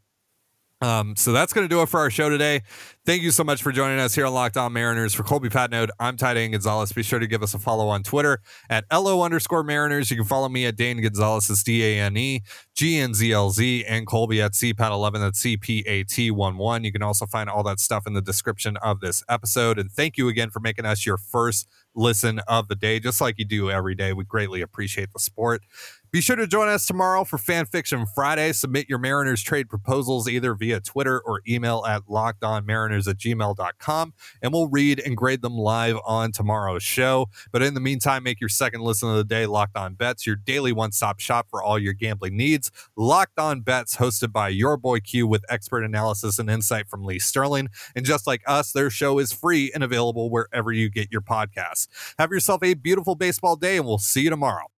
Um, 0.82 1.14
so 1.14 1.30
that's 1.30 1.52
going 1.52 1.64
to 1.64 1.68
do 1.68 1.80
it 1.80 1.88
for 1.88 2.00
our 2.00 2.10
show 2.10 2.28
today. 2.28 2.62
Thank 3.06 3.22
you 3.22 3.30
so 3.30 3.44
much 3.44 3.62
for 3.62 3.70
joining 3.70 4.00
us 4.00 4.16
here 4.16 4.26
on 4.26 4.34
Locked 4.34 4.56
On 4.56 4.72
Mariners. 4.72 5.14
For 5.14 5.22
Colby 5.22 5.48
Patnode, 5.48 5.90
I'm 6.00 6.16
Ty 6.16 6.34
Dane 6.34 6.50
Gonzalez. 6.50 6.92
Be 6.92 7.04
sure 7.04 7.20
to 7.20 7.26
give 7.28 7.40
us 7.40 7.54
a 7.54 7.58
follow 7.60 7.86
on 7.86 8.02
Twitter 8.02 8.40
at 8.68 8.84
LO 8.92 9.22
underscore 9.22 9.62
Mariners. 9.62 10.10
You 10.10 10.16
can 10.16 10.26
follow 10.26 10.48
me 10.48 10.66
at 10.66 10.74
Dane 10.74 11.00
Gonzalez, 11.00 11.48
it's 11.48 11.62
D 11.62 11.84
A 11.84 12.00
N 12.00 12.16
E 12.16 12.42
G 12.74 12.98
N 12.98 13.14
Z 13.14 13.32
L 13.32 13.50
Z, 13.50 13.84
and 13.86 14.08
Colby 14.08 14.42
at 14.42 14.52
CPAT11, 14.54 15.20
that's 15.20 15.38
C 15.38 15.56
P 15.56 15.84
A 15.86 16.02
T 16.02 16.32
1 16.32 16.58
1. 16.58 16.84
You 16.84 16.90
can 16.90 17.02
also 17.02 17.26
find 17.26 17.48
all 17.48 17.62
that 17.62 17.78
stuff 17.78 18.04
in 18.04 18.14
the 18.14 18.22
description 18.22 18.76
of 18.78 18.98
this 18.98 19.22
episode. 19.28 19.78
And 19.78 19.90
thank 19.90 20.16
you 20.16 20.26
again 20.26 20.50
for 20.50 20.58
making 20.58 20.84
us 20.84 21.06
your 21.06 21.16
first 21.16 21.68
listen 21.94 22.40
of 22.48 22.68
the 22.68 22.74
day, 22.74 23.00
just 23.00 23.20
like 23.20 23.38
you 23.38 23.44
do 23.44 23.70
every 23.70 23.94
day. 23.94 24.12
We 24.12 24.24
greatly 24.24 24.62
appreciate 24.62 25.12
the 25.12 25.18
support. 25.18 25.62
Be 26.12 26.20
sure 26.20 26.36
to 26.36 26.46
join 26.46 26.68
us 26.68 26.84
tomorrow 26.84 27.24
for 27.24 27.38
Fan 27.38 27.64
Fiction 27.64 28.04
Friday. 28.04 28.52
Submit 28.52 28.86
your 28.86 28.98
Mariners 28.98 29.42
trade 29.42 29.70
proposals 29.70 30.28
either 30.28 30.54
via 30.54 30.78
Twitter 30.78 31.18
or 31.18 31.40
email 31.48 31.86
at 31.88 32.02
lockedonmariners 32.02 33.08
at 33.08 33.16
gmail.com, 33.16 34.12
and 34.42 34.52
we'll 34.52 34.68
read 34.68 35.00
and 35.00 35.16
grade 35.16 35.40
them 35.40 35.56
live 35.56 35.96
on 36.04 36.30
tomorrow's 36.30 36.82
show. 36.82 37.30
But 37.50 37.62
in 37.62 37.72
the 37.72 37.80
meantime, 37.80 38.24
make 38.24 38.42
your 38.42 38.50
second 38.50 38.82
listen 38.82 39.08
of 39.08 39.16
the 39.16 39.24
day 39.24 39.46
Locked 39.46 39.74
On 39.78 39.94
Bets, 39.94 40.26
your 40.26 40.36
daily 40.36 40.70
one 40.70 40.92
stop 40.92 41.18
shop 41.18 41.46
for 41.48 41.62
all 41.62 41.78
your 41.78 41.94
gambling 41.94 42.36
needs. 42.36 42.70
Locked 42.94 43.38
On 43.38 43.62
Bets, 43.62 43.96
hosted 43.96 44.32
by 44.32 44.50
your 44.50 44.76
boy 44.76 45.00
Q 45.00 45.26
with 45.26 45.46
expert 45.48 45.82
analysis 45.82 46.38
and 46.38 46.50
insight 46.50 46.90
from 46.90 47.06
Lee 47.06 47.20
Sterling. 47.20 47.70
And 47.96 48.04
just 48.04 48.26
like 48.26 48.42
us, 48.46 48.72
their 48.72 48.90
show 48.90 49.18
is 49.18 49.32
free 49.32 49.72
and 49.74 49.82
available 49.82 50.28
wherever 50.28 50.72
you 50.72 50.90
get 50.90 51.10
your 51.10 51.22
podcasts. 51.22 51.88
Have 52.18 52.32
yourself 52.32 52.62
a 52.62 52.74
beautiful 52.74 53.14
baseball 53.14 53.56
day, 53.56 53.78
and 53.78 53.86
we'll 53.86 53.96
see 53.96 54.20
you 54.20 54.28
tomorrow. 54.28 54.71